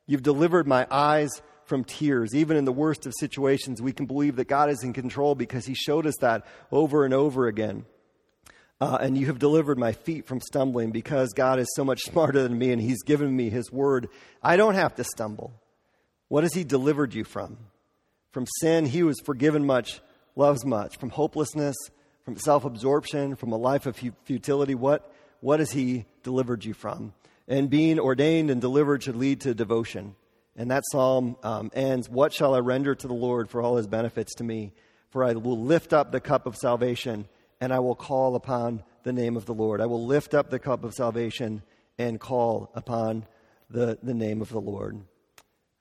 You've 0.06 0.22
delivered 0.22 0.66
my 0.66 0.86
eyes 0.90 1.40
from 1.72 1.85
tears. 1.85 2.35
Even 2.35 2.58
in 2.58 2.66
the 2.66 2.70
worst 2.72 3.06
of 3.06 3.14
situations, 3.18 3.80
we 3.80 3.94
can 3.94 4.04
believe 4.04 4.37
that 4.37 4.46
God 4.46 4.68
is 4.68 4.85
in 4.85 4.92
control 4.92 5.35
because 5.35 5.64
He 5.64 5.72
showed 5.72 6.06
us 6.06 6.16
that 6.20 6.44
over 6.70 7.06
and 7.06 7.14
over 7.14 7.46
again. 7.46 7.87
Uh, 8.78 8.98
and 9.00 9.16
you 9.16 9.24
have 9.24 9.38
delivered 9.38 9.78
my 9.78 9.92
feet 9.92 10.26
from 10.26 10.38
stumbling 10.38 10.90
because 10.90 11.32
God 11.32 11.58
is 11.58 11.72
so 11.74 11.82
much 11.82 12.02
smarter 12.04 12.42
than 12.42 12.58
me 12.58 12.72
and 12.72 12.82
He's 12.82 13.02
given 13.02 13.35
me 13.35 13.48
His 13.48 13.72
word. 13.72 14.11
I 14.42 14.56
don't 14.56 14.74
have 14.74 14.94
to 14.96 15.04
stumble. 15.04 15.54
What 16.28 16.42
has 16.42 16.52
He 16.52 16.62
delivered 16.62 17.14
you 17.14 17.24
from? 17.24 17.56
From 18.32 18.44
sin, 18.61 18.85
He 18.85 19.02
was 19.02 19.18
forgiven 19.24 19.64
much, 19.64 20.02
loves 20.37 20.66
much. 20.66 20.98
From 20.98 21.08
hopelessness, 21.08 21.77
from 22.23 22.37
self 22.37 22.66
absorption, 22.66 23.35
from 23.35 23.52
a 23.52 23.56
life 23.56 23.87
of 23.87 23.98
futility, 24.25 24.75
what, 24.75 25.10
what 25.40 25.58
has 25.58 25.73
He 25.73 26.04
delivered 26.23 26.66
you 26.66 26.75
from? 26.75 27.14
And 27.48 27.70
being 27.70 27.98
ordained 27.98 28.50
and 28.50 28.60
delivered 28.60 29.04
should 29.04 29.16
lead 29.16 29.40
to 29.40 29.54
devotion. 29.54 30.16
And 30.57 30.71
that 30.71 30.83
psalm 30.90 31.37
um, 31.42 31.71
ends 31.75 32.09
What 32.09 32.33
shall 32.33 32.55
I 32.55 32.59
render 32.59 32.94
to 32.94 33.07
the 33.07 33.15
Lord 33.15 33.48
for 33.48 33.63
all 33.63 33.77
his 33.77 33.87
benefits 33.87 34.35
to 34.37 34.44
me? 34.44 34.73
For 35.11 35.25
I 35.25 35.33
will 35.35 35.61
lift 35.61 35.92
up 35.92 36.13
the 36.13 36.21
cup 36.21 36.46
of 36.46 36.57
salvation 36.57 37.27
and 37.61 37.73
I 37.73 37.79
will 37.79 37.94
call 37.94 38.35
upon 38.35 38.83
the 39.05 39.13
name 39.13 39.37
of 39.37 39.46
the 39.46 39.55
Lord. 39.55 39.81
I 39.81 39.87
will 39.87 40.07
lift 40.07 40.35
up 40.35 40.50
the 40.50 40.59
cup 40.59 40.85
of 40.85 40.94
salvation 40.94 41.63
and 41.98 42.19
call 42.19 42.71
upon 42.75 43.27
the, 43.71 43.98
the 44.03 44.15
name 44.15 44.42
of 44.42 44.48
the 44.48 44.61
Lord. 44.61 45.00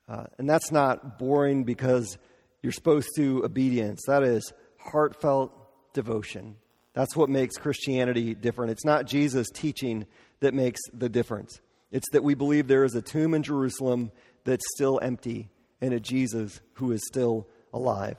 Uh, 0.08 0.24
and 0.38 0.48
that's 0.48 0.70
not 0.70 1.18
boring 1.18 1.64
because 1.64 2.18
you're 2.62 2.72
supposed 2.72 3.08
to 3.16 3.44
obedience. 3.44 4.02
That 4.06 4.22
is 4.22 4.52
heartfelt 4.78 5.52
devotion. 5.94 6.56
That's 6.94 7.16
what 7.16 7.30
makes 7.30 7.56
Christianity 7.56 8.34
different. 8.34 8.72
It's 8.72 8.84
not 8.84 9.06
Jesus' 9.06 9.50
teaching 9.50 10.06
that 10.40 10.54
makes 10.54 10.80
the 10.92 11.08
difference. 11.08 11.60
It's 11.90 12.10
that 12.12 12.24
we 12.24 12.34
believe 12.34 12.68
there 12.68 12.84
is 12.84 12.94
a 12.94 13.02
tomb 13.02 13.34
in 13.34 13.42
Jerusalem 13.42 14.12
that's 14.44 14.64
still 14.74 14.98
empty 15.02 15.50
and 15.80 15.92
a 15.92 16.00
Jesus 16.00 16.60
who 16.74 16.92
is 16.92 17.06
still 17.06 17.48
alive. 17.72 18.16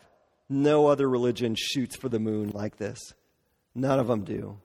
No 0.50 0.88
other 0.88 1.10
religion 1.10 1.56
shoots 1.58 1.96
for 1.96 2.10
the 2.10 2.20
moon 2.20 2.50
like 2.50 2.78
this. 2.78 3.00
None 3.74 4.00
of 4.00 4.08
them 4.08 4.24
do. 4.24 4.60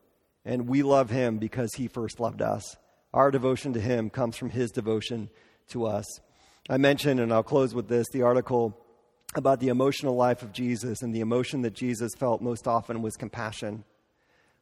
And 0.44 0.68
we 0.68 0.82
love 0.82 1.10
him 1.10 1.38
because 1.38 1.70
he 1.76 1.88
first 1.88 2.20
loved 2.20 2.42
us. 2.42 2.76
Our 3.14 3.30
devotion 3.30 3.72
to 3.74 3.80
him 3.80 4.10
comes 4.10 4.36
from 4.36 4.50
his 4.50 4.70
devotion 4.70 5.30
to 5.68 5.86
us. 5.86 6.06
I 6.68 6.76
mentioned, 6.76 7.20
and 7.20 7.32
I'll 7.32 7.42
close 7.42 7.74
with 7.74 7.88
this, 7.88 8.06
the 8.12 8.22
article 8.22 8.78
about 9.34 9.60
the 9.60 9.68
emotional 9.68 10.14
life 10.14 10.42
of 10.42 10.52
Jesus, 10.52 11.02
and 11.02 11.14
the 11.14 11.20
emotion 11.20 11.62
that 11.62 11.74
Jesus 11.74 12.12
felt 12.18 12.42
most 12.42 12.66
often 12.66 13.02
was 13.02 13.16
compassion. 13.16 13.84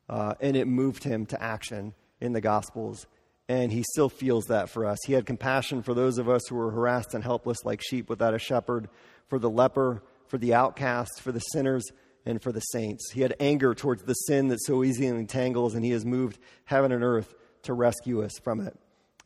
Uh, 0.08 0.34
and 0.40 0.56
it 0.56 0.66
moved 0.66 1.04
him 1.04 1.26
to 1.26 1.42
action 1.42 1.94
in 2.20 2.32
the 2.32 2.40
Gospels. 2.40 3.06
And 3.48 3.70
he 3.70 3.84
still 3.92 4.08
feels 4.08 4.46
that 4.46 4.70
for 4.70 4.86
us. 4.86 4.98
He 5.06 5.12
had 5.12 5.24
compassion 5.24 5.82
for 5.82 5.94
those 5.94 6.18
of 6.18 6.28
us 6.28 6.42
who 6.48 6.56
were 6.56 6.70
harassed 6.70 7.14
and 7.14 7.22
helpless 7.22 7.64
like 7.64 7.80
sheep 7.80 8.08
without 8.08 8.34
a 8.34 8.38
shepherd, 8.38 8.88
for 9.28 9.38
the 9.38 9.50
leper, 9.50 10.02
for 10.26 10.38
the 10.38 10.54
outcast, 10.54 11.20
for 11.20 11.30
the 11.30 11.40
sinners, 11.40 11.84
and 12.24 12.42
for 12.42 12.50
the 12.50 12.60
saints. 12.60 13.12
He 13.12 13.20
had 13.20 13.36
anger 13.38 13.74
towards 13.74 14.02
the 14.02 14.14
sin 14.14 14.48
that 14.48 14.62
so 14.64 14.82
easily 14.82 15.06
entangles, 15.06 15.74
and 15.74 15.84
he 15.84 15.92
has 15.92 16.04
moved 16.04 16.38
heaven 16.64 16.90
and 16.90 17.04
earth 17.04 17.34
to 17.62 17.72
rescue 17.72 18.24
us 18.24 18.32
from 18.42 18.60
it. 18.60 18.76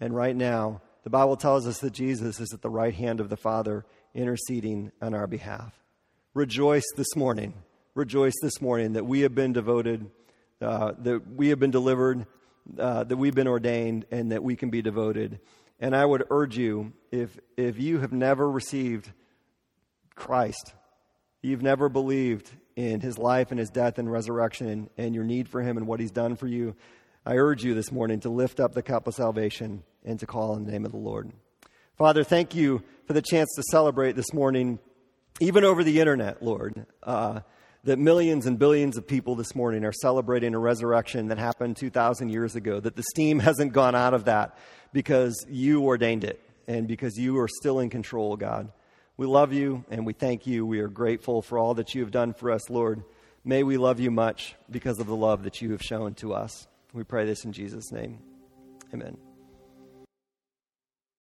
And 0.00 0.14
right 0.14 0.36
now, 0.36 0.82
the 1.02 1.10
Bible 1.10 1.36
tells 1.36 1.66
us 1.66 1.78
that 1.78 1.92
Jesus 1.92 2.40
is 2.40 2.52
at 2.52 2.60
the 2.60 2.68
right 2.68 2.94
hand 2.94 3.20
of 3.20 3.30
the 3.30 3.36
Father, 3.36 3.86
interceding 4.14 4.92
on 5.00 5.14
our 5.14 5.26
behalf. 5.26 5.72
Rejoice 6.34 6.84
this 6.96 7.16
morning. 7.16 7.54
Rejoice 7.94 8.34
this 8.42 8.60
morning 8.60 8.92
that 8.92 9.06
we 9.06 9.20
have 9.20 9.34
been 9.34 9.52
devoted, 9.52 10.10
uh, 10.60 10.92
that 10.98 11.26
we 11.34 11.48
have 11.48 11.58
been 11.58 11.70
delivered, 11.70 12.26
uh, 12.78 13.04
that 13.04 13.16
we've 13.16 13.34
been 13.34 13.48
ordained, 13.48 14.06
and 14.10 14.32
that 14.32 14.42
we 14.42 14.56
can 14.56 14.70
be 14.70 14.82
devoted. 14.82 15.40
And 15.78 15.96
I 15.96 16.04
would 16.04 16.24
urge 16.30 16.58
you, 16.58 16.92
if, 17.10 17.38
if 17.56 17.78
you 17.78 18.00
have 18.00 18.12
never 18.12 18.50
received 18.50 19.10
Christ, 20.14 20.74
you've 21.42 21.62
never 21.62 21.88
believed 21.88 22.50
in 22.76 23.00
his 23.00 23.18
life 23.18 23.50
and 23.50 23.58
his 23.58 23.70
death 23.70 23.98
and 23.98 24.10
resurrection 24.10 24.66
and, 24.68 24.90
and 24.96 25.14
your 25.14 25.24
need 25.24 25.48
for 25.48 25.62
him 25.62 25.76
and 25.76 25.86
what 25.86 26.00
he's 26.00 26.10
done 26.10 26.36
for 26.36 26.46
you, 26.46 26.74
I 27.24 27.36
urge 27.36 27.64
you 27.64 27.74
this 27.74 27.92
morning 27.92 28.20
to 28.20 28.30
lift 28.30 28.60
up 28.60 28.72
the 28.72 28.82
cup 28.82 29.06
of 29.06 29.14
salvation 29.14 29.82
and 30.04 30.18
to 30.20 30.26
call 30.26 30.52
on 30.52 30.64
the 30.64 30.72
name 30.72 30.84
of 30.84 30.92
the 30.92 30.98
Lord. 30.98 31.32
Father, 31.96 32.24
thank 32.24 32.54
you 32.54 32.82
for 33.06 33.12
the 33.12 33.22
chance 33.22 33.50
to 33.56 33.62
celebrate 33.70 34.16
this 34.16 34.32
morning, 34.32 34.78
even 35.38 35.64
over 35.64 35.84
the 35.84 36.00
internet, 36.00 36.42
Lord, 36.42 36.86
uh, 37.02 37.40
that 37.84 37.98
millions 37.98 38.46
and 38.46 38.58
billions 38.58 38.96
of 38.96 39.06
people 39.06 39.34
this 39.34 39.54
morning 39.54 39.84
are 39.84 39.92
celebrating 39.92 40.54
a 40.54 40.58
resurrection 40.58 41.28
that 41.28 41.38
happened 41.38 41.76
2,000 41.76 42.28
years 42.28 42.54
ago, 42.54 42.80
that 42.80 42.96
the 42.96 43.02
steam 43.10 43.38
hasn't 43.40 43.72
gone 43.72 43.94
out 43.94 44.14
of 44.14 44.26
that 44.26 44.56
because 44.92 45.46
you 45.48 45.84
ordained 45.84 46.24
it 46.24 46.40
and 46.66 46.86
because 46.86 47.16
you 47.16 47.38
are 47.38 47.48
still 47.48 47.78
in 47.80 47.90
control, 47.90 48.36
God. 48.36 48.70
We 49.16 49.26
love 49.26 49.52
you 49.52 49.84
and 49.90 50.06
we 50.06 50.12
thank 50.12 50.46
you. 50.46 50.64
We 50.64 50.80
are 50.80 50.88
grateful 50.88 51.42
for 51.42 51.58
all 51.58 51.74
that 51.74 51.94
you 51.94 52.02
have 52.02 52.10
done 52.10 52.32
for 52.32 52.50
us, 52.50 52.70
Lord. 52.70 53.02
May 53.44 53.62
we 53.62 53.76
love 53.76 54.00
you 54.00 54.10
much 54.10 54.54
because 54.70 54.98
of 54.98 55.06
the 55.06 55.16
love 55.16 55.44
that 55.44 55.62
you 55.62 55.72
have 55.72 55.82
shown 55.82 56.14
to 56.14 56.34
us. 56.34 56.66
We 56.92 57.04
pray 57.04 57.24
this 57.24 57.44
in 57.44 57.52
Jesus' 57.52 57.92
name. 57.92 58.18
Amen. 58.92 59.29